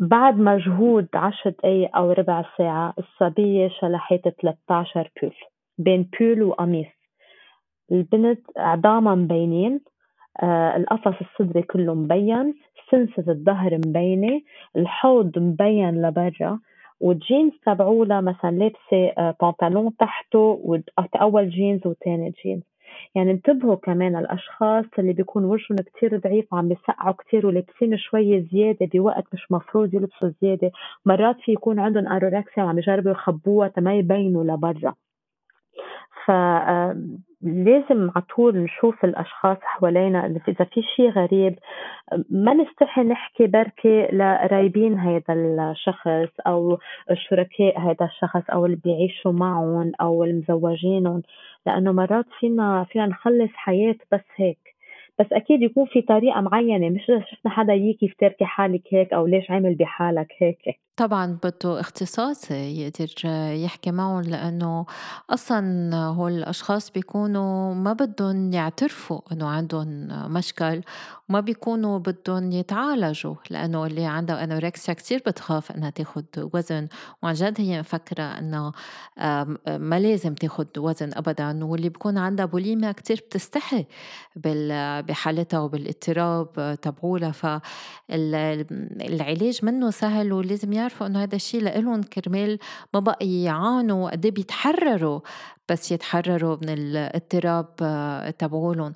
بعد 0.00 0.38
مجهود 0.38 1.08
عشر 1.14 1.50
دقايق 1.50 1.96
أو 1.98 2.12
ربع 2.12 2.44
ساعة 2.58 2.94
الصبية 2.98 3.68
شلحت 3.68 4.28
13 4.42 5.10
بول 5.22 5.32
بين 5.78 6.10
pull 6.20 6.44
وقميص. 6.44 6.88
البنت 7.92 8.40
عظامها 8.58 9.14
مبينين 9.14 9.80
آه 10.42 10.76
القفص 10.76 11.14
الصدري 11.20 11.62
كله 11.62 11.94
مبين 11.94 12.54
سنسلة 12.92 13.32
الظهر 13.32 13.78
مبينة 13.86 14.42
الحوض 14.76 15.38
مبين 15.38 16.02
لبرا 16.02 16.60
والجينز 17.00 17.52
تبعولها 17.66 18.22
مثلا 18.22 18.50
لابسة 18.50 19.08
آه 19.18 19.36
بنطلون 19.42 19.96
تحته 19.96 20.60
أول 21.16 21.50
جينز 21.50 21.88
وتاني 21.88 22.34
جينز. 22.44 22.62
يعني 23.14 23.30
انتبهوا 23.30 23.74
كمان 23.76 24.16
الأشخاص 24.16 24.84
اللي 24.98 25.12
بيكون 25.12 25.44
وجههم 25.44 25.76
كتير 25.78 26.18
ضعيف 26.18 26.52
وعم 26.52 26.68
بيسقعوا 26.68 27.14
كتير 27.14 27.46
ولابسين 27.46 27.98
شوية 27.98 28.46
زيادة 28.52 28.88
بوقت 28.94 29.24
مش 29.34 29.52
مفروض 29.52 29.94
يلبسوا 29.94 30.30
زيادة. 30.42 30.70
مرات 31.06 31.36
في 31.44 31.52
يكون 31.52 31.78
عندهم 31.80 32.08
أنوركسيا 32.08 32.64
وعم 32.64 32.78
يجربوا 32.78 33.10
يخبوها 33.10 33.68
تما 33.68 33.94
يبينوا 33.98 34.44
لبرا. 34.44 34.94
ف 36.26 36.30
لازم 37.42 38.10
على 38.16 38.24
طول 38.36 38.56
نشوف 38.56 39.04
الأشخاص 39.04 39.56
حوالينا 39.62 40.26
إذا 40.48 40.64
في 40.64 40.82
شيء 40.96 41.10
غريب 41.10 41.58
ما 42.30 42.54
نستحي 42.54 43.00
نحكي 43.02 43.46
بركي 43.46 44.06
لقرايبين 44.06 44.98
هذا 44.98 45.34
الشخص 45.34 46.40
أو 46.46 46.78
شركاء 47.12 47.78
هذا 47.80 48.06
الشخص 48.06 48.50
أو 48.52 48.66
اللي 48.66 48.76
بيعيشوا 48.84 49.32
معهم 49.32 49.92
أو 50.00 50.24
المزوجينهم 50.24 51.22
لأنه 51.66 51.92
مرات 51.92 52.26
فينا 52.40 52.84
فينا 52.84 53.06
نخلص 53.06 53.50
حياة 53.54 53.96
بس 54.12 54.24
هيك. 54.36 54.69
بس 55.20 55.26
أكيد 55.32 55.62
يكون 55.62 55.86
في 55.86 56.02
طريقة 56.02 56.40
معينة 56.40 56.88
مش 56.88 57.02
شفنا 57.06 57.50
حدا 57.50 57.72
يجي 57.72 57.92
كيف 57.92 58.14
تركي 58.18 58.44
حالك 58.44 58.82
هيك 58.92 59.12
أو 59.12 59.26
ليش 59.26 59.50
عامل 59.50 59.74
بحالك 59.74 60.28
هيك. 60.38 60.80
طبعا 61.00 61.38
بده 61.44 61.80
اختصاصي 61.80 62.54
يقدر 62.54 63.08
يحكي 63.64 63.90
معهم 63.90 64.20
لأنه 64.20 64.86
أصلا 65.30 65.94
هول 65.94 66.32
الأشخاص 66.32 66.90
بيكونوا 66.90 67.74
ما 67.74 67.92
بدهم 67.92 68.52
يعترفوا 68.52 69.20
إنه 69.32 69.48
عندهم 69.48 70.08
مشكل 70.32 70.80
وما 71.28 71.40
بيكونوا 71.40 71.98
بدهم 71.98 72.52
يتعالجوا 72.52 73.34
لأنه 73.50 73.86
اللي 73.86 74.06
عندها 74.06 74.44
أنوركسيا 74.44 74.94
كتير 74.94 75.18
بتخاف 75.26 75.72
إنها 75.72 75.90
تاخد 75.90 76.50
وزن 76.54 76.88
وعن 77.22 77.34
جد 77.34 77.60
هي 77.60 77.80
مفكرة 77.80 78.22
إنه 78.22 78.72
ما 79.66 80.00
لازم 80.00 80.34
تاخد 80.34 80.78
وزن 80.78 81.10
أبدا 81.14 81.64
واللي 81.64 81.88
بيكون 81.88 82.18
عندها 82.18 82.46
بوليميا 82.46 82.92
كتير 82.92 83.16
بتستحي 83.16 83.86
بحالتها 85.10 85.60
وبالاضطراب 85.60 86.78
تبعولها. 86.82 87.32
فالعلاج 88.08 89.64
منه 89.64 89.90
سهل 89.90 90.32
ولازم 90.32 90.72
يعرفوا 90.72 91.06
إنه 91.06 91.22
هذا 91.22 91.36
الشيء 91.36 91.62
لإلهم 91.62 92.02
كرمال 92.02 92.58
ما 92.94 93.00
بقى 93.00 93.42
يعانوا 93.42 94.10
قد 94.10 94.24
إيه 94.24 94.32
بيتحرروا. 94.32 95.20
بس 95.70 95.92
يتحرروا 95.92 96.56
من 96.62 96.68
الاضطراب 96.68 97.66
آه، 97.82 98.30
تبعولهم. 98.30 98.92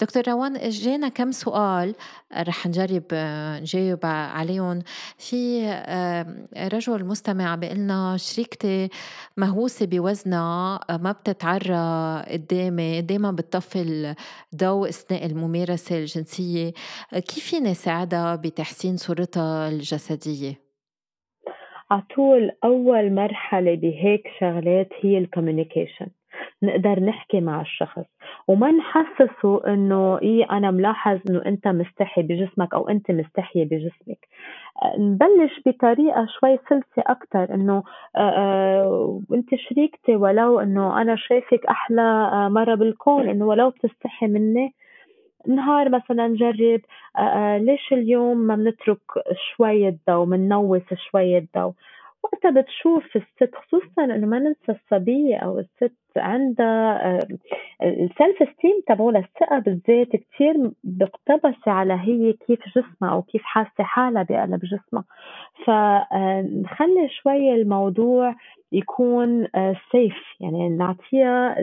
دكتور 0.00 0.28
روان 0.28 0.68
جينا 0.68 1.08
كم 1.08 1.32
سؤال 1.32 1.94
رح 2.36 2.66
نجرب 2.66 3.02
آه، 3.12 3.60
نجاوب 3.60 4.06
عليهم. 4.06 4.82
في 5.18 5.66
رجل 6.56 7.04
مستمع 7.04 7.54
بيقلنا 7.54 8.16
شريكتي 8.16 8.88
مهووسة 9.36 9.86
بوزنها 9.86 10.80
آه، 10.90 10.96
ما 10.96 11.12
بتتعرى 11.12 12.22
قدامي 12.32 13.02
دايما 13.02 13.30
بتطفي 13.30 14.14
الضوء 14.52 14.88
أثناء 14.88 15.26
الممارسة 15.26 15.98
الجنسية. 15.98 16.72
كيف 17.12 17.44
فيني 17.44 17.74
ساعدها 17.74 18.36
بتحسين 18.36 18.96
صورتها 18.96 19.68
الجسدية؟ 19.68 20.65
على 21.90 22.02
طول 22.14 22.50
أول 22.64 23.12
مرحلة 23.14 23.74
بهيك 23.74 24.28
شغلات 24.40 24.88
هي 25.00 25.18
الكوميونيكيشن 25.18 26.06
نقدر 26.62 27.00
نحكي 27.00 27.40
مع 27.40 27.60
الشخص. 27.60 28.04
وما 28.48 28.70
نحسسه 28.70 29.66
إنه 29.66 30.18
إيه 30.22 30.50
أنا 30.50 30.70
ملاحظ 30.70 31.18
إنه 31.30 31.42
أنت 31.46 31.68
مستحي 31.68 32.22
بجسمك 32.22 32.74
أو 32.74 32.88
أنت 32.88 33.10
مستحية 33.10 33.64
بجسمك. 33.64 34.28
نبلش 34.98 35.60
بطريقة 35.66 36.26
شوي 36.40 36.58
سلسة 36.68 37.02
أكثر 37.06 37.54
إنه 37.54 37.82
أنت 39.34 39.54
شريكتي 39.54 40.16
ولو 40.16 40.60
إنه 40.60 41.02
أنا 41.02 41.16
شايفك 41.16 41.66
أحلى 41.66 42.28
مرة 42.50 42.74
بالكون 42.74 43.28
إنه 43.28 43.46
ولو 43.46 43.70
بتستحي 43.70 44.26
مني 44.26 44.74
نهار 45.48 45.88
مثلا 45.88 46.28
نجرب 46.28 46.80
ليش 47.66 47.92
اليوم 47.92 48.36
ما 48.38 48.56
بنترك 48.56 49.00
شوية 49.56 49.98
ضوء 50.10 50.24
بننوس 50.26 50.82
شوية 51.10 51.46
ضوء 51.56 51.72
وقتها 52.22 52.50
بتشوف 52.50 53.16
الست 53.16 53.54
خصوصا 53.54 54.04
إنه 54.04 54.26
ما 54.26 54.38
ننسى 54.38 54.72
الصبية 54.72 55.36
أو 55.36 55.58
الست 55.58 55.96
عندها 56.18 57.18
السلف 57.82 58.42
استيم 58.42 58.82
تبعولها 58.86 59.20
الثقة 59.20 59.58
بالذات 59.58 60.08
كتير 60.08 60.70
بقتبس 60.84 61.68
على 61.68 61.94
هي 61.94 62.32
كيف 62.32 62.60
جسمها 62.68 63.12
أو 63.12 63.22
كيف 63.22 63.42
حاسة 63.42 63.84
حالها 63.84 64.22
بقلب 64.22 64.60
جسمها. 64.64 65.04
فنخلي 65.64 67.08
شوي 67.08 67.54
الموضوع 67.54 68.34
يكون 68.72 69.48
سيف 69.92 70.16
يعني 70.40 70.68
نعطيها 70.68 71.56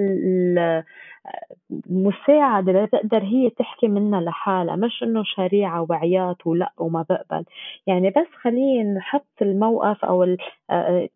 المساعدة 1.90 2.72
اللي 2.72 2.88
تقدر 2.88 3.24
هي 3.24 3.50
تحكي 3.50 3.88
منها 3.88 4.22
لحالها 4.22 4.76
مش 4.76 5.04
إنه 5.04 5.24
شريعة 5.24 5.86
وعياط 5.90 6.48
ولا 6.48 6.72
وما 6.78 7.06
بقبل. 7.10 7.46
يعني 7.88 8.10
بس 8.10 8.28
خلينا 8.42 8.94
نحط 8.94 9.26
الموقف 9.42 10.06
أو 10.06 10.36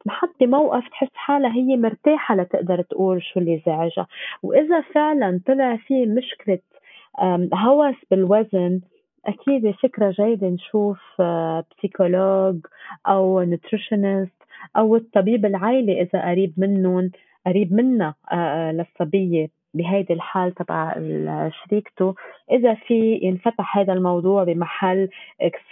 نحط 0.07 0.35
بموقف 0.41 0.87
تحس 0.89 1.11
حالها 1.13 1.53
هي 1.53 1.77
مرتاحة 1.77 2.35
لتقدر 2.35 2.81
تقول 2.81 3.21
شو 3.33 3.39
اللي 3.39 3.61
زعجها. 3.65 4.07
وإذا 4.43 4.81
فعلا 4.81 5.39
طلع 5.45 5.75
في 5.75 6.05
مشكلة 6.05 6.59
هوس 7.53 7.95
بالوزن 8.11 8.81
أكيد 9.25 9.71
فكرة 9.71 10.11
جيدة 10.11 10.47
نشوف 10.47 10.99
psychologue 11.21 12.57
أو 13.07 13.41
nutritionist 13.41 14.33
أو 14.77 14.95
الطبيب 14.95 15.45
العائلي 15.45 16.01
إذا 16.01 16.29
قريب 16.29 16.53
منهم 16.57 17.11
قريب 17.47 17.73
منا 17.73 18.13
للصبية. 18.73 19.56
بهيدي 19.73 20.13
الحال 20.13 20.53
تبع 20.53 20.93
شريكته 21.49 22.15
إذا 22.51 22.73
في 22.73 23.19
ينفتح 23.23 23.77
هذا 23.77 23.93
الموضوع 23.93 24.43
بمحل 24.43 25.09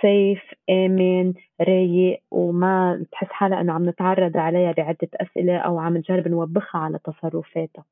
سيف 0.02 0.42
آمن 0.70 1.34
رايق 1.62 2.22
وما 2.32 3.06
تحس 3.12 3.28
حالها 3.32 3.62
إنه 3.62 3.74
عم 3.74 3.90
نتعرض 3.90 4.38
عليها 4.38 4.72
بعدة 4.72 5.08
أسئلة 5.16 5.58
أو 5.58 5.80
عم 5.80 5.98
نجرب 5.98 6.28
نوبخها 6.28 6.82
على 6.82 7.00
تصرفاتها. 7.04 7.86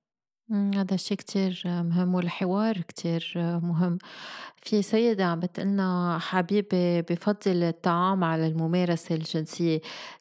هذا 0.51 0.93
الشيء 0.93 1.17
كتير 1.17 1.61
مهم 1.65 2.15
والحوار 2.15 2.73
كتير 2.73 3.33
مهم 3.63 3.97
في 4.55 4.81
سيدة 4.81 5.25
عم 5.25 5.39
بتقلنا 5.39 6.17
حبيبي 6.21 7.01
بفضل 7.01 7.63
الطعام 7.63 8.23
على 8.23 8.47
الممارسة 8.47 9.15
الجنسية 9.15 9.79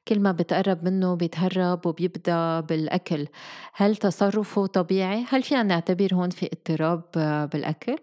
كل 0.08 0.20
ما 0.20 0.32
بتقرب 0.32 0.84
منه 0.84 1.16
بيتهرب 1.16 1.86
وبيبدأ 1.86 2.60
بالأكل 2.60 3.26
هل 3.74 3.96
تصرفه 3.96 4.66
طبيعي؟ 4.66 5.24
هل 5.28 5.42
فينا 5.42 5.62
نعتبر 5.62 6.08
هون 6.12 6.30
في 6.30 6.46
اضطراب 6.52 7.02
بالأكل؟ 7.52 7.96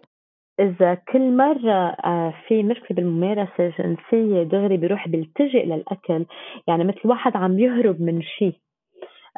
إذا 0.60 0.94
كل 0.94 1.36
مرة 1.36 1.96
آه، 2.04 2.34
في 2.48 2.62
مشكلة 2.62 2.96
بالممارسة 2.96 3.52
الجنسية 3.58 4.42
دغري 4.42 4.76
بيروح 4.76 5.08
بيلتجئ 5.08 5.64
للأكل 5.66 6.26
يعني 6.68 6.84
مثل 6.84 7.00
واحد 7.04 7.36
عم 7.36 7.58
يهرب 7.58 8.00
من 8.00 8.22
شيء 8.22 8.54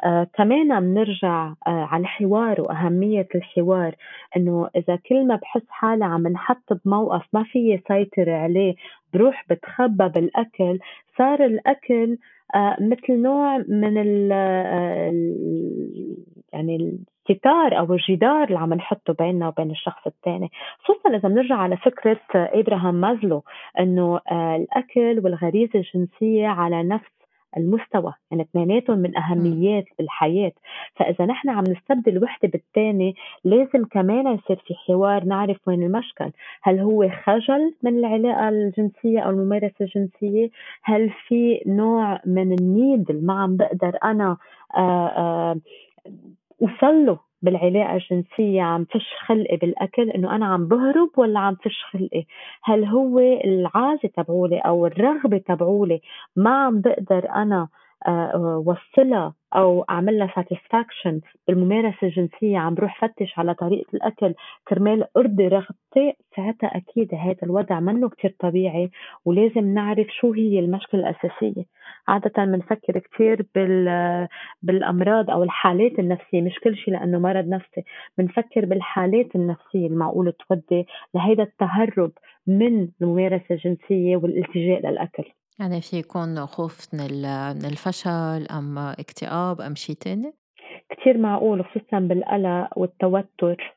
آه 0.03 0.27
كمان 0.33 0.79
بنرجع 0.79 1.47
آه 1.47 1.55
على 1.67 2.01
الحوار 2.01 2.61
وأهمية 2.61 3.27
الحوار 3.35 3.95
إنه 4.37 4.69
إذا 4.75 4.95
كل 4.95 5.27
ما 5.27 5.35
بحس 5.35 5.65
حالي 5.69 6.05
عم 6.05 6.27
نحط 6.27 6.73
بموقف 6.85 7.25
ما 7.33 7.43
في 7.43 7.79
سيطر 7.87 8.29
عليه 8.29 8.75
بروح 9.13 9.45
بتخبى 9.49 10.09
بالأكل 10.09 10.79
صار 11.17 11.45
الأكل 11.45 12.17
آه 12.55 12.77
مثل 12.81 13.21
نوع 13.21 13.57
من 13.57 13.97
ال 13.97 14.29
آه، 14.31 15.13
يعني 16.53 16.99
الستار 17.29 17.79
أو 17.79 17.93
الجدار 17.93 18.43
اللي 18.43 18.59
عم 18.59 18.73
نحطه 18.73 19.13
بيننا 19.13 19.47
وبين 19.47 19.71
الشخص 19.71 20.07
الثاني 20.07 20.51
خصوصا 20.79 21.09
إذا 21.09 21.29
بنرجع 21.29 21.55
على 21.55 21.77
فكرة 21.77 22.19
إبراهام 22.35 22.95
مازلو 22.95 23.43
إنه 23.79 24.19
آه، 24.31 24.55
الأكل 24.55 25.21
والغريزة 25.23 25.79
الجنسية 25.79 26.47
على 26.47 26.83
نفس 26.83 27.12
المستوى 27.57 28.13
يعني 28.31 28.43
اثنيناتهم 28.43 28.97
من 28.97 29.17
أهميات 29.17 29.85
الحياة. 29.99 30.51
فإذا 30.95 31.25
نحن 31.25 31.49
عم 31.49 31.63
نستبدل 31.63 32.23
وحدة 32.23 32.49
بالثاني 32.49 33.15
لازم 33.43 33.85
كمان 33.85 34.27
يصير 34.27 34.63
في 34.67 34.73
حوار 34.73 35.23
نعرف 35.23 35.67
وين 35.67 35.83
المشكل. 35.83 36.31
هل 36.61 36.79
هو 36.79 37.09
خجل 37.23 37.73
من 37.83 37.97
العلاقة 37.97 38.49
الجنسية 38.49 39.19
أو 39.19 39.29
الممارسة 39.29 39.75
الجنسية؟ 39.81 40.49
هل 40.83 41.09
في 41.27 41.63
نوع 41.67 42.19
من 42.25 42.53
النيد 42.59 43.09
اللي 43.09 43.27
ما 43.27 43.41
عم 43.41 43.57
بقدر 43.57 43.97
أنا 44.03 44.37
آآ 44.77 45.13
آآ 45.17 45.59
أوصل 46.61 47.05
له؟ 47.05 47.19
بالعلاقة 47.43 47.93
الجنسية 47.95 48.61
عم 48.61 48.85
فش 48.85 49.13
خلقي 49.27 49.57
بالأكل 49.57 50.09
إنه 50.09 50.35
أنا 50.35 50.45
عم 50.45 50.67
بهرب 50.67 51.09
ولا 51.17 51.39
عم 51.39 51.55
فش 51.55 51.83
خلقي 51.93 52.25
هل 52.63 52.85
هو 52.85 53.19
العازة 53.19 54.09
تبعولي 54.17 54.59
أو 54.59 54.85
الرغبة 54.87 55.37
تبعولي 55.37 56.01
ما 56.35 56.51
عم 56.65 56.81
بقدر 56.81 57.29
أنا 57.29 57.61
آه، 57.61 57.67
وصلها 58.65 59.33
أو 59.55 59.81
أعمل 59.89 60.17
لها 60.19 60.33
ساتسفاكشن 60.35 61.21
بالممارسة 61.47 61.97
الجنسية 62.03 62.57
عم 62.57 62.73
بروح 62.73 63.01
فتش 63.05 63.39
على 63.39 63.53
طريقة 63.53 63.87
الأكل 63.93 64.33
كرمال 64.67 65.17
أرضي 65.17 65.47
رغبتي 65.47 66.13
ساعتها 66.35 66.77
أكيد 66.77 67.13
هذا 67.15 67.37
الوضع 67.43 67.79
منه 67.79 68.09
كتير 68.09 68.35
طبيعي 68.39 68.89
ولازم 69.25 69.73
نعرف 69.73 70.07
شو 70.07 70.33
هي 70.33 70.59
المشكلة 70.59 71.01
الأساسية. 71.09 71.63
عادة 72.07 72.45
بنفكر 72.45 72.99
كتير 72.99 73.45
بال 73.55 74.27
بالأمراض 74.61 75.29
أو 75.29 75.43
الحالات 75.43 75.99
النفسية 75.99 76.41
مش 76.41 76.59
كل 76.63 76.77
شيء 76.77 76.93
لأنه 76.93 77.19
مرض 77.19 77.47
نفسي 77.47 77.83
بنفكر 78.17 78.65
بالحالات 78.65 79.35
النفسية 79.35 79.87
المعقول 79.87 80.33
تودي 80.49 80.87
لهيدا 81.15 81.43
التهرب 81.43 82.11
من 82.47 82.87
الممارسة 83.01 83.45
الجنسية 83.51 84.17
والالتجاء 84.17 84.79
للأكل. 84.91 85.23
يعني 85.63 85.81
في 85.81 85.97
يكون 85.97 86.45
خوف 86.45 86.93
من 86.93 87.65
الفشل 87.65 88.47
أم 88.57 88.77
اكتئاب 88.77 89.61
أم 89.61 89.75
شي 89.75 89.95
تاني؟ 89.95 90.33
كتير 90.89 91.17
معقول 91.17 91.65
خصوصا 91.65 91.99
بالقلق 91.99 92.69
والتوتر. 92.77 93.75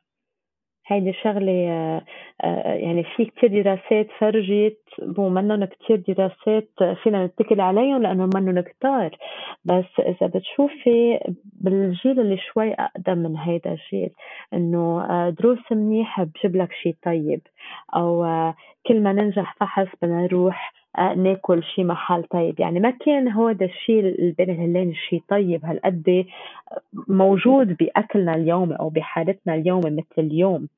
هيدي 0.86 1.12
شغلة 1.12 1.52
آه، 1.52 2.02
آه، 2.44 2.74
يعني 2.74 3.04
في 3.16 3.24
كتير 3.24 3.62
دراسات 3.62 4.06
فرجت 4.18 4.82
مو 5.02 5.28
منن 5.28 5.64
كتير 5.64 6.04
دراسات 6.08 6.70
فينا 7.02 7.26
نتكل 7.26 7.60
عليهم 7.60 8.02
لأنه 8.02 8.30
منن 8.34 8.60
كتار. 8.60 9.18
بس 9.64 9.84
إذا 9.98 10.26
بتشوفي 10.26 11.20
بالجيل 11.44 12.20
اللي 12.20 12.38
شوي 12.38 12.74
أقدم 12.74 13.18
من 13.18 13.36
هيدا 13.36 13.70
الجيل 13.70 14.10
إنه 14.54 15.06
آه، 15.10 15.30
دروس 15.30 15.72
منيح 15.72 16.22
بجيب 16.22 16.56
لك 16.56 16.72
شي 16.82 16.96
طيب. 17.04 17.40
أو 17.96 18.26
كل 18.86 19.02
ما 19.02 19.12
ننجح 19.12 19.54
فحص 19.60 19.88
بدنا 20.02 20.22
نروح 20.22 20.72
ناكل 21.16 21.62
شي 21.62 21.84
محل 21.84 22.22
طيب. 22.22 22.60
يعني 22.60 22.80
ما 22.80 22.90
كان 22.90 23.28
هذا 23.28 23.64
الشيء 23.64 24.00
البين 24.00 24.94
شيء 24.94 25.22
طيب 25.28 25.64
هالقد 25.64 26.26
موجود 27.08 27.76
بأكلنا 27.76 28.34
اليومي 28.34 28.74
أو 28.74 28.88
بحالتنا 28.88 29.54
اليومي 29.54 29.90
مثل 29.90 30.18
اليوم. 30.18 30.68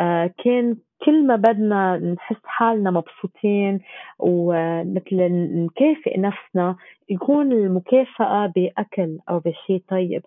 آه، 0.00 0.30
كان 0.44 0.76
كل 1.04 1.26
ما 1.26 1.36
بدنا 1.36 1.98
نحس 1.98 2.36
حالنا 2.44 2.90
مبسوطين 2.90 3.80
ومثل 4.18 5.16
نكافئ 5.64 6.20
نفسنا 6.20 6.76
يكون 7.08 7.52
المكافأة 7.52 8.46
بأكل 8.46 9.18
أو 9.28 9.38
بشيء 9.38 9.82
طيب. 9.88 10.22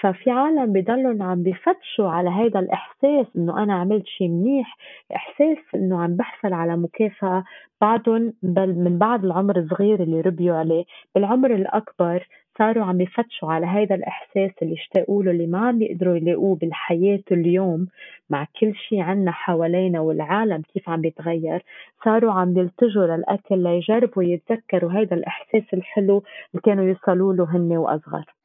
ففي 0.00 0.30
عالم 0.30 0.72
بضلهم 0.72 1.22
عم 1.22 1.42
بفتشوا 1.42 2.08
على 2.08 2.30
هذا 2.30 2.60
الإحساس 2.60 3.26
إنه 3.36 3.62
أنا 3.62 3.74
عملت 3.74 4.06
شيء 4.06 4.28
منيح 4.28 4.76
إحساس 5.16 5.58
إنه 5.74 6.02
عم 6.02 6.16
بحصل 6.16 6.52
على 6.52 6.76
مكافأة 6.76 7.44
بعدهم 7.80 8.32
بل 8.42 8.74
من 8.74 8.98
بعد 8.98 9.24
العمر 9.24 9.58
الصغير 9.58 10.02
اللي 10.02 10.20
ربيوا 10.20 10.56
عليه. 10.56 10.84
بالعمر 11.14 11.54
الأكبر 11.54 12.28
صاروا 12.58 12.84
عم 12.84 13.00
يفتشوا 13.00 13.52
على 13.52 13.66
هذا 13.66 13.94
الإحساس 13.94 14.50
اللي 14.62 14.74
اشتاقوا 14.74 15.22
له 15.22 15.30
اللي 15.30 15.46
ما 15.46 15.58
عم 15.68 15.82
يقدروا 15.82 16.16
يلاقوه 16.16 16.56
بالحياة 16.56 17.22
اليوم 17.32 17.86
مع 18.30 18.46
كل 18.60 18.74
شيء 18.74 19.00
عنا 19.00 19.30
حوالينا 19.32 20.00
والعالم 20.00 20.62
كيف 20.74 20.88
عم 20.88 21.00
بيتغير. 21.00 21.62
صاروا 22.04 22.32
عم 22.32 22.58
يلتجوا 22.58 23.06
للأكل 23.06 23.58
ليجربوا 23.62 24.22
يتذكروا 24.22 24.92
هذا 24.92 25.16
الإحساس 25.16 25.74
الحلو 25.74 26.22
اللي 26.50 26.62
كانوا 26.64 26.84
يوصلوا 26.84 27.34
له 27.34 27.56
هن 27.56 27.76
وأصغر. 27.76 28.37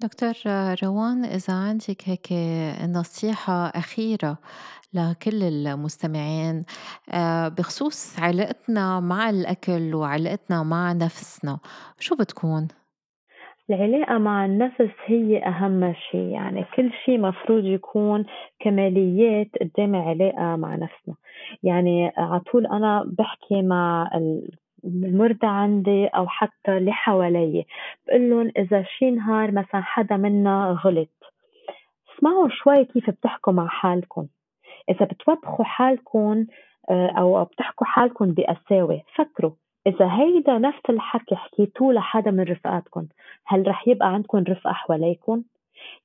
دكتور 0.00 0.32
روان 0.84 1.24
إذا 1.24 1.54
عندك 1.54 2.02
هيك 2.04 2.32
نصيحة 2.88 3.66
أخيرة 3.66 4.38
لكل 4.94 5.42
المستمعين 5.42 6.64
آه، 7.12 7.48
بخصوص 7.48 8.20
علاقتنا 8.20 9.00
مع 9.00 9.30
الأكل 9.30 9.94
وعلاقتنا 9.94 10.62
مع 10.62 10.92
نفسنا 10.92 11.58
شو 11.98 12.16
بتكون؟ 12.16 12.68
العلاقة 13.70 14.18
مع 14.18 14.44
النفس 14.44 14.94
هي 15.06 15.46
أهم 15.46 15.94
شيء 16.10 16.28
يعني 16.28 16.64
كل 16.76 16.90
شيء 17.04 17.20
مفروض 17.20 17.64
يكون 17.64 18.24
كماليات 18.60 19.48
قدام 19.60 19.96
علاقة 19.96 20.56
مع 20.56 20.74
نفسنا 20.74 21.14
يعني 21.62 22.12
على 22.16 22.40
طول 22.40 22.66
أنا 22.66 23.04
بحكي 23.18 23.62
مع 23.62 24.10
المرضى 24.84 25.46
عندي 25.46 26.06
أو 26.06 26.28
حتى 26.28 26.76
اللي 26.76 26.92
حوالي 26.92 27.66
بقول 28.06 28.30
لهم 28.30 28.52
إذا 28.56 28.82
شي 28.82 29.10
نهار 29.10 29.50
مثلا 29.52 29.80
حدا 29.80 30.16
منا 30.16 30.80
غلط 30.84 31.08
اسمعوا 32.16 32.48
شوي 32.48 32.84
كيف 32.84 33.10
بتحكوا 33.10 33.52
مع 33.52 33.68
حالكم 33.68 34.26
إذا 34.90 35.06
بتوبخوا 35.06 35.64
حالكم 35.64 36.46
آه، 36.90 37.06
أو 37.18 37.44
بتحكوا 37.44 37.86
حالكم 37.86 38.34
بقساوة 38.34 39.02
فكروا 39.14 39.52
إذا 39.86 40.08
هيدا 40.12 40.58
نفس 40.58 40.80
الحكي 40.90 41.36
حكيتوه 41.36 41.92
لحدا 41.92 42.30
من 42.30 42.44
رفقاتكم 42.44 43.06
هل 43.46 43.68
رح 43.68 43.88
يبقى 43.88 44.08
عندكم 44.08 44.38
رفقة 44.38 44.72
حواليكم؟ 44.72 45.42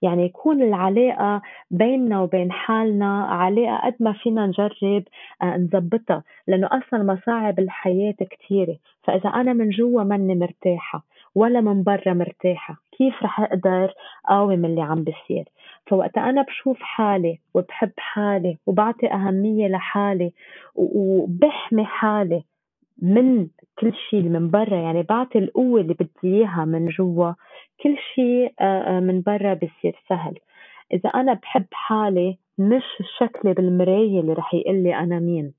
يعني 0.01 0.25
يكون 0.25 0.61
العلاقة 0.61 1.41
بيننا 1.71 2.21
وبين 2.21 2.51
حالنا 2.51 3.23
علاقة 3.23 3.85
قد 3.85 3.95
ما 3.99 4.13
فينا 4.13 4.47
نجرب 4.47 5.03
آه، 5.41 5.57
نظبطها 5.57 6.23
لأنه 6.47 6.67
أصلا 6.67 7.03
مصاعب 7.03 7.59
الحياة 7.59 8.15
كتيرة. 8.19 8.77
فإذا 9.03 9.29
أنا 9.29 9.53
من 9.53 9.69
جوا 9.69 10.03
ماني 10.03 10.35
مرتاحة 10.35 11.05
ولا 11.35 11.61
من 11.61 11.83
برا 11.83 12.13
مرتاحة 12.13 12.75
كيف 12.97 13.23
رح 13.23 13.39
أقدر 13.39 13.93
أقاوم 14.25 14.65
اللي 14.65 14.81
عم 14.81 15.03
بصير؟ 15.03 15.45
فوقت 15.87 16.17
أنا 16.17 16.41
بشوف 16.41 16.77
حالي 16.81 17.39
وبحب 17.53 17.91
حالي 17.97 18.57
وبعطي 18.65 19.13
أهمية 19.13 19.67
لحالي 19.67 20.33
وبحمي 20.75 21.85
حالي 21.85 22.43
من 23.01 23.47
كل 23.79 23.93
شيء 24.09 24.23
من 24.23 24.49
برا 24.49 24.75
يعني 24.75 25.03
بعطي 25.03 25.39
القوة 25.39 25.81
اللي 25.81 25.93
بدي 25.93 26.09
إياها 26.23 26.65
من 26.65 26.87
جوا 26.87 27.33
كل 27.83 27.97
شيء 28.15 28.53
آه، 28.59 28.97
آه، 28.97 28.99
من 28.99 29.21
برا 29.21 29.53
بصير 29.53 29.95
سهل. 30.09 30.35
إذا 30.93 31.09
أنا 31.09 31.33
بحب 31.33 31.65
حالي 31.71 32.37
مش 32.57 32.83
شكلي 33.19 33.53
بالمراية 33.53 34.19
اللي 34.19 34.33
رح 34.33 34.53
يقول 34.53 34.75
لي 34.83 34.95
أنا 34.95 35.19
مين. 35.19 35.53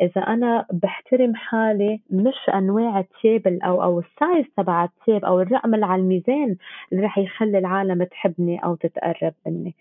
إذا 0.00 0.20
أنا 0.20 0.66
بحترم 0.72 1.34
حالي 1.34 2.00
مش 2.10 2.48
أنواع 2.54 2.98
التياب 2.98 3.58
أو 3.62 3.82
أو 3.82 3.98
السايز 3.98 4.46
تبع 4.56 4.84
التياب 4.84 5.24
أو 5.24 5.40
الرقم 5.40 5.74
اللي 5.74 5.86
على 5.86 6.02
الميزان 6.02 6.56
اللي 6.92 7.04
رح 7.04 7.18
يخلي 7.18 7.58
العالم 7.58 8.04
تحبني 8.04 8.64
أو 8.64 8.74
تتقرب 8.74 9.34
مني. 9.46 9.74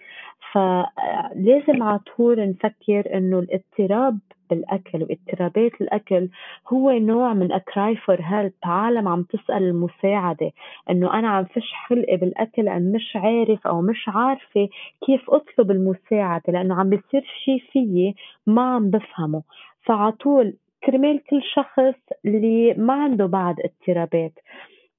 فلازم 0.53 1.83
على 1.83 1.99
طول 1.99 2.49
نفكر 2.49 3.17
إنه 3.17 3.39
الاضطراب 3.39 4.19
بالأكل 4.49 5.03
واضطرابات 5.03 5.81
الأكل 5.81 6.29
هو 6.73 6.91
نوع 6.91 7.33
من 7.33 7.51
أكراي 7.51 7.95
فور 7.95 8.17
هيلب 8.21 8.53
عالم 8.63 9.07
عم 9.07 9.23
تسأل 9.23 9.63
المساعدة 9.63 10.51
إنه 10.89 11.19
أنا 11.19 11.27
عم 11.29 11.43
فش 11.45 11.73
خلقي 11.89 12.17
بالأكل 12.17 12.65
لأن 12.65 12.91
مش 12.91 13.15
عارف 13.15 13.67
أو 13.67 13.81
مش 13.81 14.05
عارفة 14.07 14.69
كيف 15.05 15.29
أطلب 15.29 15.71
المساعدة 15.71 16.53
لأنه 16.53 16.75
عم 16.75 16.89
بيصير 16.89 17.25
شيء 17.45 17.63
فيي 17.71 18.15
ما 18.47 18.61
عم 18.61 18.89
بفهمه. 18.89 19.43
فعطول 19.85 20.53
كرمال 20.83 21.23
كل 21.23 21.41
شخص 21.55 21.99
اللي 22.25 22.73
ما 22.73 22.93
عنده 22.93 23.25
بعد 23.25 23.55
اضطرابات. 23.59 24.33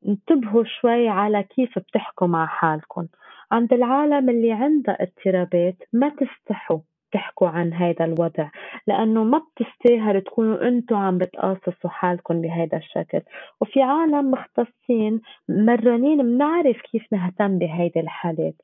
انتبهوا 0.09 0.65
شوي 0.65 1.09
على 1.09 1.43
كيف 1.43 1.79
بتحكوا 1.79 2.27
مع 2.27 2.47
حالكم. 2.47 3.07
عند 3.53 3.73
العالم 3.73 4.31
اللي 4.31 4.53
عندها 4.53 4.97
اضطرابات 5.03 5.77
ما 5.93 6.09
تستحوا 6.09 6.79
تحكوا 7.13 7.49
عن 7.49 7.73
هذا 7.73 8.05
الوضع 8.05 8.49
لأنه 8.87 9.25
ما 9.25 9.39
بتستاهل 9.57 10.21
تكونوا 10.21 10.69
أنتوا 10.69 10.97
عم 10.97 11.19
بتقاصصوا 11.19 11.91
حالكم 11.91 12.41
بهذا 12.41 12.79
الشكل. 12.79 13.21
وفي 13.61 13.83
عالم 13.83 14.31
مختصين 14.31 15.21
مرنين 15.49 16.23
بنعرف 16.23 16.77
كيف 16.93 17.13
نهتم 17.13 17.59
بهيدي 17.59 18.01
الحالات. 18.01 18.55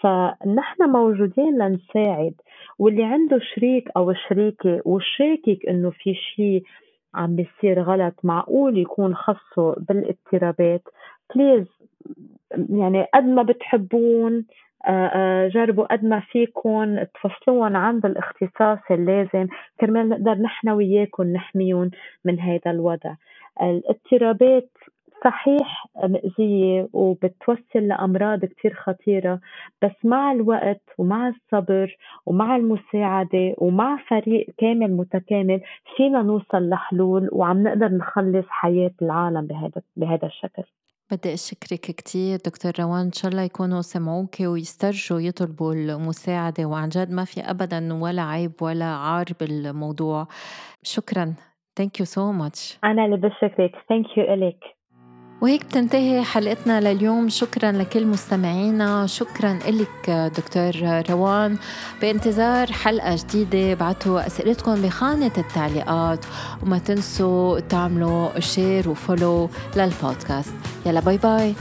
فنحن 0.00 0.82
موجودين 0.82 1.58
لنساعد 1.58 2.34
واللي 2.78 3.04
عنده 3.04 3.38
شريك 3.54 3.88
أو 3.96 4.12
شريكة 4.28 4.82
وشاكك 4.84 5.66
إنه 5.68 5.90
في 5.90 6.14
شيء 6.14 6.62
عم 7.14 7.36
بيصير 7.36 7.82
غلط 7.82 8.14
معقول 8.24 8.78
يكون 8.78 9.14
خصه 9.14 9.74
بالإضطرابات 9.88 10.82
بليز 11.34 11.66
يعني 12.70 13.06
قد 13.14 13.24
ما 13.24 13.42
بتحبون 13.42 14.44
جربوا 15.54 15.84
قد 15.92 16.04
ما 16.04 16.20
فيكم 16.20 17.02
تفصلوهم 17.02 17.76
عند 17.76 18.06
الاختصاص 18.06 18.78
اللازم. 18.90 19.46
كرمال 19.80 20.08
نقدر 20.08 20.34
نحن 20.34 20.68
وياكم 20.68 21.22
نحميهم 21.32 21.90
من 22.24 22.40
هذا 22.40 22.70
الوضع. 22.70 23.14
الاضطرابات 23.62 24.70
صحيح 25.24 25.86
مأذية 26.04 26.88
وبتوصل 26.92 27.60
لأمراض 27.74 28.44
كتير 28.44 28.74
خطيرة 28.74 29.40
بس 29.82 29.90
مع 30.04 30.32
الوقت 30.32 30.80
ومع 30.98 31.28
الصبر 31.28 31.96
ومع 32.26 32.56
المساعدة 32.56 33.54
ومع 33.58 33.96
فريق 34.08 34.46
كامل 34.58 34.96
متكامل 34.96 35.60
فينا 35.96 36.22
نوصل 36.22 36.68
لحلول 36.68 37.28
وعم 37.32 37.62
نقدر 37.62 37.88
نخلص 37.88 38.46
حياة 38.48 38.90
العالم 39.02 39.46
بهذا 39.46 39.82
بهذا 39.96 40.26
الشكل. 40.26 40.62
بدي 41.10 41.34
أشكرك 41.34 41.80
كتير. 41.80 42.38
دكتور 42.46 42.72
روان 42.80 43.04
إن 43.04 43.12
شاء 43.12 43.30
الله 43.30 43.42
يكونوا 43.42 43.80
سمعوك 43.80 44.40
ويسترجوا 44.40 45.20
يطلبوا 45.20 45.74
المساعدة. 45.74 46.64
وعن 46.64 46.88
جد 46.88 47.10
ما 47.10 47.24
في 47.24 47.40
أبدا 47.40 47.94
ولا 47.94 48.22
عيب 48.22 48.52
ولا 48.62 48.84
عار 48.84 49.26
بالموضوع. 49.40 50.28
شكرا. 50.82 51.34
thank 51.78 52.00
you 52.00 52.06
so 52.06 52.32
much 52.32 52.78
أنا 52.84 53.04
اللي 53.04 53.16
بشكرك 53.16 53.72
يو 54.16 54.34
إلك 54.34 54.77
وهيك 55.40 55.64
بتنتهي 55.64 56.22
حلقتنا 56.22 56.80
لليوم. 56.80 57.28
شكرا 57.28 57.72
لكل 57.72 58.06
مستمعينا. 58.06 59.06
شكرا 59.06 59.58
لك 59.68 60.10
دكتور 60.10 60.72
روان. 61.10 61.56
بانتظار 62.00 62.72
حلقة 62.72 63.16
جديدة. 63.16 63.74
بعتوا 63.74 64.26
أسئلتكم 64.26 64.74
بخانة 64.74 65.32
التعليقات. 65.38 66.24
وما 66.62 66.78
تنسوا 66.78 67.60
تعملوا 67.60 68.40
share 68.40 68.88
و 68.88 68.97
follow 68.97 69.50
للبودكاست. 69.76 70.54
يلا 70.86 71.00
bye 71.00 71.16
bye 71.16 71.54